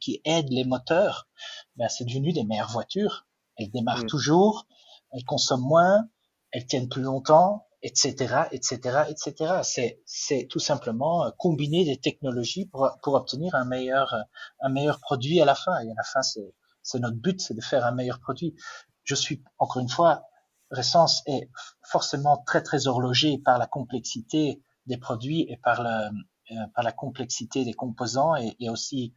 qui 0.00 0.20
aide 0.24 0.50
les 0.50 0.64
moteurs, 0.64 1.28
ben 1.76 1.88
c'est 1.88 2.04
devenu 2.04 2.32
des 2.32 2.44
meilleures 2.44 2.70
voitures. 2.70 3.26
Elles 3.56 3.70
démarrent 3.70 4.04
mm. 4.04 4.08
toujours, 4.08 4.66
elles 5.12 5.24
consomment 5.24 5.66
moins, 5.66 6.08
elles 6.54 6.66
tiennent 6.66 6.88
plus 6.88 7.02
longtemps, 7.02 7.66
etc., 7.82 8.44
etc., 8.52 9.02
etc. 9.08 9.54
C'est, 9.64 10.00
c'est 10.06 10.46
tout 10.48 10.60
simplement 10.60 11.26
euh, 11.26 11.30
combiner 11.36 11.84
des 11.84 11.98
technologies 11.98 12.66
pour, 12.66 12.88
pour 13.02 13.14
obtenir 13.14 13.56
un 13.56 13.64
meilleur, 13.64 14.14
un 14.60 14.68
meilleur 14.68 15.00
produit 15.00 15.40
à 15.40 15.44
la 15.44 15.56
fin. 15.56 15.76
Et 15.80 15.90
à 15.90 15.94
la 15.96 16.04
fin, 16.04 16.22
c'est, 16.22 16.54
c'est 16.82 17.00
notre 17.00 17.16
but, 17.16 17.40
c'est 17.40 17.54
de 17.54 17.60
faire 17.60 17.84
un 17.84 17.90
meilleur 17.90 18.20
produit. 18.20 18.54
Je 19.02 19.16
suis, 19.16 19.42
encore 19.58 19.82
une 19.82 19.88
fois, 19.88 20.22
Ressence 20.70 21.22
est 21.26 21.50
forcément 21.82 22.38
très, 22.46 22.62
très 22.62 22.86
horlogé 22.86 23.38
par 23.38 23.58
la 23.58 23.66
complexité 23.66 24.62
des 24.86 24.96
produits 24.96 25.46
et 25.48 25.56
par, 25.56 25.82
le, 25.82 26.08
euh, 26.52 26.66
par 26.74 26.84
la 26.84 26.92
complexité 26.92 27.64
des 27.64 27.74
composants 27.74 28.36
et, 28.36 28.56
et 28.60 28.70
aussi 28.70 29.12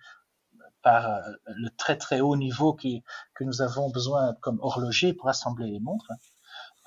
par 0.81 1.07
euh, 1.07 1.21
le 1.45 1.69
très, 1.69 1.97
très 1.97 2.19
haut 2.19 2.35
niveau 2.35 2.73
qui, 2.73 3.03
que 3.35 3.43
nous 3.43 3.61
avons 3.61 3.91
besoin 3.91 4.35
comme 4.41 4.59
horloger 4.61 5.13
pour 5.13 5.29
assembler 5.29 5.69
les 5.69 5.79
montres. 5.79 6.11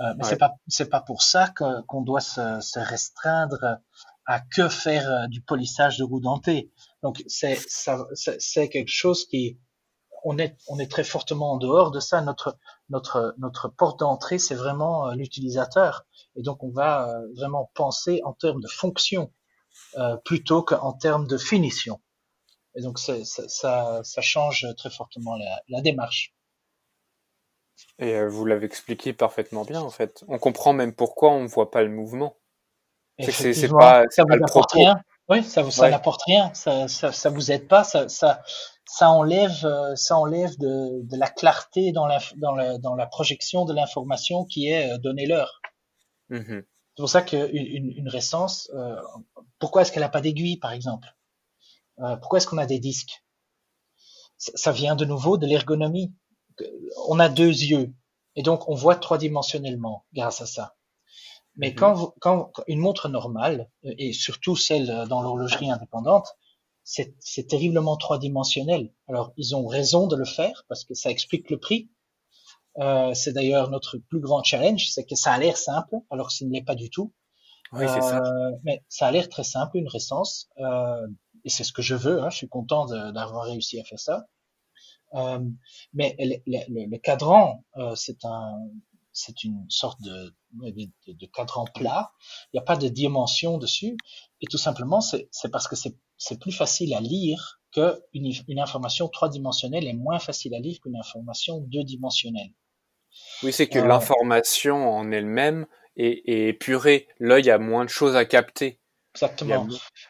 Euh, 0.00 0.14
mais 0.16 0.24
c'est 0.24 0.38
pas 0.38 0.54
c'est 0.66 0.88
pas 0.88 1.00
pour 1.00 1.22
ça 1.22 1.52
qu'on 1.88 2.00
doit 2.00 2.20
se, 2.20 2.60
se, 2.60 2.78
restreindre 2.78 3.78
à 4.26 4.40
que 4.40 4.68
faire 4.68 5.10
euh, 5.10 5.26
du 5.26 5.42
polissage 5.42 5.98
de 5.98 6.04
roues 6.04 6.20
dentées. 6.20 6.72
Donc 7.02 7.22
c'est 7.26 7.58
ça 7.68 8.06
c'est 8.14 8.68
quelque 8.68 8.90
chose 8.90 9.26
qui 9.26 9.58
on 10.24 10.38
est 10.38 10.56
on 10.68 10.78
est 10.78 10.90
très 10.90 11.04
fortement 11.04 11.52
en 11.52 11.56
dehors 11.58 11.90
de 11.90 12.00
ça. 12.00 12.22
Notre 12.22 12.56
notre 12.88 13.34
notre 13.38 13.68
porte 13.68 14.00
d'entrée 14.00 14.38
c'est 14.38 14.54
vraiment 14.54 15.08
euh, 15.08 15.14
l'utilisateur 15.14 16.06
et 16.34 16.42
donc 16.42 16.62
on 16.62 16.70
va 16.70 17.12
vraiment 17.36 17.70
penser 17.74 18.20
en 18.24 18.32
termes 18.32 18.60
de 18.60 18.68
fonction 18.68 19.32
euh, 19.96 20.16
plutôt 20.24 20.62
qu'en 20.62 20.92
termes 20.92 21.26
de 21.26 21.36
finition. 21.36 22.00
Et 22.76 22.82
donc 22.82 22.98
ça, 22.98 23.14
ça, 23.24 24.00
ça 24.04 24.20
change 24.20 24.66
très 24.76 24.90
fortement 24.90 25.36
la, 25.36 25.60
la 25.68 25.80
démarche. 25.80 26.32
Et 27.98 28.14
euh, 28.14 28.28
vous 28.28 28.44
l'avez 28.44 28.66
expliqué 28.66 29.12
parfaitement 29.12 29.64
bien, 29.64 29.80
en 29.80 29.90
fait. 29.90 30.24
On 30.28 30.38
comprend 30.38 30.72
même 30.72 30.94
pourquoi 30.94 31.30
on 31.30 31.42
ne 31.42 31.48
voit 31.48 31.70
pas 31.70 31.82
le 31.82 31.90
mouvement. 31.90 32.36
C'est 33.18 33.68
pas, 33.68 34.04
ça 34.10 34.24
pas 34.24 34.36
le 34.36 34.46
propos. 34.46 34.78
Rien. 34.78 35.02
Oui, 35.28 35.44
ça, 35.44 35.70
ça 35.70 35.90
n'apporte 35.90 36.22
rien, 36.22 36.52
ça, 36.54 36.88
ça, 36.88 37.12
ça, 37.12 37.30
vous 37.30 37.52
aide 37.52 37.68
pas, 37.68 37.84
ça, 37.84 38.08
ça, 38.08 38.42
ça 38.84 39.10
enlève, 39.10 39.64
euh, 39.64 39.94
ça 39.94 40.16
enlève 40.16 40.58
de, 40.58 41.02
de 41.04 41.16
la 41.16 41.28
clarté 41.28 41.92
dans 41.92 42.06
la, 42.06 42.18
dans 42.38 42.56
la, 42.56 42.78
dans 42.78 42.96
la 42.96 43.06
projection 43.06 43.64
de 43.64 43.72
l'information 43.72 44.44
qui 44.44 44.68
est 44.68 44.90
euh, 44.90 44.98
donnée 44.98 45.26
l'heure. 45.26 45.60
Mm-hmm. 46.30 46.64
C'est 46.64 47.02
pour 47.02 47.08
ça 47.08 47.22
qu'une 47.22 47.48
une, 47.52 47.92
une 47.92 48.08
récence, 48.08 48.70
euh, 48.74 49.00
pourquoi 49.60 49.82
est-ce 49.82 49.92
qu'elle 49.92 50.02
n'a 50.02 50.08
pas 50.08 50.20
d'aiguille, 50.20 50.56
par 50.56 50.72
exemple? 50.72 51.08
Euh, 52.00 52.16
Pourquoi 52.16 52.38
est-ce 52.38 52.46
qu'on 52.46 52.58
a 52.58 52.66
des 52.66 52.80
disques? 52.80 53.22
Ça 54.36 54.72
vient 54.72 54.96
de 54.96 55.04
nouveau 55.04 55.36
de 55.36 55.46
l'ergonomie. 55.46 56.12
On 57.08 57.18
a 57.18 57.28
deux 57.28 57.48
yeux, 57.48 57.92
et 58.36 58.42
donc 58.42 58.68
on 58.68 58.74
voit 58.74 58.96
trois-dimensionnellement 58.96 60.04
grâce 60.12 60.40
à 60.40 60.46
ça. 60.46 60.76
Mais 61.56 61.70
mm-hmm. 61.70 61.74
quand, 61.74 62.14
quand, 62.20 62.52
une 62.66 62.78
montre 62.78 63.08
normale, 63.08 63.70
et 63.82 64.12
surtout 64.12 64.56
celle 64.56 65.06
dans 65.08 65.22
l'horlogerie 65.22 65.70
indépendante, 65.70 66.36
c'est 66.84 67.46
terriblement 67.46 67.96
trois-dimensionnel. 67.96 68.92
Alors, 69.06 69.32
ils 69.36 69.54
ont 69.54 69.66
raison 69.66 70.06
de 70.06 70.16
le 70.16 70.24
faire 70.24 70.64
parce 70.68 70.84
que 70.84 70.94
ça 70.94 71.10
explique 71.10 71.50
le 71.50 71.58
prix. 71.58 71.90
Euh, 72.78 73.14
c'est 73.14 73.32
d'ailleurs 73.32 73.70
notre 73.70 73.98
plus 73.98 74.20
grand 74.20 74.42
challenge, 74.42 74.88
c'est 74.90 75.04
que 75.04 75.14
ça 75.14 75.32
a 75.32 75.38
l'air 75.38 75.56
simple, 75.56 75.96
alors 76.10 76.28
que 76.28 76.32
ce 76.32 76.44
n'est 76.44 76.62
pas 76.62 76.74
du 76.74 76.90
tout. 76.90 77.12
Oui, 77.72 77.84
c'est 77.86 78.00
ça. 78.00 78.18
Euh, 78.18 78.52
mais 78.64 78.84
ça 78.88 79.06
a 79.06 79.10
l'air 79.12 79.28
très 79.28 79.44
simple, 79.44 79.76
une 79.76 79.88
récence, 79.88 80.48
euh, 80.58 81.06
et 81.44 81.50
c'est 81.50 81.64
ce 81.64 81.72
que 81.72 81.82
je 81.82 81.94
veux. 81.94 82.20
Hein, 82.22 82.30
je 82.30 82.38
suis 82.38 82.48
content 82.48 82.86
d'avoir 82.86 83.44
réussi 83.44 83.80
à 83.80 83.84
faire 83.84 83.98
ça. 83.98 84.26
Euh, 85.14 85.40
mais 85.92 86.14
le, 86.18 86.36
le, 86.46 86.86
le 86.86 86.98
cadran, 86.98 87.64
euh, 87.76 87.94
c'est 87.96 88.24
un, 88.24 88.58
c'est 89.12 89.44
une 89.44 89.66
sorte 89.68 90.00
de, 90.02 90.34
de, 90.52 90.88
de, 91.12 91.26
cadran 91.26 91.64
plat. 91.74 92.12
Il 92.46 92.56
n'y 92.56 92.60
a 92.60 92.64
pas 92.64 92.76
de 92.76 92.88
dimension 92.88 93.58
dessus, 93.58 93.96
et 94.40 94.46
tout 94.46 94.58
simplement, 94.58 95.00
c'est 95.00 95.28
parce 95.50 95.68
que 95.68 95.76
c'est 95.76 96.40
plus 96.40 96.52
facile 96.52 96.94
à 96.94 97.00
lire 97.00 97.60
qu'une 97.72 98.32
une 98.48 98.60
information 98.60 99.08
trois-dimensionnelle 99.08 99.86
est 99.86 99.94
moins 99.94 100.18
facile 100.18 100.54
à 100.54 100.58
lire 100.58 100.78
qu'une 100.82 100.96
information 100.96 101.60
deux-dimensionnelle. 101.60 102.50
Oui, 103.42 103.52
c'est 103.52 103.68
que 103.68 103.78
euh, 103.78 103.86
l'information 103.86 104.90
en 104.90 105.10
elle-même 105.10 105.66
est, 105.96 106.22
est 106.26 106.48
épurée. 106.48 107.08
L'œil 107.18 107.50
a 107.50 107.58
moins 107.58 107.84
de 107.84 107.90
choses 107.90 108.16
à 108.16 108.24
capter. 108.24 108.79
Exactement. 109.14 109.66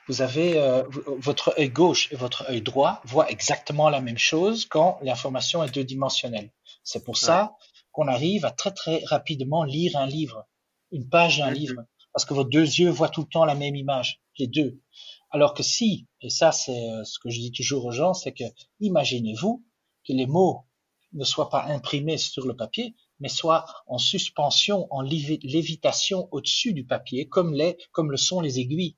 Vous 0.09 0.23
avez 0.23 0.59
euh, 0.59 0.83
votre 1.19 1.55
œil 1.59 1.71
gauche 1.71 2.13
et 2.13 2.17
votre 2.17 2.49
œil 2.51 2.61
droit 2.61 3.01
voient 3.05 3.31
exactement 3.31 3.89
la 3.89 4.01
même 4.01 4.19
chose 4.19 4.67
quand 4.67 4.99
l'information 5.03 5.65
est 5.65 5.75
deux-dimensionnelle. 5.75 6.51
C'est 6.85 7.05
pour 7.05 7.17
ça 7.17 7.57
qu'on 7.93 8.09
arrive 8.09 8.45
à 8.45 8.51
très 8.51 8.73
très 8.73 9.03
rapidement 9.07 9.65
lire 9.65 9.97
un 9.97 10.07
livre, 10.07 10.47
une 10.93 11.09
page 11.09 11.39
d'un 11.39 11.51
mm-hmm. 11.51 11.55
livre, 11.55 11.83
parce 12.13 12.25
que 12.25 12.35
vos 12.35 12.45
deux 12.45 12.61
yeux 12.61 12.91
voient 12.91 13.09
tout 13.09 13.23
le 13.23 13.29
temps 13.29 13.45
la 13.45 13.55
même 13.55 13.75
image, 13.75 14.21
les 14.39 14.47
deux. 14.47 14.81
Alors 15.31 15.55
que 15.55 15.63
si, 15.63 16.07
et 16.21 16.31
ça 16.31 16.53
c'est 16.53 16.91
euh, 16.91 17.05
ce 17.05 17.19
que 17.19 17.31
je 17.31 17.39
dis 17.39 17.53
toujours 17.53 17.85
aux 17.87 17.93
gens, 17.93 18.15
c'est 18.15 18.33
que 18.33 18.45
imaginez-vous 18.81 19.65
que 20.07 20.13
les 20.13 20.27
mots 20.27 20.67
ne 21.13 21.25
soient 21.25 21.49
pas 21.49 21.65
imprimés 21.65 22.19
sur 22.19 22.47
le 22.47 22.55
papier, 22.55 22.95
mais 23.21 23.29
soient 23.29 23.67
en 23.87 23.99
suspension, 23.99 24.87
en 24.91 25.03
lévitation 25.03 26.29
au-dessus 26.33 26.73
du 26.73 26.85
papier, 26.85 27.29
comme, 27.29 27.55
les, 27.55 27.77
comme 27.93 28.11
le 28.11 28.17
sont 28.17 28.41
les 28.41 28.59
aiguilles. 28.59 28.97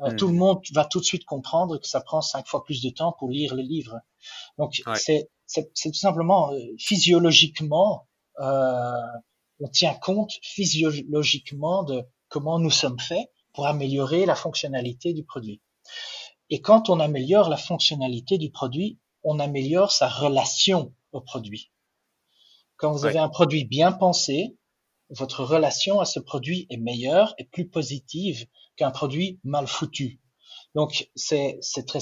Euh, 0.00 0.14
tout 0.16 0.28
le 0.28 0.32
hmm. 0.34 0.38
monde 0.38 0.62
va 0.72 0.84
tout 0.84 1.00
de 1.00 1.04
suite 1.04 1.24
comprendre 1.24 1.78
que 1.78 1.86
ça 1.86 2.00
prend 2.00 2.22
cinq 2.22 2.46
fois 2.46 2.64
plus 2.64 2.82
de 2.82 2.90
temps 2.90 3.12
pour 3.18 3.30
lire 3.30 3.54
le 3.54 3.62
livre. 3.62 3.98
Donc 4.58 4.80
c'est 4.94 5.28
tout 5.46 5.92
simplement 5.94 6.52
euh, 6.52 6.58
physiologiquement, 6.78 8.06
euh, 8.38 9.02
on 9.60 9.68
tient 9.68 9.94
compte 9.94 10.32
physiologiquement 10.42 11.82
de 11.82 12.04
comment 12.28 12.58
nous 12.58 12.70
sommes 12.70 13.00
faits 13.00 13.30
pour 13.52 13.66
améliorer 13.66 14.24
la 14.24 14.34
fonctionnalité 14.34 15.12
du 15.12 15.24
produit. 15.24 15.60
Et 16.48 16.60
quand 16.60 16.88
on 16.88 16.98
améliore 16.98 17.48
la 17.48 17.56
fonctionnalité 17.56 18.38
du 18.38 18.50
produit, 18.50 18.98
on 19.22 19.38
améliore 19.38 19.92
sa 19.92 20.08
relation 20.08 20.94
au 21.12 21.20
produit. 21.20 21.70
Quand 22.80 22.92
vous 22.92 23.04
avez 23.04 23.18
un 23.18 23.28
produit 23.28 23.66
bien 23.66 23.92
pensé, 23.92 24.56
votre 25.10 25.44
relation 25.44 26.00
à 26.00 26.06
ce 26.06 26.18
produit 26.18 26.66
est 26.70 26.78
meilleure 26.78 27.34
et 27.36 27.44
plus 27.44 27.68
positive 27.68 28.46
qu'un 28.76 28.90
produit 28.90 29.38
mal 29.44 29.66
foutu. 29.66 30.18
Donc 30.74 31.10
c'est 31.14 31.58
c'est 31.60 31.86
très 31.86 31.98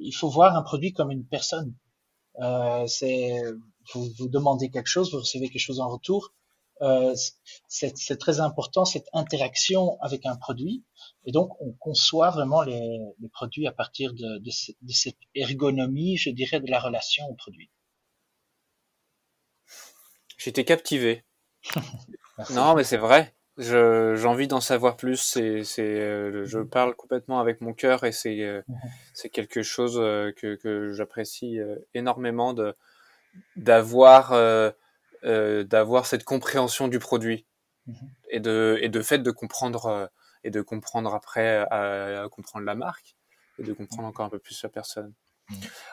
il 0.00 0.12
faut 0.12 0.28
voir 0.28 0.54
un 0.54 0.62
produit 0.62 0.92
comme 0.92 1.10
une 1.10 1.24
personne. 1.24 1.74
Euh, 2.40 2.86
c'est 2.86 3.42
vous, 3.94 4.10
vous 4.18 4.28
demandez 4.28 4.70
quelque 4.70 4.86
chose, 4.86 5.12
vous 5.12 5.20
recevez 5.20 5.48
quelque 5.48 5.62
chose 5.62 5.80
en 5.80 5.88
retour. 5.88 6.34
Euh, 6.82 7.14
c'est 7.68 8.18
très 8.18 8.40
important 8.40 8.84
cette 8.84 9.08
interaction 9.14 9.98
avec 10.00 10.26
un 10.26 10.36
produit. 10.36 10.84
Et 11.24 11.32
donc, 11.32 11.58
on 11.60 11.72
conçoit 11.72 12.30
vraiment 12.30 12.60
les, 12.62 12.98
les 13.20 13.28
produits 13.28 13.66
à 13.66 13.72
partir 13.72 14.12
de, 14.12 14.38
de, 14.38 14.50
de, 14.82 14.92
cette 14.92 15.16
ergonomie, 15.34 16.16
je 16.16 16.30
dirais, 16.30 16.60
de 16.60 16.70
la 16.70 16.80
relation 16.80 17.24
au 17.30 17.34
produit. 17.34 17.70
J'étais 20.42 20.64
captivé. 20.64 21.24
non, 22.50 22.74
mais 22.74 22.84
c'est 22.84 22.96
vrai. 22.96 23.34
J'ai 23.58 24.26
envie 24.26 24.48
d'en 24.48 24.60
savoir 24.60 24.96
plus. 24.96 25.18
C'est, 25.18 25.62
c'est, 25.64 25.82
euh, 25.82 26.44
je 26.46 26.58
mhm. 26.58 26.68
parle 26.68 26.94
complètement 26.94 27.40
avec 27.40 27.60
mon 27.60 27.74
cœur 27.74 28.04
et 28.04 28.12
c'est, 28.12 28.40
euh, 28.40 28.62
mhm. 28.66 28.76
c'est 29.14 29.28
quelque 29.28 29.62
chose 29.62 29.96
que, 29.96 30.56
que 30.56 30.92
j'apprécie 30.92 31.58
énormément 31.94 32.54
de 32.54 32.74
d'avoir 33.56 34.34
euh, 35.24 35.62
d'avoir 35.62 36.06
cette 36.06 36.24
compréhension 36.24 36.88
du 36.88 36.98
produit 36.98 37.46
mhm. 37.86 37.94
et 38.30 38.40
de 38.40 38.76
et 38.82 38.88
de 38.88 39.02
fait 39.02 39.20
de 39.20 39.30
comprendre 39.30 39.86
euh, 39.86 40.06
et 40.42 40.50
de 40.50 40.60
comprendre 40.62 41.14
après 41.14 41.58
à, 41.70 42.26
comprendre 42.28 42.66
la 42.66 42.74
marque 42.74 43.14
et 43.60 43.62
de 43.62 43.72
comprendre 43.72 44.08
encore 44.08 44.26
un 44.26 44.30
peu 44.30 44.40
plus 44.40 44.60
la 44.64 44.68
personne. 44.68 45.12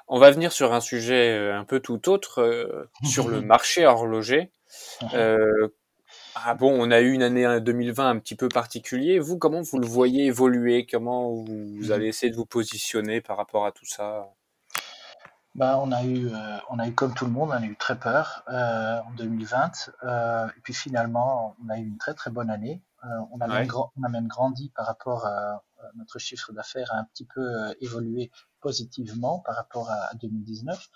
On 0.07 0.19
va 0.19 0.31
venir 0.31 0.51
sur 0.51 0.73
un 0.73 0.81
sujet 0.81 1.37
euh, 1.37 1.57
un 1.57 1.65
peu 1.65 1.79
tout 1.79 2.09
autre, 2.09 2.87
sur 3.03 3.27
le 3.29 3.41
marché 3.41 3.85
horloger. 3.85 4.51
Euh, 5.13 5.67
ah 6.35 6.55
bon, 6.55 6.71
on 6.71 6.91
a 6.91 7.01
eu 7.01 7.11
une 7.11 7.23
année 7.23 7.59
2020 7.59 8.09
un 8.09 8.19
petit 8.19 8.35
peu 8.35 8.49
particulier. 8.49 9.19
Vous, 9.19 9.37
comment 9.37 9.61
vous 9.61 9.79
le 9.79 9.87
voyez 9.87 10.25
évoluer? 10.25 10.85
Comment 10.89 11.33
vous, 11.33 11.45
vous 11.45 11.85
mhm. 11.85 11.91
allez 11.91 12.07
essayer 12.07 12.31
de 12.31 12.35
vous 12.35 12.45
positionner 12.45 13.21
par 13.21 13.37
rapport 13.37 13.65
à 13.65 13.71
tout 13.71 13.85
ça? 13.85 14.29
Bah, 15.55 15.79
on 15.81 15.91
a 15.91 16.03
eu, 16.03 16.27
euh, 16.27 16.57
on 16.69 16.79
a 16.79 16.87
eu 16.87 16.93
comme 16.93 17.13
tout 17.13 17.25
le 17.25 17.31
monde, 17.31 17.49
on 17.49 17.53
a 17.53 17.65
eu 17.65 17.75
très 17.75 17.99
peur 17.99 18.43
euh, 18.49 18.99
en 19.01 19.11
2020. 19.11 19.91
Euh, 20.03 20.47
et 20.47 20.61
puis 20.61 20.73
finalement, 20.73 21.55
on 21.63 21.69
a 21.69 21.77
eu 21.77 21.83
une 21.83 21.97
très 21.97 22.13
très 22.13 22.31
bonne 22.31 22.49
année. 22.49 22.81
Euh, 23.03 23.07
on, 23.31 23.39
a 23.41 23.47
même 23.47 23.67
on 23.97 24.03
a 24.03 24.09
même 24.09 24.27
grandi 24.27 24.71
par 24.75 24.85
rapport 24.85 25.25
à, 25.25 25.63
notre 25.95 26.19
chiffre 26.19 26.51
d'affaires 26.51 26.91
a 26.93 26.97
un 26.97 27.05
petit 27.05 27.25
peu 27.25 27.41
euh, 27.41 27.73
évolué 27.79 28.31
positivement 28.62 29.39
par 29.39 29.55
rapport 29.55 29.89
à, 29.89 30.14
2019, 30.16 30.89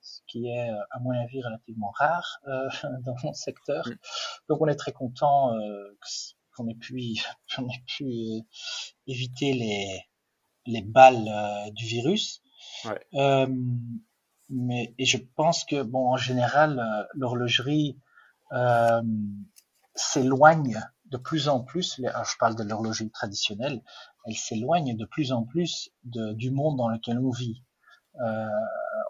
ce 0.00 0.20
qui 0.26 0.48
est 0.48 0.70
à 0.90 0.98
mon 1.00 1.10
avis 1.10 1.42
relativement 1.42 1.90
rare 1.90 2.40
dans 3.04 3.16
mon 3.22 3.32
secteur. 3.32 3.88
Donc 4.48 4.60
on 4.60 4.66
est 4.66 4.76
très 4.76 4.92
content 4.92 5.52
qu'on 6.56 6.68
ait 6.68 6.74
pu, 6.74 7.14
qu'on 7.56 7.68
ait 7.68 7.84
pu 7.86 8.04
éviter 9.06 9.52
les 9.52 10.02
les 10.66 10.82
balles 10.82 11.30
du 11.74 11.84
virus. 11.84 12.42
Ouais. 12.84 13.00
Euh, 13.14 13.46
mais 14.50 14.94
et 14.98 15.04
je 15.04 15.18
pense 15.36 15.64
que 15.64 15.82
bon 15.82 16.08
en 16.08 16.16
général 16.16 16.78
euh, 16.78 17.04
l'horlogerie 17.14 17.98
euh, 18.52 19.02
s'éloigne 19.94 20.80
de 21.06 21.16
plus 21.16 21.48
en 21.48 21.60
plus. 21.60 21.96
je 21.98 22.36
parle 22.38 22.56
de 22.56 22.64
l'horlogerie 22.64 23.10
traditionnelle. 23.10 23.82
Elle 24.24 24.36
s'éloigne 24.36 24.96
de 24.96 25.04
plus 25.04 25.32
en 25.32 25.44
plus 25.44 25.90
de, 26.04 26.32
du 26.32 26.50
monde 26.50 26.76
dans 26.76 26.88
lequel 26.88 27.18
on 27.18 27.30
vit. 27.30 27.62
Euh, 28.20 28.48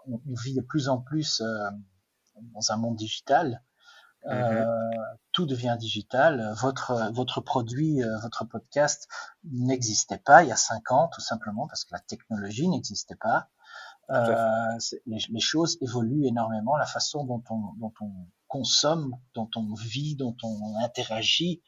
on, 0.07 0.19
on, 0.29 0.33
vit 0.33 0.55
de 0.55 0.61
plus 0.61 0.89
en 0.89 0.99
plus 0.99 1.41
euh, 1.41 1.69
dans 2.53 2.71
un 2.71 2.77
monde 2.77 2.95
digital. 2.95 3.61
Mm-hmm. 4.25 4.65
tout 5.33 5.45
devient 5.45 5.77
digital. 5.79 6.51
Votre 6.59 7.11
votre 7.13 7.41
produit, 7.41 8.01
votre 8.23 8.43
podcast 8.43 9.07
n'existait 9.43 10.17
pas 10.17 10.41
il 10.41 10.49
y 10.49 10.51
a 10.51 10.55
cinq 10.55 10.91
ans, 10.91 11.09
tout 11.13 11.21
simplement 11.21 11.67
parce 11.67 11.85
que 11.85 11.93
la 11.93 11.99
technologie 11.99 12.67
n'existait 12.67 13.17
pas. 13.17 13.49
Euh, 14.11 14.77
les, 15.07 15.17
les, 15.29 15.39
choses 15.39 15.77
évoluent 15.81 16.27
énormément, 16.27 16.77
la 16.77 16.85
façon 16.85 17.23
dont 17.23 17.43
on, 17.49 17.73
dont 17.79 17.93
on 18.01 18.11
consomme, 18.47 19.15
dont 19.33 19.49
on 19.55 19.73
vit, 19.73 20.15
dont 20.15 20.35
on 20.43 20.75
interagit. 20.83 21.63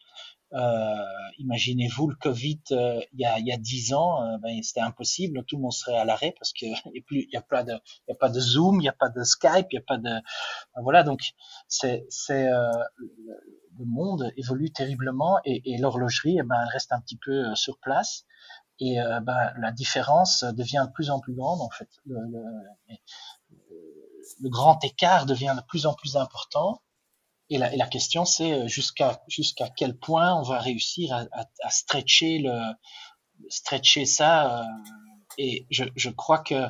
Euh, 0.53 0.95
Imaginez-vous 1.39 2.07
le 2.07 2.15
Covid 2.15 2.61
euh, 2.71 3.01
il 3.11 3.19
y 3.19 3.25
a 3.25 3.37
y 3.39 3.51
a 3.51 3.57
dix 3.57 3.93
ans, 3.93 4.23
euh, 4.23 4.37
ben, 4.37 4.63
c'était 4.63 4.79
impossible, 4.79 5.43
tout 5.45 5.57
le 5.57 5.61
monde 5.61 5.73
serait 5.73 5.97
à 5.97 6.05
l'arrêt 6.05 6.33
parce 6.39 6.53
que 6.53 6.65
il 6.93 7.03
plus 7.03 7.27
il 7.29 7.33
y 7.33 7.37
a 7.37 7.41
pas 7.41 7.63
de 7.63 7.73
a 7.73 8.15
pas 8.17 8.29
de 8.29 8.39
Zoom, 8.39 8.79
il 8.79 8.85
y 8.85 8.89
a 8.89 8.93
pas 8.93 9.09
de 9.09 9.23
Skype, 9.23 9.67
il 9.71 9.75
y 9.75 9.77
a 9.77 9.83
pas 9.85 9.97
de 9.97 10.03
ben, 10.03 10.81
voilà 10.81 11.03
donc 11.03 11.33
c'est 11.67 12.07
le 12.29 13.85
monde 13.85 14.31
évolue 14.37 14.71
terriblement 14.71 15.39
et, 15.43 15.73
et 15.73 15.77
l'horlogerie 15.77 16.37
eh 16.39 16.43
ben 16.43 16.65
reste 16.71 16.93
un 16.93 17.01
petit 17.01 17.17
peu 17.17 17.53
sur 17.55 17.77
place 17.79 18.25
et 18.79 18.97
bah, 19.23 19.53
la 19.59 19.71
différence 19.71 20.43
devient 20.43 20.85
de 20.87 20.91
plus 20.93 21.09
en 21.09 21.19
plus 21.19 21.33
grande 21.33 21.61
en 21.61 21.69
fait. 21.69 21.89
Le, 22.05 22.15
le, 22.21 22.43
le, 24.41 24.49
grand 24.49 24.83
écart 24.83 25.25
devient 25.25 25.55
de 25.57 25.63
plus 25.67 25.85
en 25.85 25.93
plus 25.93 26.15
important. 26.15 26.81
Et 27.49 27.57
la, 27.57 27.73
et 27.73 27.77
la 27.77 27.87
question 27.87 28.25
c'est 28.25 28.51
euh, 28.51 28.67
jusqu'à 28.67 29.21
jusqu'à 29.27 29.69
quel 29.69 29.97
point 29.97 30.35
on 30.35 30.43
va 30.43 30.59
réussir 30.59 31.13
à, 31.13 31.21
à, 31.31 31.45
à 31.63 31.69
stretcher 31.69 32.39
le, 32.39 32.59
stretcher 33.49 34.05
ça. 34.05 34.65
et 35.37 35.67
je, 35.69 35.85
je 35.95 36.09
crois 36.09 36.39
que 36.39 36.65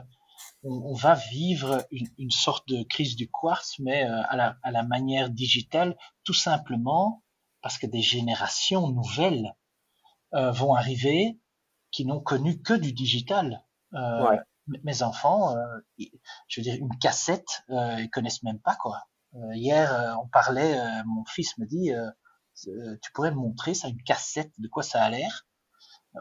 on, 0.63 0.93
va 0.93 1.15
vivre 1.15 1.88
une, 1.91 2.32
sorte 2.32 2.67
de 2.67 2.84
crise 2.84 3.15
du 3.15 3.30
quartz, 3.30 3.75
mais 3.80 4.01
à, 4.01 4.36
la, 4.36 4.57
à 4.63 4.71
la 4.71 4.84
manière 4.84 5.30
digitale, 5.30 5.95
tout 6.25 6.34
simplement 6.34 7.23
parce 7.61 7.78
que 7.78 7.86
des 7.86 8.01
générations 8.01 8.89
nouvelles 8.89 9.55
vont 10.34 10.73
arriver 10.73 11.39
qui 11.91 12.05
n'ont 12.05 12.19
connu 12.19 12.61
que 12.61 12.73
du 12.73 12.93
digital. 12.93 13.63
Euh, 13.93 14.38
Mes 14.84 15.01
enfants, 15.01 15.55
euh, 15.55 15.80
je 16.47 16.59
veux 16.59 16.63
dire, 16.63 16.75
une 16.75 16.95
cassette, 16.99 17.63
euh, 17.69 18.01
ils 18.01 18.09
connaissent 18.09 18.43
même 18.43 18.59
pas 18.59 18.75
quoi. 18.75 19.01
Euh, 19.38 19.55
hier, 19.55 19.93
euh, 19.93 20.13
on 20.21 20.27
parlait, 20.27 20.77
mon 21.05 21.23
fils 21.25 21.57
me 21.57 21.65
dit, 21.65 21.91
tu 23.01 23.11
pourrais 23.13 23.31
me 23.31 23.38
montrer 23.38 23.73
ça, 23.73 23.88
une 23.88 24.01
cassette, 24.03 24.51
de 24.57 24.67
quoi 24.67 24.83
ça 24.83 25.03
a 25.03 25.09
l'air? 25.09 25.45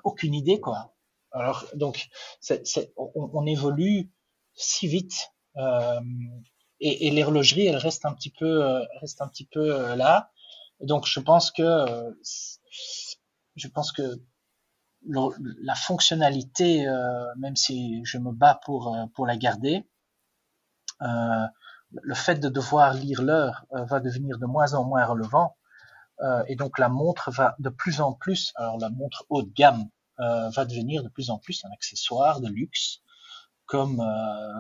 Aucune 0.05 0.35
idée 0.35 0.61
quoi. 0.61 0.95
Alors 1.33 1.65
donc, 1.75 2.09
c'est, 2.41 2.93
on, 2.97 3.31
on, 3.33 3.47
évolue 3.47 4.13
si 4.55 4.87
vite. 4.89 5.33
et, 6.81 7.07
et 7.07 7.11
l'horlogerie, 7.11 7.67
elle 7.67 7.77
reste 7.77 8.05
un 8.05 8.15
petit 8.15 8.31
peu, 8.31 8.83
reste 9.01 9.23
un 9.23 9.29
petit 9.29 9.47
peu 9.47 9.95
là. 9.95 10.31
Donc, 10.81 11.07
je 11.07 11.21
pense 11.21 11.51
que, 11.51 11.87
je 13.57 13.69
pense 13.69 13.93
que 13.93 14.21
la 15.09 15.75
fonctionnalité, 15.75 16.87
euh, 16.87 17.35
même 17.37 17.57
si 17.57 18.05
je 18.05 18.19
me 18.19 18.33
bats 18.33 18.61
pour 18.65 18.95
euh, 18.95 19.07
pour 19.15 19.27
la 19.27 19.37
garder, 19.37 19.87
euh, 21.03 21.47
le 21.91 22.15
fait 22.15 22.37
de 22.37 22.49
devoir 22.49 22.95
lire 22.95 23.23
l'heure 23.23 23.67
va 23.71 24.01
devenir 24.01 24.39
de 24.39 24.47
moins 24.47 24.75
en 24.75 24.85
moins 24.85 25.05
relevant. 25.05 25.57
et 26.49 26.57
donc 26.57 26.79
la 26.79 26.89
montre 26.89 27.31
va 27.31 27.55
de 27.59 27.69
plus 27.69 28.01
en 28.01 28.13
plus, 28.13 28.53
alors 28.57 28.79
la 28.79 28.91
montre 28.91 29.25
haut 29.29 29.43
de 29.43 29.53
gamme 29.53 29.89
va 30.19 30.65
devenir 30.65 31.03
de 31.03 31.09
plus 31.09 31.31
en 31.31 31.39
plus 31.39 31.65
un 31.65 31.71
accessoire 31.73 32.41
de 32.41 32.49
luxe, 32.49 33.03
comme 33.67 34.03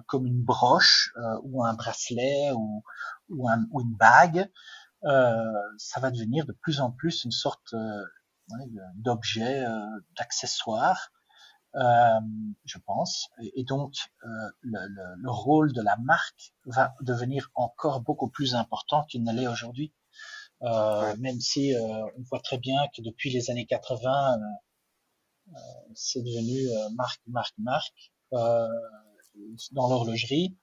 comme 0.06 0.26
une 0.26 0.42
broche 0.42 1.12
ou 1.42 1.64
un 1.64 1.74
bracelet 1.74 2.52
ou 2.52 2.82
ou, 3.30 3.48
un, 3.48 3.66
ou 3.72 3.80
une 3.80 3.94
bague. 3.94 4.50
ça 5.02 6.00
va 6.00 6.10
devenir 6.10 6.46
de 6.46 6.52
plus 6.52 6.80
en 6.80 6.90
plus 6.92 7.24
une 7.24 7.32
sorte 7.32 7.74
d'objets, 8.96 9.64
euh, 9.64 10.00
d'accessoires, 10.18 11.10
euh, 11.12 11.15
je 11.76 12.78
pense. 12.78 13.28
Et, 13.54 13.64
donc, 13.64 13.94
euh, 14.24 14.28
le, 14.60 14.78
le, 14.88 15.02
le, 15.18 15.30
rôle 15.30 15.72
de 15.72 15.82
la 15.82 15.96
marque 15.98 16.54
va 16.64 16.94
devenir 17.02 17.50
encore 17.54 18.00
beaucoup 18.00 18.28
plus 18.28 18.54
important 18.54 19.04
qu'il 19.04 19.22
ne 19.22 19.32
l'est 19.32 19.46
aujourd'hui. 19.46 19.92
Euh, 20.62 21.14
même 21.18 21.40
si 21.40 21.74
on 21.78 22.22
voit 22.22 22.40
très 22.40 22.58
bien 22.58 22.80
que 22.96 23.02
depuis 23.02 23.30
les 23.30 23.50
années 23.50 23.66
80, 23.66 24.38
c'est 25.94 26.22
devenu 26.22 26.58
marque, 26.94 27.20
marque, 27.26 27.54
marque 27.58 28.12
dans 29.72 29.88
l'horlogerie. 29.88 30.56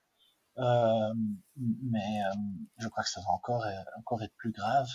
Euh, 0.60 1.14
mais 1.58 1.98
euh, 2.00 2.36
je 2.78 2.88
crois 2.88 3.04
que 3.04 3.10
ça 3.10 3.22
va 3.22 3.32
encore 3.32 3.66
euh, 3.66 3.72
encore 3.98 4.22
être 4.22 4.36
plus 4.36 4.52
grave 4.52 4.88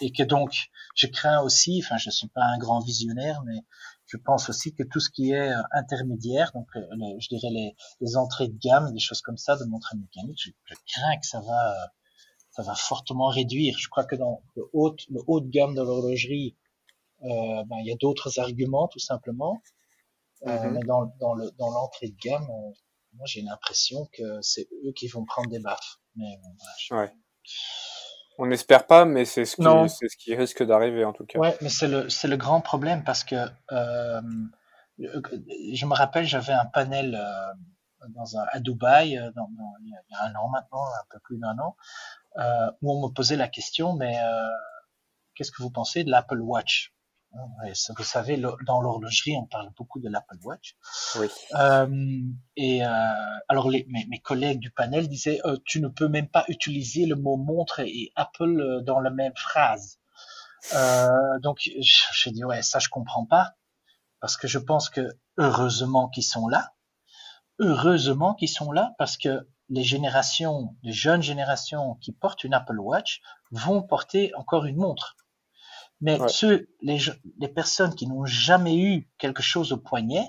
et 0.00 0.10
que 0.10 0.22
donc 0.22 0.70
je 0.94 1.06
crains 1.06 1.40
aussi 1.42 1.82
enfin 1.84 1.98
je 1.98 2.08
suis 2.08 2.28
pas 2.28 2.44
un 2.44 2.56
grand 2.56 2.80
visionnaire 2.80 3.42
mais 3.44 3.62
je 4.12 4.18
pense 4.18 4.50
aussi 4.50 4.74
que 4.74 4.82
tout 4.82 5.00
ce 5.00 5.08
qui 5.10 5.32
est 5.32 5.50
intermédiaire 5.72 6.52
donc 6.52 6.68
je 6.74 7.28
dirais 7.28 7.50
les, 7.50 7.74
les, 8.00 8.16
entrées 8.16 8.48
de 8.48 8.58
gamme 8.58 8.92
des 8.92 9.00
choses 9.00 9.22
comme 9.22 9.38
ça 9.38 9.56
de 9.56 9.64
montres 9.64 9.94
mécaniques 9.96 10.40
je, 10.44 10.50
je, 10.64 10.74
crains 10.86 11.16
que 11.18 11.26
ça 11.26 11.40
va 11.40 11.74
ça 12.50 12.62
va 12.62 12.74
fortement 12.74 13.28
réduire 13.28 13.76
je 13.78 13.88
crois 13.88 14.04
que 14.04 14.16
dans 14.16 14.42
le 14.56 14.64
haut 14.72 14.94
le 15.10 15.20
haut 15.26 15.40
de 15.40 15.48
gamme 15.48 15.74
de 15.74 15.82
l'horlogerie 15.82 16.56
euh, 17.22 17.64
ben, 17.64 17.76
il 17.80 17.86
y 17.86 17.92
a 17.92 17.96
d'autres 17.96 18.38
arguments 18.38 18.88
tout 18.88 18.98
simplement 18.98 19.62
mm-hmm. 20.44 20.70
mais 20.72 20.80
dans 20.80 21.06
dans 21.20 21.34
le 21.34 21.50
dans 21.58 21.70
l'entrée 21.70 22.08
de 22.08 22.16
gamme 22.22 22.48
moi 23.14 23.26
j'ai 23.26 23.42
l'impression 23.42 24.08
que 24.12 24.40
c'est 24.40 24.68
eux 24.84 24.92
qui 24.92 25.08
vont 25.08 25.24
prendre 25.24 25.50
des 25.50 25.58
baffes. 25.58 25.98
Mais 26.16 26.38
ouais. 26.90 27.12
On 28.42 28.46
n'espère 28.46 28.88
pas, 28.88 29.04
mais 29.04 29.24
c'est 29.24 29.44
ce, 29.44 29.54
qui, 29.54 29.88
c'est 29.88 30.08
ce 30.08 30.16
qui 30.16 30.34
risque 30.34 30.64
d'arriver 30.64 31.04
en 31.04 31.12
tout 31.12 31.24
cas. 31.24 31.38
Ouais, 31.38 31.56
mais 31.60 31.68
c'est 31.68 31.86
le, 31.86 32.10
c'est 32.10 32.26
le 32.26 32.36
grand 32.36 32.60
problème 32.60 33.04
parce 33.04 33.22
que 33.22 33.36
euh, 33.70 34.20
je 34.98 35.86
me 35.86 35.94
rappelle, 35.94 36.24
j'avais 36.24 36.52
un 36.52 36.64
panel 36.64 37.14
euh, 37.14 38.08
dans 38.08 38.36
un, 38.36 38.44
à 38.50 38.58
Dubaï 38.58 39.16
euh, 39.16 39.30
dans, 39.36 39.48
dans, 39.56 39.74
il 39.84 39.90
y 39.90 40.14
a 40.16 40.24
un 40.24 40.34
an 40.34 40.48
maintenant, 40.48 40.84
un 40.84 41.06
peu 41.08 41.20
plus 41.20 41.38
d'un 41.38 41.56
an, 41.60 41.76
euh, 42.36 42.72
où 42.82 42.92
on 42.92 43.06
me 43.06 43.14
posait 43.14 43.36
la 43.36 43.46
question, 43.46 43.94
mais 43.94 44.16
qu'est-ce 45.36 45.52
que 45.52 45.62
vous 45.62 45.70
pensez 45.70 46.02
de 46.02 46.10
l'Apple 46.10 46.40
Watch? 46.40 46.92
Vous 47.96 48.04
savez, 48.04 48.36
dans 48.36 48.80
l'horlogerie, 48.80 49.36
on 49.36 49.46
parle 49.46 49.70
beaucoup 49.76 50.00
de 50.00 50.08
l'Apple 50.08 50.36
Watch. 50.42 50.76
Oui. 51.18 51.28
Euh, 51.54 52.20
et 52.56 52.84
euh, 52.84 52.88
alors, 53.48 53.70
les, 53.70 53.86
mes, 53.88 54.06
mes, 54.06 54.18
collègues 54.18 54.58
du 54.58 54.70
panel 54.70 55.08
disaient, 55.08 55.40
euh, 55.44 55.56
tu 55.64 55.80
ne 55.80 55.88
peux 55.88 56.08
même 56.08 56.28
pas 56.28 56.44
utiliser 56.48 57.06
le 57.06 57.16
mot 57.16 57.36
montre 57.36 57.80
et 57.80 58.12
Apple 58.16 58.60
euh, 58.60 58.80
dans 58.82 59.00
la 59.00 59.10
même 59.10 59.32
phrase. 59.36 59.98
Euh, 60.74 61.38
donc, 61.40 61.58
je 61.62 62.30
dis 62.30 62.44
ouais, 62.44 62.62
ça 62.62 62.78
je 62.78 62.88
comprends 62.88 63.26
pas, 63.26 63.54
parce 64.20 64.36
que 64.36 64.46
je 64.46 64.58
pense 64.58 64.90
que 64.90 65.16
heureusement 65.38 66.08
qu'ils 66.08 66.22
sont 66.22 66.48
là, 66.48 66.74
heureusement 67.58 68.34
qu'ils 68.34 68.48
sont 68.48 68.70
là, 68.70 68.94
parce 68.98 69.16
que 69.16 69.48
les 69.68 69.82
générations, 69.82 70.76
les 70.82 70.92
jeunes 70.92 71.22
générations 71.22 71.94
qui 71.96 72.12
portent 72.12 72.44
une 72.44 72.54
Apple 72.54 72.78
Watch 72.78 73.22
vont 73.50 73.82
porter 73.82 74.32
encore 74.36 74.66
une 74.66 74.76
montre. 74.76 75.16
Mais 76.02 76.18
ceux, 76.28 76.68
les, 76.80 76.98
les 77.38 77.48
personnes 77.48 77.94
qui 77.94 78.06
n'ont 78.06 78.26
jamais 78.26 78.76
eu 78.76 79.08
quelque 79.18 79.42
chose 79.42 79.72
au 79.72 79.78
poignet 79.78 80.28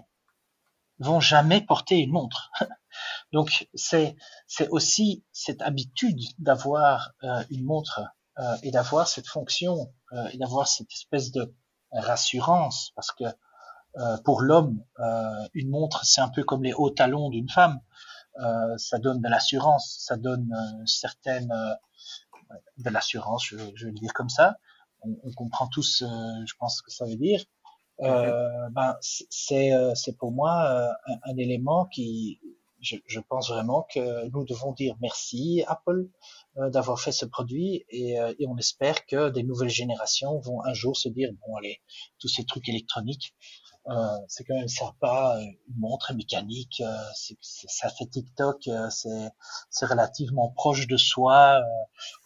vont 1.00 1.20
jamais 1.20 1.62
porter 1.62 1.98
une 1.98 2.12
montre. 2.12 2.52
Donc 3.34 3.68
c'est 3.74 4.16
c'est 4.48 4.70
aussi 4.70 5.26
cette 5.32 5.62
habitude 5.62 6.20
d'avoir 6.38 7.12
euh, 7.24 7.44
une 7.50 7.66
montre 7.66 8.02
euh, 8.40 8.58
et 8.64 8.72
d'avoir 8.72 9.08
cette 9.08 9.28
fonction 9.28 9.94
euh, 10.14 10.28
et 10.32 10.38
d'avoir 10.38 10.68
cette 10.68 10.92
espèce 10.92 11.32
de 11.32 11.54
rassurance 11.92 12.92
parce 12.96 13.12
que 13.12 13.26
euh, 13.26 14.18
pour 14.26 14.42
l'homme 14.42 14.84
une 15.54 15.70
montre 15.70 16.04
c'est 16.04 16.22
un 16.22 16.30
peu 16.30 16.44
comme 16.44 16.64
les 16.64 16.74
hauts 16.74 16.90
talons 16.90 17.30
d'une 17.30 17.50
femme. 17.50 17.80
Ça 18.78 18.98
donne 18.98 19.22
de 19.22 19.30
l'assurance 19.30 19.98
ça 20.08 20.18
donne 20.18 20.50
certaines 20.88 21.54
de 22.80 22.90
l'assurance 22.90 23.46
je, 23.46 23.58
je 23.76 23.86
vais 23.86 23.92
le 23.92 24.00
dire 24.00 24.14
comme 24.14 24.30
ça 24.30 24.58
on, 25.06 25.32
comprend 25.34 25.68
tous, 25.68 26.02
euh, 26.02 26.08
je 26.46 26.54
pense 26.60 26.82
que 26.82 26.92
ça 26.92 27.06
veut 27.06 27.16
dire. 27.16 27.44
Euh, 28.02 28.70
ben 28.72 28.98
c'est 29.02 29.72
euh, 29.72 29.94
c'est 29.94 30.18
pour 30.18 30.32
moi 30.32 30.96
un, 31.26 31.38
élément 31.38 31.86
qui 31.86 32.40
je, 32.82 32.96
je, 33.06 33.20
pense 33.20 33.50
vraiment 33.50 33.86
que 33.94 34.28
nous 34.32 34.46
devons 34.46 34.74
dire 34.74 34.96
merci 35.00 35.64
Apple 35.68 36.10
d'avoir 36.56 37.00
fait 37.00 37.12
ce 37.12 37.26
produit 37.26 37.86
et, 37.90 38.16
et, 38.40 38.48
on 38.48 38.58
espère 38.58 39.06
que 39.06 39.30
des 39.30 39.44
nouvelles 39.44 39.70
générations 39.70 40.40
vont 40.40 40.66
un 40.66 40.74
jour 40.74 40.98
se 40.98 41.08
dire 41.08 41.30
bon 41.46 41.56
allez 41.56 41.82
tous 42.18 42.28
ces 42.28 42.46
trucs 42.46 42.68
électroniques 42.68 43.36
euh, 43.36 43.63
c'est 44.28 44.44
quand 44.46 44.56
même 44.56 44.68
sympa, 44.68 45.38
euh, 45.38 45.42
une 45.42 45.80
montre 45.80 46.14
mécanique, 46.14 46.82
euh, 46.82 46.98
ça 47.44 47.90
fait 47.90 48.06
TikTok, 48.06 48.70
c'est, 48.90 49.30
c'est 49.70 49.86
relativement 49.86 50.50
proche 50.50 50.88
de 50.88 50.98
soi. 50.98 51.62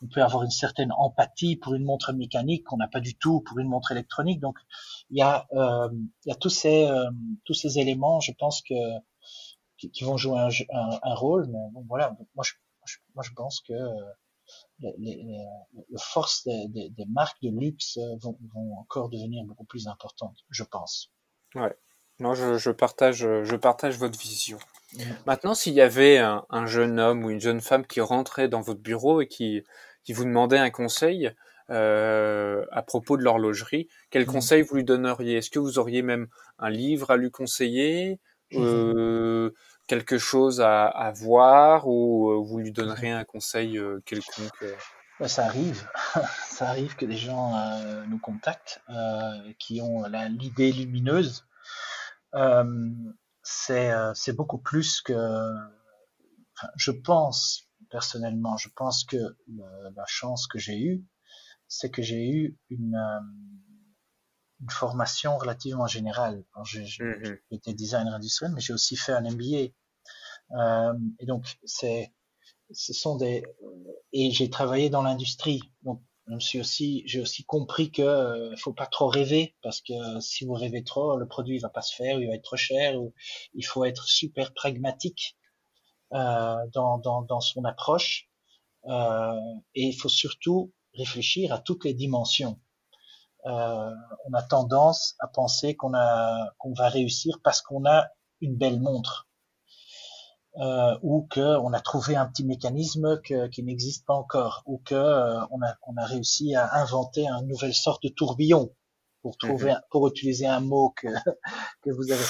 on 0.02 0.08
peut 0.08 0.24
avoir 0.24 0.44
une 0.44 0.52
certaine 0.52 0.92
empathie 0.94 1.56
pour 1.56 1.74
une 1.74 1.84
montre 1.84 2.14
mécanique 2.14 2.64
qu'on 2.66 2.78
n'a 2.78 2.88
pas 2.88 3.00
du 3.00 3.16
tout 3.16 3.42
pour 3.42 3.60
une 3.60 3.68
montre 3.68 3.92
électronique. 3.92 4.40
Donc 4.40 4.58
il 5.10 5.18
y 5.18 5.22
a, 5.22 5.48
il 5.52 6.30
y 6.30 6.32
a 6.32 6.36
tous 6.36 6.50
ces 6.50 6.88
tous 7.46 7.54
ces 7.54 7.80
éléments, 7.80 8.20
je 8.20 8.34
pense 8.34 8.62
que 8.62 8.76
qui, 9.78 9.92
qui 9.92 10.04
vont 10.04 10.18
jouer 10.18 10.40
un, 10.40 10.50
un, 10.72 11.00
un, 11.04 11.16
rôle. 11.16 11.48
Mais 11.48 11.60
bon, 11.72 11.86
voilà, 11.88 12.16
moi 12.36 12.44
je, 12.44 12.54
moi 13.16 13.24
je 13.24 13.32
pense 13.36 13.62
que 13.62 13.74
les, 14.80 14.94
les, 14.98 15.46
les 15.90 16.00
forces 16.00 16.44
des, 16.46 16.68
des, 16.68 16.90
des, 16.90 17.06
marques 17.06 17.42
de 17.42 17.50
luxe 17.50 17.98
vont, 18.22 18.38
vont 18.54 18.78
encore 18.78 19.10
devenir 19.10 19.44
beaucoup 19.46 19.66
plus 19.66 19.88
importantes, 19.88 20.38
je 20.50 20.64
pense. 20.64 21.12
Ouais. 21.58 21.76
Non, 22.20 22.34
je, 22.34 22.58
je, 22.58 22.72
partage, 22.72 23.20
je 23.20 23.56
partage 23.56 23.98
votre 23.98 24.18
vision. 24.18 24.58
Maintenant, 25.26 25.54
s'il 25.54 25.74
y 25.74 25.82
avait 25.82 26.18
un, 26.18 26.46
un, 26.50 26.66
jeune 26.66 27.00
homme 27.00 27.24
ou 27.24 27.30
une 27.30 27.42
jeune 27.42 27.62
femme 27.62 27.86
qui 27.86 28.02
rentrait 28.02 28.48
dans 28.48 28.62
votre 28.62 28.80
bureau 28.80 29.22
et 29.22 29.28
qui, 29.28 29.64
qui 30.04 30.14
vous 30.14 30.24
demandait 30.24 30.58
un 30.58 30.72
conseil 30.72 31.32
euh, 31.70 32.66
à 32.72 32.82
propos 32.82 33.18
de 33.18 33.24
l'horlogerie, 33.24 33.90
quel 34.10 34.24
mmh. 34.24 34.28
conseil 34.28 34.62
vous 34.62 34.76
lui 34.76 34.84
donneriez? 34.86 35.38
Est-ce 35.38 35.52
que 35.52 35.60
vous 35.60 35.80
auriez 35.80 36.02
même 36.02 36.28
un 36.60 36.70
livre 36.70 37.12
à 37.12 37.18
lui 37.18 37.30
conseiller 37.30 38.20
mmh. 38.54 38.58
euh, 38.58 39.54
quelque 39.88 40.18
chose 40.18 40.62
à, 40.62 40.86
à, 40.86 41.12
voir 41.12 41.88
ou 41.88 42.32
euh, 42.32 42.42
vous 42.42 42.60
lui 42.60 42.72
donneriez 42.72 43.12
un 43.12 43.26
conseil 43.26 43.78
euh, 43.78 44.00
quelconque 44.06 44.64
ça 45.26 45.46
arrive, 45.46 45.90
ça 46.50 46.70
arrive 46.70 46.96
que 46.96 47.06
des 47.06 47.18
gens 47.18 47.56
euh, 47.58 48.06
nous 48.06 48.20
contactent 48.20 48.82
euh, 48.90 49.54
qui 49.58 49.82
ont 49.82 50.04
l'idée 50.30 50.72
lumineuse. 50.72 51.48
Euh, 52.36 52.92
c'est 53.42 53.92
euh, 53.92 54.14
beaucoup 54.36 54.60
plus 54.60 55.02
que, 55.02 55.14
enfin, 55.14 56.68
je 56.76 56.92
pense 56.92 57.68
personnellement, 57.90 58.58
je 58.58 58.70
pense 58.76 59.04
que 59.06 59.18
le, 59.48 59.90
la 59.96 60.06
chance 60.06 60.48
que 60.48 60.60
j'ai 60.60 60.78
eue, 60.80 61.06
c'est 61.68 61.90
que 61.90 62.02
j'ai 62.02 62.30
eu 62.30 62.58
une, 62.70 62.96
euh, 62.96 63.20
une 64.62 64.70
formation 64.70 65.38
relativement 65.38 65.88
générale. 65.88 66.44
J'ai 66.64 66.84
mmh 67.00 67.38
été 67.52 67.74
designer 67.74 68.14
industriel, 68.14 68.54
mais 68.54 68.62
j'ai 68.62 68.74
aussi 68.74 68.96
fait 68.96 69.14
un 69.14 69.22
MBA. 69.22 69.72
Euh, 70.52 70.94
et 71.20 71.26
donc, 71.26 71.58
c'est, 71.66 72.14
ce 72.72 72.94
sont 72.94 73.16
des, 73.16 73.44
et 74.14 74.32
j'ai 74.32 74.50
travaillé 74.50 74.90
dans 74.90 75.02
l'industrie. 75.02 75.62
Donc, 75.84 76.02
je 76.28 76.34
me 76.34 76.40
suis 76.40 76.60
aussi, 76.60 77.04
j'ai 77.06 77.22
aussi 77.22 77.46
compris 77.46 77.92
que 77.92 78.02
euh, 78.02 78.56
faut 78.58 78.74
pas 78.74 78.86
trop 78.86 79.08
rêver 79.08 79.56
parce 79.62 79.82
que 79.82 80.20
si 80.20 80.46
vous 80.46 80.54
rêvez 80.54 80.84
trop, 80.84 81.16
le 81.16 81.28
produit 81.28 81.58
va 81.60 81.70
pas 81.70 81.82
se 81.82 81.96
faire, 81.96 82.20
il 82.20 82.28
va 82.28 82.36
être 82.36 82.44
trop 82.44 82.58
cher. 82.58 83.00
Ou, 83.00 83.14
il 83.54 83.66
faut 83.66 83.86
être 83.86 84.08
super 84.08 84.54
pragmatique 84.54 85.38
euh, 86.14 86.56
dans, 86.74 86.98
dans, 86.98 87.22
dans 87.22 87.40
son 87.40 87.64
approche 87.64 88.30
euh, 88.86 89.34
et 89.76 89.88
il 89.88 89.94
faut 89.94 90.10
surtout 90.10 90.74
réfléchir 90.94 91.54
à 91.54 91.60
toutes 91.60 91.86
les 91.86 91.94
dimensions. 91.94 92.60
Euh, 93.46 93.92
on 94.26 94.34
a 94.34 94.44
tendance 94.44 95.16
à 95.20 95.28
penser 95.28 95.76
qu'on 95.76 95.94
a 95.94 96.50
qu'on 96.58 96.74
va 96.74 96.90
réussir 96.90 97.40
parce 97.44 97.62
qu'on 97.62 97.86
a 97.86 98.08
une 98.42 98.58
belle 98.58 98.82
montre 98.82 99.27
euh, 100.60 100.98
ou 101.04 101.28
qu'on 101.32 101.74
a 101.74 101.80
trouvé 101.80 102.16
un 102.16 102.26
petit 102.26 102.44
mécanisme 102.44 103.22
qui 103.22 103.64
n'existe 103.64 104.06
pas 104.06 104.16
encore 104.16 104.64
ou 104.66 104.80
que 104.80 104.96
euh, 104.96 105.40
on, 105.52 105.62
a, 105.62 105.76
on 105.84 105.96
a 105.98 106.06
réussi 106.06 106.56
à 106.56 106.74
inventer 106.76 107.28
une 107.28 107.48
nouvelle 107.48 107.74
sorte 107.74 108.04
de 108.04 108.10
tourbillon 108.10 108.74
pour 109.22 109.38
trouver 109.38 109.72
mhm. 109.72 109.82
pour 109.92 110.08
utiliser 110.08 110.48
un 110.48 110.60
mot 110.60 110.94
que 110.96 111.08
que 111.84 111.92
vous 111.92 112.12
avez. 112.12 112.24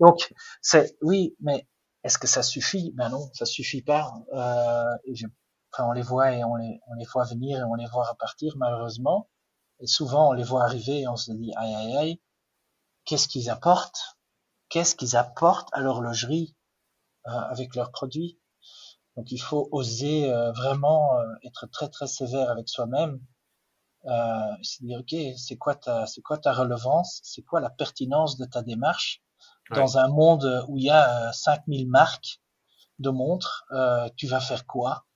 Donc 0.00 0.32
c'est 0.62 0.96
oui 1.02 1.36
mais 1.40 1.66
est-ce 2.04 2.18
que 2.18 2.26
ça 2.26 2.42
suffit? 2.42 2.92
Ben 2.96 3.10
non 3.10 3.28
ça 3.34 3.44
suffit 3.44 3.82
pas. 3.82 4.14
Euh, 4.32 4.96
et 5.04 5.14
je, 5.14 5.26
enfin, 5.72 5.88
on 5.88 5.92
les 5.92 6.02
voit 6.02 6.32
et 6.32 6.42
on 6.44 6.56
les 6.56 6.80
on 6.88 6.94
les 6.94 7.06
voit 7.12 7.24
venir 7.24 7.58
et 7.58 7.64
on 7.64 7.74
les 7.74 7.86
voit 7.86 8.08
repartir 8.08 8.54
malheureusement. 8.56 9.28
Et 9.80 9.86
souvent, 9.86 10.30
on 10.30 10.32
les 10.32 10.44
voit 10.44 10.64
arriver 10.64 11.00
et 11.00 11.08
on 11.08 11.16
se 11.16 11.32
dit, 11.32 11.52
aïe, 11.56 11.74
aïe, 11.74 11.96
aïe, 11.96 12.20
qu'est-ce 13.04 13.28
qu'ils 13.28 13.50
apportent? 13.50 14.16
Qu'est-ce 14.68 14.94
qu'ils 14.94 15.16
apportent 15.16 15.68
à 15.72 15.80
l'horlogerie? 15.80 16.54
Avec 17.24 17.74
leurs 17.74 17.90
produits. 17.90 18.38
Donc, 19.16 19.30
il 19.30 19.38
faut 19.38 19.68
oser 19.70 20.32
euh, 20.32 20.52
vraiment 20.52 21.18
euh, 21.18 21.24
être 21.44 21.66
très, 21.70 21.88
très 21.88 22.06
sévère 22.06 22.50
avec 22.50 22.68
soi-même. 22.68 23.20
Euh, 24.06 24.52
se 24.62 24.84
dire, 24.84 25.00
OK, 25.00 25.14
c'est 25.36 25.56
quoi 25.56 25.74
ta, 25.74 26.06
c'est 26.06 26.20
quoi 26.20 26.36
ta 26.38 26.52
relevance? 26.52 27.20
C'est 27.22 27.42
quoi 27.42 27.60
la 27.60 27.70
pertinence 27.70 28.36
de 28.36 28.44
ta 28.44 28.62
démarche? 28.62 29.22
Dans 29.70 29.96
un 29.96 30.08
monde 30.08 30.64
où 30.68 30.76
il 30.76 30.84
y 30.84 30.90
a 30.90 31.32
5000 31.32 31.88
marques 31.88 32.40
de 32.98 33.08
montres 33.08 33.64
Tu 34.16 34.26
vas 34.26 34.40
faire 34.40 34.66
quoi? 34.66 35.06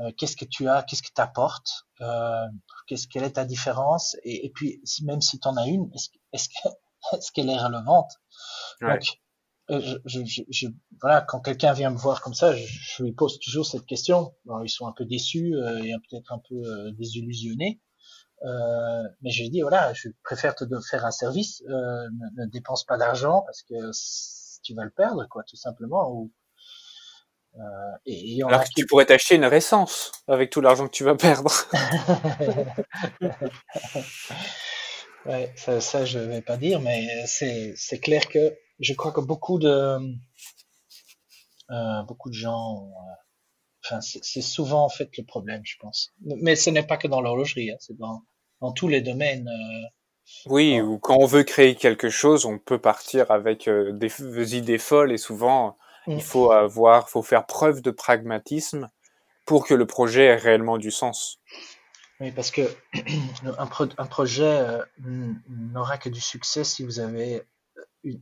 Euh, 0.00 0.10
qu'est-ce 0.16 0.36
que 0.36 0.46
tu 0.46 0.68
as, 0.68 0.82
qu'est-ce 0.82 1.02
que 1.02 1.12
t'apportes, 1.12 1.86
euh, 2.00 2.48
qu'est-ce 2.86 3.06
quelle 3.06 3.24
est 3.24 3.32
ta 3.32 3.44
différence, 3.44 4.16
et, 4.22 4.46
et 4.46 4.50
puis 4.50 4.82
même 5.02 5.20
si 5.20 5.38
tu 5.38 5.46
en 5.46 5.56
as 5.58 5.66
une, 5.66 5.90
est-ce 5.92 6.08
est-ce 6.32 6.48
est-ce 7.12 7.30
qu'elle 7.32 7.50
est 7.50 7.58
relevante? 7.58 8.10
Donc, 8.80 8.90
euh, 8.90 8.98
je, 9.80 10.20
je, 10.24 10.42
je, 10.48 10.66
voilà, 11.00 11.22
quand 11.22 11.40
quelqu'un 11.40 11.72
vient 11.72 11.90
me 11.90 11.96
voir 11.96 12.20
comme 12.20 12.34
ça, 12.34 12.54
je, 12.54 12.66
je, 12.66 13.02
lui 13.02 13.12
pose 13.12 13.38
toujours 13.38 13.66
cette 13.66 13.86
question. 13.86 14.34
Bon, 14.44 14.62
ils 14.62 14.68
sont 14.68 14.86
un 14.86 14.92
peu 14.92 15.04
déçus 15.04 15.54
euh, 15.54 15.82
et 15.82 15.92
peut-être 16.08 16.32
un 16.32 16.40
peu 16.48 16.54
euh, 16.54 16.90
désillusionnés, 16.92 17.80
euh, 18.44 19.02
mais 19.22 19.30
je 19.30 19.44
dis 19.44 19.62
voilà, 19.62 19.92
je 19.94 20.08
préfère 20.24 20.54
te 20.54 20.64
faire 20.90 21.06
un 21.06 21.10
service, 21.10 21.62
ne, 21.66 22.42
ne, 22.42 22.50
dépense 22.50 22.84
pas 22.84 22.96
d'argent 22.96 23.42
parce 23.46 23.62
que 23.62 23.74
tu 24.62 24.74
vas 24.74 24.84
le 24.84 24.90
perdre, 24.90 25.26
quoi, 25.28 25.42
tout 25.48 25.56
simplement, 25.56 26.10
ou 26.10 26.30
euh, 27.56 27.60
et, 28.06 28.38
et 28.38 28.42
Alors 28.44 28.64
que 28.64 28.70
tu 28.74 28.86
pourrais 28.86 29.04
t'acheter 29.04 29.34
une 29.34 29.44
récence 29.44 30.12
avec 30.26 30.50
tout 30.50 30.60
l'argent 30.60 30.86
que 30.86 30.92
tu 30.92 31.04
vas 31.04 31.14
perdre. 31.14 31.50
ouais, 35.26 35.52
ça, 35.56 35.80
ça 35.80 36.04
je 36.04 36.18
vais 36.18 36.42
pas 36.42 36.56
dire, 36.56 36.80
mais 36.80 37.06
c'est 37.26 38.00
clair 38.00 38.28
que 38.28 38.56
je 38.80 38.94
crois 38.94 39.12
que 39.12 39.20
beaucoup 39.20 39.58
de 39.58 39.98
euh, 41.70 42.02
beaucoup 42.02 42.28
de 42.28 42.34
gens, 42.34 42.86
euh, 42.86 43.14
enfin 43.84 44.00
c'est 44.00 44.42
souvent 44.42 44.84
en 44.84 44.88
fait 44.88 45.16
le 45.16 45.24
problème, 45.24 45.62
je 45.64 45.76
pense. 45.78 46.12
Mais 46.20 46.56
ce 46.56 46.70
n'est 46.70 46.86
pas 46.86 46.96
que 46.96 47.08
dans 47.08 47.20
l'horlogerie, 47.20 47.70
hein, 47.70 47.76
c'est 47.80 47.96
dans 47.96 48.22
dans 48.60 48.72
tous 48.72 48.88
les 48.88 49.00
domaines. 49.00 49.48
Euh, 49.48 49.88
oui, 50.46 50.80
ou 50.80 50.98
quand 50.98 51.16
on 51.16 51.26
veut 51.26 51.42
créer 51.42 51.74
quelque 51.74 52.08
chose, 52.08 52.44
on 52.44 52.58
peut 52.58 52.78
partir 52.78 53.30
avec 53.30 53.68
des 53.68 54.56
idées 54.56 54.78
folles 54.78 55.12
et 55.12 55.18
souvent 55.18 55.76
il 56.06 56.16
mm. 56.16 56.20
faut 56.20 56.52
avoir, 56.52 57.08
faut 57.08 57.22
faire 57.22 57.46
preuve 57.46 57.82
de 57.82 57.90
pragmatisme 57.90 58.90
pour 59.46 59.66
que 59.66 59.74
le 59.74 59.86
projet 59.86 60.26
ait 60.26 60.36
réellement 60.36 60.78
du 60.78 60.90
sens. 60.90 61.40
Oui, 62.20 62.30
parce 62.30 62.50
que 62.50 62.62
un, 63.58 63.68
un 63.98 64.06
projet 64.06 64.44
euh, 64.44 64.84
n'aura 65.48 65.98
que 65.98 66.08
du 66.08 66.20
succès 66.20 66.62
si 66.64 66.84
vous 66.84 67.00
avez 67.00 67.42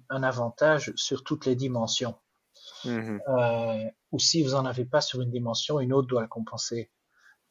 un 0.08 0.22
avantage 0.22 0.92
sur 0.96 1.24
toutes 1.24 1.46
les 1.46 1.56
dimensions. 1.56 2.14
Mm-hmm. 2.84 3.20
Euh, 3.28 3.90
ou 4.12 4.18
si 4.18 4.42
vous 4.42 4.54
en 4.54 4.64
avez 4.66 4.84
pas 4.84 5.00
sur 5.00 5.20
une 5.20 5.30
dimension, 5.30 5.80
une 5.80 5.92
autre 5.92 6.08
doit 6.08 6.22
le 6.22 6.28
compenser. 6.28 6.90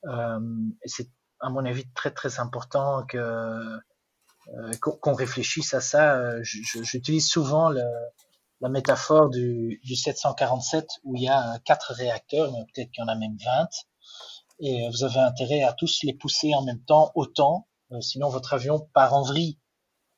Euh, 0.06 0.40
et 0.84 0.88
c'est 0.88 1.10
à 1.40 1.50
mon 1.50 1.66
avis 1.66 1.86
très 1.94 2.12
très 2.12 2.40
important 2.40 3.06
que 3.06 3.18
euh, 3.18 4.72
qu'on 4.82 5.14
réfléchisse 5.14 5.74
à 5.74 5.82
ça. 5.82 6.42
J'utilise 6.42 7.28
souvent 7.28 7.70
le, 7.70 7.84
la 8.62 8.70
métaphore 8.70 9.30
du, 9.30 9.80
du 9.84 9.96
747 9.96 10.88
où 11.04 11.16
il 11.16 11.24
y 11.24 11.30
a 11.30 11.60
quatre 11.66 11.94
réacteurs, 11.94 12.52
mais 12.52 12.66
peut-être 12.74 12.92
qu'il 12.92 13.02
y 13.02 13.06
en 13.06 13.10
a 13.10 13.16
même 13.16 13.38
20, 13.46 13.68
et 14.60 14.90
vous 14.90 15.04
avez 15.04 15.20
intérêt 15.20 15.64
à 15.64 15.74
tous 15.74 16.02
les 16.04 16.14
pousser 16.14 16.54
en 16.54 16.64
même 16.64 16.84
temps 16.84 17.12
autant, 17.16 17.68
euh, 17.92 18.02
sinon 18.02 18.30
votre 18.30 18.54
avion 18.54 18.80
part 18.94 19.14
en 19.14 19.24
vrille. 19.24 19.59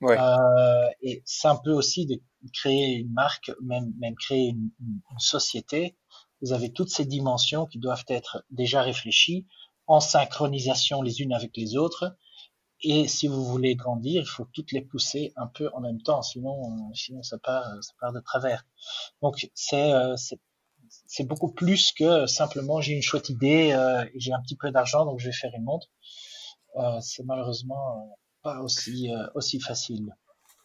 Euh, 0.03 0.89
et 1.01 1.21
c'est 1.25 1.47
un 1.47 1.55
peu 1.55 1.71
aussi 1.71 2.05
de 2.05 2.19
créer 2.53 2.95
une 2.95 3.13
marque, 3.13 3.51
même, 3.61 3.93
même 3.99 4.15
créer 4.15 4.49
une, 4.49 4.71
société. 5.19 5.95
Vous 6.41 6.53
avez 6.53 6.71
toutes 6.71 6.89
ces 6.89 7.05
dimensions 7.05 7.67
qui 7.67 7.77
doivent 7.77 8.05
être 8.07 8.43
déjà 8.49 8.81
réfléchies 8.81 9.45
en 9.85 9.99
synchronisation 9.99 11.01
les 11.01 11.21
unes 11.21 11.33
avec 11.33 11.55
les 11.55 11.77
autres 11.77 12.15
et 12.83 13.07
si 13.07 13.27
vous 13.27 13.43
voulez 13.45 13.75
grandir, 13.75 14.21
il 14.21 14.27
faut 14.27 14.47
toutes 14.53 14.71
les 14.71 14.81
pousser 14.81 15.33
un 15.35 15.47
peu 15.47 15.69
en 15.73 15.81
même 15.81 16.01
temps, 16.01 16.21
sinon, 16.23 16.63
euh, 16.63 16.93
sinon 16.95 17.21
ça 17.21 17.37
part, 17.37 17.67
euh, 17.67 17.81
ça 17.81 17.93
part 17.99 18.11
de 18.11 18.19
travers. 18.19 18.65
Donc 19.21 19.47
c'est 19.53 19.93
euh, 19.93 20.15
c'est 21.05 21.23
beaucoup 21.23 21.51
plus 21.51 21.91
que 21.93 22.25
simplement 22.25 22.81
j'ai 22.81 22.93
une 22.93 23.01
chouette 23.01 23.29
idée 23.29 23.69
et 24.13 24.19
j'ai 24.19 24.33
un 24.33 24.41
petit 24.41 24.57
peu 24.57 24.71
d'argent 24.71 25.05
donc 25.05 25.19
je 25.19 25.27
vais 25.27 25.33
faire 25.33 25.51
une 25.55 25.63
montre. 25.63 25.87
Euh, 26.77 26.99
c'est 27.01 27.23
malheureusement 27.23 28.17
pas 28.43 28.59
aussi 28.61 29.09
aussi 29.35 29.59
facile. 29.59 30.15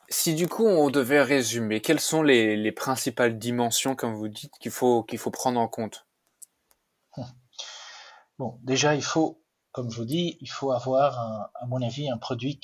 Si 0.08 0.34
du 0.34 0.48
coup 0.48 0.66
on 0.66 0.90
devait 0.90 1.22
résumer, 1.22 1.80
quelles 1.80 2.00
sont 2.00 2.22
les, 2.22 2.56
les 2.56 2.72
principales 2.72 3.38
dimensions, 3.38 3.96
comme 3.96 4.14
vous 4.14 4.28
dites, 4.28 4.52
qu'il 4.60 4.70
faut 4.70 5.02
qu'il 5.02 5.18
faut 5.18 5.30
prendre 5.30 5.60
en 5.60 5.68
compte? 5.68 6.06
Bon, 8.38 8.58
déjà 8.62 8.94
il 8.94 9.02
faut 9.02 9.40
comme 9.76 9.90
je 9.90 9.98
vous 9.98 10.06
dis, 10.06 10.38
il 10.40 10.50
faut 10.50 10.72
avoir, 10.72 11.20
un, 11.20 11.50
à 11.54 11.66
mon 11.66 11.82
avis, 11.82 12.08
un 12.08 12.16
produit 12.16 12.58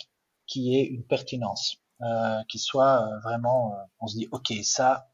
qui 0.46 0.74
ait 0.74 0.84
une 0.84 1.04
pertinence, 1.04 1.76
euh, 2.00 2.42
qui 2.48 2.58
soit 2.58 3.02
euh, 3.02 3.20
vraiment, 3.20 3.74
euh, 3.74 3.84
on 4.00 4.06
se 4.06 4.16
dit, 4.16 4.28
ok, 4.32 4.50
ça, 4.62 5.10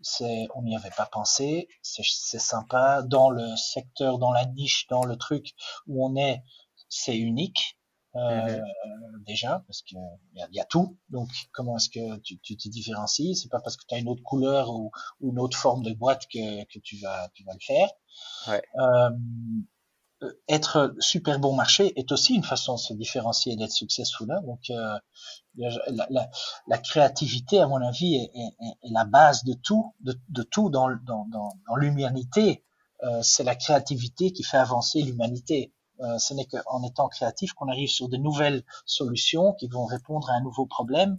c'est, 0.00 0.48
on 0.56 0.62
n'y 0.62 0.74
avait 0.74 0.90
pas 0.90 1.06
pensé, 1.06 1.68
c'est 1.82 2.02
sympa, 2.40 3.02
dans 3.02 3.30
le 3.30 3.54
secteur, 3.54 4.18
dans 4.18 4.32
la 4.32 4.44
niche, 4.44 4.88
dans 4.88 5.04
le 5.04 5.16
truc 5.16 5.54
où 5.86 6.04
on 6.04 6.16
est, 6.16 6.42
c'est 6.88 7.16
unique. 7.16 7.78
Euh, 8.16 8.58
mm-hmm. 8.58 9.24
déjà 9.26 9.62
parce 9.66 9.82
que 9.82 9.96
il 10.34 10.46
y, 10.52 10.56
y 10.56 10.60
a, 10.60 10.64
tout 10.64 10.96
donc 11.10 11.28
comment 11.52 11.76
est-ce 11.76 11.90
que 11.90 12.16
tu, 12.20 12.38
tu 12.38 12.56
te 12.56 12.68
différencies? 12.68 13.36
C'est 13.36 13.50
pas 13.50 13.60
parce 13.60 13.76
que 13.76 13.84
tu 13.86 13.94
as 13.94 13.98
une 13.98 14.08
autre 14.08 14.22
couleur 14.22 14.70
ou, 14.70 14.90
ou, 15.20 15.30
une 15.32 15.38
autre 15.38 15.58
forme 15.58 15.82
de 15.82 15.92
boîte 15.92 16.26
que, 16.32 16.64
que 16.64 16.78
tu 16.78 16.96
vas 16.98 17.28
tu 17.34 17.44
vas 17.44 17.52
le 17.52 17.60
faire 17.60 17.88
ouais. 18.48 18.62
euh, 18.80 19.10
euh, 20.22 20.32
être 20.48 20.94
super 20.98 21.38
bon 21.38 21.54
marché 21.54 21.92
est 21.98 22.10
aussi 22.10 22.34
une 22.34 22.42
façon 22.42 22.76
de 22.76 22.78
se 22.78 22.94
différencier 22.94 23.52
et 23.52 23.56
d'être 23.56 23.72
successful. 23.72 24.30
Hein. 24.32 24.40
Donc, 24.46 24.70
euh, 24.70 24.98
la, 25.56 26.06
la, 26.08 26.30
la, 26.66 26.78
créativité, 26.78 27.60
à 27.60 27.66
mon 27.66 27.82
avis, 27.82 28.14
est, 28.14 28.30
est, 28.34 28.88
est 28.88 28.92
la 28.92 29.04
base 29.04 29.44
de 29.44 29.52
tout, 29.52 29.94
de, 30.00 30.18
de 30.30 30.42
tout 30.42 30.70
dans, 30.70 30.88
dans, 31.04 31.26
dans, 31.26 31.58
dans 31.68 31.76
l'humanité. 31.76 32.64
Euh, 33.02 33.20
c'est 33.22 33.44
la 33.44 33.54
créativité 33.54 34.32
qui 34.32 34.42
fait 34.42 34.56
avancer 34.56 35.02
l'humanité. 35.02 35.74
Euh, 36.00 36.18
ce 36.18 36.34
n'est 36.34 36.46
qu'en 36.46 36.82
étant 36.82 37.08
créatif 37.08 37.52
qu'on 37.54 37.68
arrive 37.68 37.88
sur 37.88 38.08
de 38.08 38.16
nouvelles 38.16 38.62
solutions 38.84 39.54
qui 39.54 39.66
vont 39.68 39.86
répondre 39.86 40.30
à 40.30 40.34
un 40.34 40.40
nouveau 40.40 40.66
problème 40.66 41.18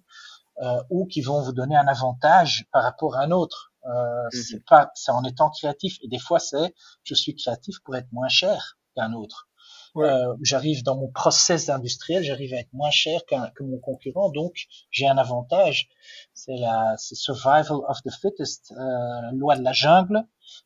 euh, 0.62 0.82
ou 0.90 1.06
qui 1.08 1.22
vont 1.22 1.42
vous 1.42 1.54
donner 1.54 1.76
un 1.76 1.88
avantage 1.88 2.68
par 2.72 2.84
rapport 2.84 3.16
à 3.16 3.22
un 3.22 3.32
autre. 3.32 3.74
Euh, 3.86 3.90
mm-hmm. 3.90 4.50
C'est 4.50 4.66
pas, 4.66 4.92
c'est 4.94 5.12
en 5.12 5.24
étant 5.24 5.50
créatif. 5.50 5.98
Et 6.04 6.08
des 6.08 6.20
fois, 6.20 6.40
c'est 6.40 6.76
je 7.04 7.16
suis 7.16 7.36
créatif 7.36 7.80
pour 7.84 7.96
être 7.96 8.12
moins 8.12 8.30
cher 8.30 8.78
qu'un 8.96 9.14
autre. 9.14 9.48
Euh, 9.96 10.36
j'arrive 10.42 10.84
dans 10.84 10.96
mon 10.96 11.10
process 11.10 11.70
industriel, 11.70 12.24
j'arrive 12.24 12.54
à 12.54 12.58
être 12.58 12.74
moins 12.74 12.92
cher 12.92 13.22
que 13.26 13.64
mon 13.64 13.80
concurrent, 13.80 14.30
donc 14.30 14.68
j'ai 14.92 15.08
un 15.08 15.18
avantage. 15.18 15.90
C'est 16.34 16.58
la 16.58 16.96
survival 16.98 17.80
of 17.88 18.02
the 18.04 18.12
fittest, 18.12 18.74
euh, 18.78 19.32
loi 19.34 19.56
de 19.56 19.64
la 19.64 19.74
jungle. 19.74 20.24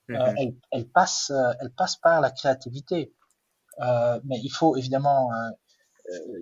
Euh, 0.10 0.14
mhm. 0.14 0.36
elle, 0.38 0.56
elle, 0.72 0.88
passe, 0.88 1.32
elle 1.60 1.72
passe 1.72 1.96
par 1.96 2.22
la 2.22 2.32
créativité. 2.32 3.14
Euh, 3.82 4.20
mais 4.26 4.40
il 4.42 4.50
faut 4.50 4.76
évidemment 4.78 5.30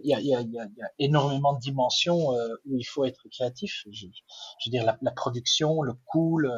il 0.03 0.09
y, 0.09 0.13
a, 0.13 0.19
y, 0.19 0.35
a, 0.35 0.41
y, 0.41 0.59
a, 0.59 0.67
énormément 0.97 1.53
de 1.53 1.59
dimensions 1.59 2.33
euh, 2.33 2.55
où 2.65 2.77
il 2.77 2.83
faut 2.83 3.05
être 3.05 3.27
créatif. 3.29 3.83
Je, 3.91 4.07
je 4.07 4.69
veux 4.69 4.71
dire 4.71 4.85
la, 4.85 4.97
la, 5.01 5.11
production, 5.11 5.81
le 5.81 5.93
coût, 6.05 6.37
le, 6.37 6.51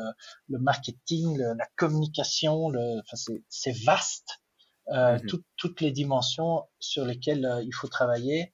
le 0.48 0.60
marketing, 0.60 1.38
la 1.38 1.68
communication, 1.76 2.70
le, 2.70 3.00
enfin 3.00 3.18
c'est 3.50 3.84
vaste. 3.84 4.42
Euh, 4.90 5.18
mm 5.18 5.40
toutes 5.58 5.80
les 5.82 5.92
dimensions 5.92 6.68
sur 6.80 7.06
lesquelles 7.06 7.46
euh, 7.46 7.62
il 7.62 7.72
faut 7.72 7.88
travailler. 7.88 8.52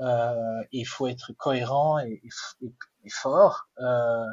Euh, 0.00 0.62
et 0.72 0.78
il 0.78 0.86
faut 0.86 1.06
être 1.06 1.32
cohérent 1.34 1.98
et, 1.98 2.22
et, 2.62 2.66
et 3.04 3.10
fort. 3.10 3.68
Euh, 3.78 4.24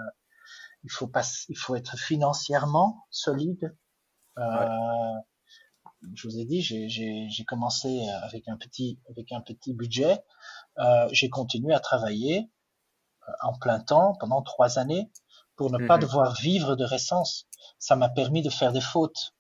il 0.83 0.91
faut 0.91 1.07
pas, 1.07 1.23
il 1.49 1.57
faut 1.57 1.75
être 1.75 1.97
financièrement 1.97 3.05
solide. 3.09 3.75
Euh, 4.37 4.67
Je 6.13 6.27
vous 6.27 6.39
ai 6.39 6.45
dit, 6.45 6.61
j'ai 6.61 7.45
commencé 7.45 8.07
avec 8.23 8.47
un 8.47 8.57
petit, 8.57 8.99
avec 9.09 9.31
un 9.31 9.41
petit 9.41 9.73
budget. 9.73 10.23
Euh, 10.77 11.07
j'ai 11.11 11.29
continué 11.29 11.73
à 11.73 11.79
travailler 11.79 12.49
euh, 13.27 13.31
en 13.41 13.57
plein 13.57 13.79
temps 13.79 14.15
pendant 14.19 14.41
trois 14.41 14.77
années 14.79 15.09
pour 15.55 15.71
ne 15.71 15.87
pas 15.87 15.95
mhm. 15.95 16.01
devoir 16.01 16.33
vivre 16.35 16.75
de 16.75 16.83
récence. 16.83 17.47
Ça 17.79 17.95
m'a 17.95 18.09
permis 18.09 18.41
de 18.41 18.49
faire 18.49 18.71
des 18.71 18.81
fautes. 18.81 19.33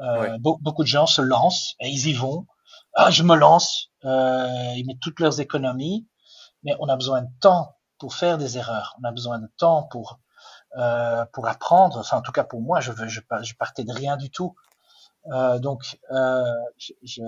Euh, 0.00 0.38
beaucoup 0.38 0.82
de 0.82 0.88
gens 0.88 1.06
se 1.06 1.20
lancent 1.20 1.74
et 1.80 1.88
ils 1.88 2.08
y 2.08 2.12
vont. 2.14 2.46
Ah, 2.94 3.10
je 3.10 3.22
me 3.22 3.36
lance. 3.36 3.90
Euh, 4.04 4.72
ils 4.76 4.84
mettent 4.86 5.00
toutes 5.00 5.20
leurs 5.20 5.40
économies, 5.40 6.08
mais 6.62 6.74
on 6.80 6.88
a 6.88 6.96
besoin 6.96 7.22
de 7.22 7.28
temps 7.40 7.76
pour 7.98 8.14
faire 8.14 8.38
des 8.38 8.56
erreurs. 8.56 8.96
On 9.00 9.04
a 9.04 9.12
besoin 9.12 9.38
de 9.38 9.48
temps 9.58 9.84
pour 9.84 10.18
euh, 10.78 11.26
pour 11.32 11.46
apprendre. 11.48 11.98
Enfin, 11.98 12.18
en 12.18 12.22
tout 12.22 12.32
cas 12.32 12.44
pour 12.44 12.62
moi, 12.62 12.80
je, 12.80 12.92
je, 13.06 13.20
je 13.42 13.54
partais 13.54 13.84
de 13.84 13.92
rien 13.92 14.16
du 14.16 14.30
tout. 14.30 14.54
Euh, 15.26 15.58
donc, 15.58 15.98
euh, 16.10 16.44
je, 16.78 17.22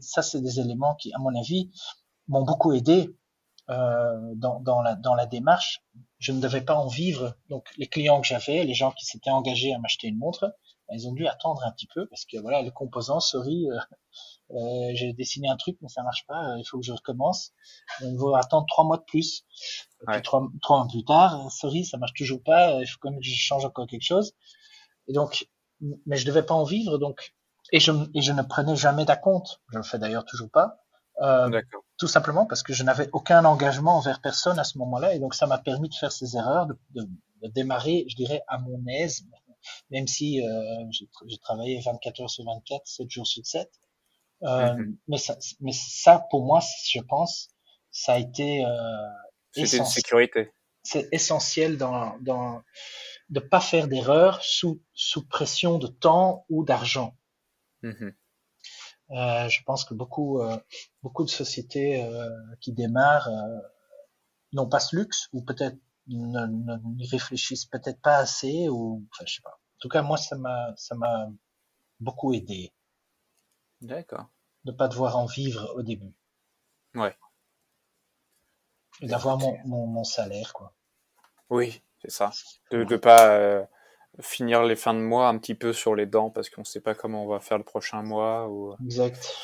ça, 0.00 0.22
c'est 0.22 0.40
des 0.40 0.60
éléments 0.60 0.94
qui, 0.94 1.12
à 1.12 1.18
mon 1.18 1.34
avis, 1.38 1.70
m'ont 2.26 2.44
beaucoup 2.44 2.72
aidé 2.72 3.14
euh, 3.70 4.34
dans, 4.34 4.60
dans, 4.60 4.80
la, 4.80 4.94
dans 4.94 5.14
la 5.14 5.26
démarche. 5.26 5.82
Je 6.18 6.32
ne 6.32 6.40
devais 6.40 6.62
pas 6.62 6.74
en 6.74 6.86
vivre. 6.86 7.36
Donc, 7.50 7.68
les 7.76 7.86
clients 7.86 8.20
que 8.20 8.26
j'avais, 8.26 8.64
les 8.64 8.74
gens 8.74 8.92
qui 8.92 9.04
s'étaient 9.04 9.30
engagés 9.30 9.74
à 9.74 9.78
m'acheter 9.78 10.08
une 10.08 10.16
montre, 10.16 10.54
ben, 10.88 10.96
ils 10.96 11.06
ont 11.06 11.12
dû 11.12 11.26
attendre 11.26 11.62
un 11.64 11.72
petit 11.72 11.86
peu 11.94 12.06
parce 12.06 12.24
que 12.24 12.38
voilà, 12.38 12.62
le 12.62 12.70
composant, 12.70 13.20
sorry, 13.20 13.68
euh, 13.70 13.78
euh, 14.52 14.90
j'ai 14.94 15.12
dessiné 15.12 15.48
un 15.48 15.56
truc 15.56 15.76
mais 15.82 15.88
ça 15.88 16.02
marche 16.02 16.26
pas, 16.26 16.56
il 16.56 16.64
faut 16.64 16.78
que 16.78 16.86
je 16.86 16.92
recommence. 16.92 17.52
Il 18.00 18.16
faut 18.18 18.34
attendre 18.34 18.66
trois 18.66 18.84
mois 18.84 18.96
de 18.96 19.04
plus. 19.04 19.44
Puis 20.06 20.22
trois, 20.22 20.48
trois 20.62 20.78
mois 20.78 20.88
plus 20.88 21.04
tard, 21.04 21.52
sorry, 21.52 21.84
ça 21.84 21.98
marche 21.98 22.14
toujours 22.14 22.42
pas, 22.42 22.80
il 22.80 22.86
faut 22.86 22.98
quand 23.00 23.10
même 23.10 23.20
que 23.20 23.26
je 23.26 23.34
change 23.34 23.66
encore 23.66 23.86
quelque 23.86 24.02
chose. 24.02 24.32
Et 25.08 25.12
donc, 25.12 25.46
mais 25.80 26.16
je 26.16 26.26
devais 26.26 26.42
pas 26.42 26.54
en 26.54 26.64
vivre, 26.64 26.98
donc 26.98 27.34
et 27.72 27.80
je, 27.80 27.92
et 28.14 28.22
je 28.22 28.32
ne 28.32 28.42
prenais 28.42 28.76
jamais 28.76 29.04
d'acompte. 29.04 29.60
Je 29.72 29.78
le 29.78 29.84
fais 29.84 29.98
d'ailleurs 29.98 30.24
toujours 30.24 30.50
pas. 30.50 30.78
Euh, 31.20 31.60
tout 31.98 32.06
simplement 32.06 32.46
parce 32.46 32.62
que 32.62 32.72
je 32.72 32.84
n'avais 32.84 33.08
aucun 33.12 33.44
engagement 33.44 33.96
envers 33.96 34.20
personne 34.20 34.58
à 34.60 34.64
ce 34.64 34.78
moment-là, 34.78 35.14
et 35.14 35.18
donc 35.18 35.34
ça 35.34 35.46
m'a 35.46 35.58
permis 35.58 35.88
de 35.88 35.94
faire 35.94 36.12
ces 36.12 36.36
erreurs, 36.36 36.66
de, 36.66 36.78
de, 36.94 37.08
de, 37.42 37.48
démarrer, 37.48 38.04
je 38.08 38.14
dirais, 38.14 38.42
à 38.46 38.58
mon 38.58 38.80
aise, 38.86 39.24
même 39.90 40.06
si 40.06 40.40
euh, 40.46 40.84
j'ai 41.26 41.38
travaillé 41.38 41.80
24 41.80 42.20
heures 42.20 42.30
sur 42.30 42.44
24, 42.44 42.86
7 42.86 43.10
jours 43.10 43.26
sur 43.26 43.44
7. 43.44 43.68
Euh, 44.44 44.74
mhm. 44.74 44.96
mais, 45.08 45.18
ça, 45.18 45.36
mais 45.60 45.72
ça, 45.72 46.24
pour 46.30 46.44
moi, 46.44 46.60
je 46.60 47.00
pense, 47.00 47.48
ça 47.90 48.12
a 48.14 48.18
été 48.18 48.64
euh, 48.64 48.68
C'était 49.52 49.78
une 49.78 49.84
sécurité. 49.84 50.52
C'est 50.82 51.08
essentiel 51.12 51.76
dans, 51.76 52.16
dans 52.20 52.62
de 53.28 53.40
pas 53.40 53.60
faire 53.60 53.88
d'erreur 53.88 54.42
sous, 54.42 54.82
sous 54.94 55.26
pression 55.26 55.78
de 55.78 55.86
temps 55.86 56.44
ou 56.48 56.64
d'argent. 56.64 57.16
Mmh 57.82 58.10
euh, 59.10 59.48
je 59.48 59.62
pense 59.62 59.86
que 59.86 59.94
beaucoup, 59.94 60.42
euh, 60.42 60.58
beaucoup 61.02 61.24
de 61.24 61.30
sociétés 61.30 62.04
euh, 62.04 62.28
qui 62.60 62.74
démarrent 62.74 63.28
euh, 63.28 63.58
n'ont 64.52 64.68
pas 64.68 64.80
ce 64.80 64.96
luxe 64.96 65.30
ou 65.32 65.42
peut-être 65.42 65.78
ne, 66.08 66.44
ne, 66.44 67.10
réfléchissent 67.10 67.64
peut-être 67.64 68.02
pas 68.02 68.18
assez 68.18 68.68
ou 68.68 69.06
enfin, 69.10 69.24
je 69.26 69.36
sais 69.36 69.40
pas. 69.40 69.52
En 69.54 69.78
tout 69.80 69.88
cas, 69.88 70.02
moi, 70.02 70.18
ça 70.18 70.36
m'a, 70.36 70.74
ça 70.76 70.94
m'a 70.94 71.30
beaucoup 72.00 72.34
aidé. 72.34 72.70
D'accord. 73.80 74.28
De 74.64 74.72
pas 74.72 74.88
devoir 74.88 75.16
en 75.16 75.24
vivre 75.24 75.72
au 75.74 75.82
début. 75.82 76.14
Ouais. 76.94 77.16
Et 79.00 79.06
d'avoir 79.06 79.38
mon, 79.38 79.56
mon, 79.64 79.86
mon 79.86 80.04
salaire, 80.04 80.52
quoi. 80.52 80.74
Oui, 81.48 81.82
c'est 82.08 82.16
ça. 82.16 82.30
De 82.70 82.84
ne 82.84 82.96
pas 82.96 83.30
euh, 83.30 83.62
finir 84.20 84.62
les 84.62 84.76
fins 84.76 84.94
de 84.94 85.00
mois 85.00 85.28
un 85.28 85.38
petit 85.38 85.54
peu 85.54 85.72
sur 85.72 85.94
les 85.94 86.06
dents 86.06 86.30
parce 86.30 86.48
qu'on 86.48 86.62
ne 86.62 86.66
sait 86.66 86.80
pas 86.80 86.94
comment 86.94 87.24
on 87.24 87.28
va 87.28 87.40
faire 87.40 87.58
le 87.58 87.64
prochain 87.64 88.02
mois. 88.02 88.48
Ou... 88.48 88.74
Exact. 88.84 89.34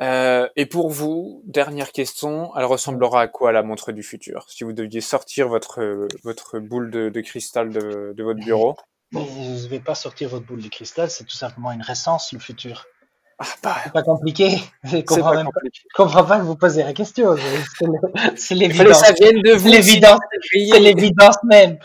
Euh, 0.00 0.48
et 0.54 0.66
pour 0.66 0.90
vous, 0.90 1.42
dernière 1.44 1.92
question, 1.92 2.52
elle 2.56 2.64
ressemblera 2.64 3.22
à 3.22 3.28
quoi 3.28 3.52
la 3.52 3.62
montre 3.62 3.92
du 3.92 4.02
futur? 4.02 4.46
Si 4.48 4.64
vous 4.64 4.72
deviez 4.72 5.00
sortir 5.00 5.48
votre, 5.48 6.06
votre 6.22 6.58
boule 6.58 6.90
de, 6.90 7.08
de 7.08 7.20
cristal 7.20 7.70
de, 7.70 8.12
de, 8.16 8.22
votre 8.22 8.40
bureau? 8.40 8.76
Je 9.12 9.18
ne 9.18 9.68
vais 9.68 9.80
pas 9.80 9.94
sortir 9.94 10.28
votre 10.28 10.46
boule 10.46 10.62
de 10.62 10.68
cristal, 10.68 11.10
c'est 11.10 11.24
tout 11.24 11.36
simplement 11.36 11.72
une 11.72 11.82
récence, 11.82 12.32
le 12.32 12.38
futur. 12.38 12.86
Ah, 13.40 13.44
bah, 13.62 13.76
c'est 13.84 13.92
pas 13.92 14.02
compliqué. 14.02 14.58
Je 14.82 14.98
comprends, 14.98 15.32
pas, 15.32 15.44
compliqué. 15.44 15.80
Je 15.88 15.94
comprends 15.94 16.24
pas 16.24 16.38
que 16.38 16.44
vous 16.44 16.56
posez 16.56 16.82
la 16.82 16.92
question. 16.92 17.36
C'est 18.36 18.54
l'évidence. 18.54 19.00
ça 19.00 19.12
vienne 19.12 19.40
de 19.42 19.52
vous. 19.52 19.70
C'est 19.70 20.80
l'évidence 20.80 21.36
même. 21.44 21.78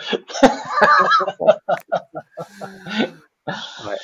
ouais. 3.48 3.98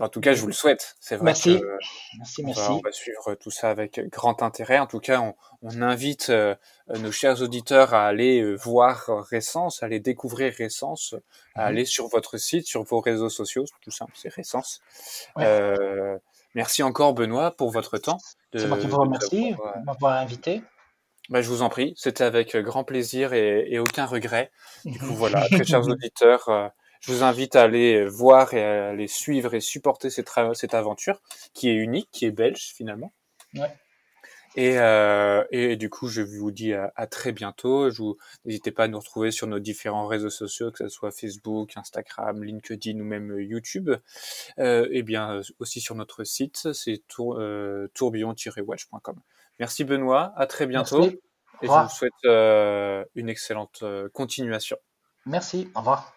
En 0.00 0.08
tout 0.08 0.20
cas, 0.20 0.34
je 0.34 0.40
vous 0.40 0.48
le 0.48 0.52
souhaite. 0.52 0.96
C'est 1.00 1.14
vrai 1.16 1.26
merci. 1.26 1.60
que 1.60 1.78
merci, 2.18 2.42
merci. 2.42 2.60
On, 2.60 2.64
va, 2.64 2.72
on 2.72 2.80
va 2.80 2.92
suivre 2.92 3.34
tout 3.36 3.52
ça 3.52 3.70
avec 3.70 4.00
grand 4.10 4.42
intérêt. 4.42 4.78
En 4.80 4.86
tout 4.86 4.98
cas, 4.98 5.20
on, 5.20 5.34
on 5.62 5.82
invite 5.82 6.30
euh, 6.30 6.54
nos 6.88 7.12
chers 7.12 7.40
auditeurs 7.42 7.94
à 7.94 8.06
aller 8.06 8.42
euh, 8.42 8.54
voir 8.54 9.06
Récence, 9.30 9.82
à 9.82 9.86
aller 9.86 10.00
découvrir 10.00 10.52
Récence, 10.52 11.14
à 11.54 11.62
mmh. 11.62 11.66
aller 11.66 11.84
sur 11.84 12.08
votre 12.08 12.38
site, 12.38 12.66
sur 12.66 12.82
vos 12.82 13.00
réseaux 13.00 13.30
sociaux. 13.30 13.64
Tout 13.80 13.92
simple, 13.92 14.12
c'est 14.16 14.34
Récence. 14.34 14.80
Ouais. 15.36 15.44
Euh, 15.46 16.18
Merci 16.54 16.82
encore 16.82 17.14
Benoît 17.14 17.50
pour 17.56 17.70
votre 17.70 17.98
temps. 17.98 18.18
C'est 18.54 18.66
moi 18.66 18.78
qui 18.78 18.86
vous 18.86 18.98
remercie 18.98 19.50
de 19.52 19.84
m'avoir 19.84 20.20
invité. 20.20 20.62
Bah, 21.30 21.40
je 21.40 21.48
vous 21.48 21.62
en 21.62 21.70
prie, 21.70 21.94
c'était 21.96 22.24
avec 22.24 22.54
grand 22.56 22.84
plaisir 22.84 23.32
et, 23.32 23.66
et, 23.70 23.78
aucun 23.78 24.04
regret. 24.04 24.50
Du 24.84 24.98
coup, 24.98 25.14
voilà, 25.14 25.46
très 25.50 25.64
chers 25.64 25.88
auditeurs, 25.88 26.48
euh, 26.50 26.68
je 27.00 27.12
vous 27.12 27.22
invite 27.22 27.56
à 27.56 27.62
aller 27.62 28.04
voir 28.04 28.52
et 28.52 28.62
à 28.62 28.88
aller 28.88 29.08
suivre 29.08 29.54
et 29.54 29.60
supporter 29.60 30.10
cette, 30.10 30.30
cette 30.52 30.74
aventure 30.74 31.22
qui 31.54 31.70
est 31.70 31.74
unique, 31.74 32.08
qui 32.12 32.26
est 32.26 32.30
belge 32.30 32.72
finalement. 32.74 33.12
Ouais. 33.54 33.74
Et, 34.56 34.78
euh, 34.78 35.44
et, 35.50 35.76
du 35.76 35.90
coup, 35.90 36.08
je 36.08 36.22
vous 36.22 36.50
dis 36.50 36.72
à, 36.72 36.92
à 36.96 37.06
très 37.06 37.32
bientôt. 37.32 37.90
Je 37.90 38.02
vous 38.02 38.16
n'hésitez 38.44 38.70
pas 38.70 38.84
à 38.84 38.88
nous 38.88 38.98
retrouver 38.98 39.30
sur 39.30 39.46
nos 39.46 39.58
différents 39.58 40.06
réseaux 40.06 40.30
sociaux, 40.30 40.70
que 40.70 40.78
ce 40.78 40.88
soit 40.88 41.10
Facebook, 41.10 41.76
Instagram, 41.76 42.42
LinkedIn 42.42 43.00
ou 43.00 43.04
même 43.04 43.38
YouTube. 43.40 43.90
Euh, 44.58 44.88
et 44.90 45.02
bien 45.02 45.40
aussi 45.58 45.80
sur 45.80 45.94
notre 45.94 46.24
site, 46.24 46.72
c'est 46.72 47.02
tour, 47.08 47.36
euh, 47.38 47.88
tourbillon-watch.com. 47.94 49.20
Merci 49.58 49.84
Benoît, 49.84 50.32
à 50.36 50.46
très 50.46 50.66
bientôt. 50.66 51.00
Merci. 51.00 51.20
Et 51.62 51.66
je 51.66 51.72
vous 51.72 51.88
souhaite 51.88 52.12
euh, 52.24 53.04
une 53.14 53.28
excellente 53.28 53.80
euh, 53.82 54.08
continuation. 54.12 54.76
Merci, 55.26 55.70
au 55.74 55.78
revoir. 55.78 56.13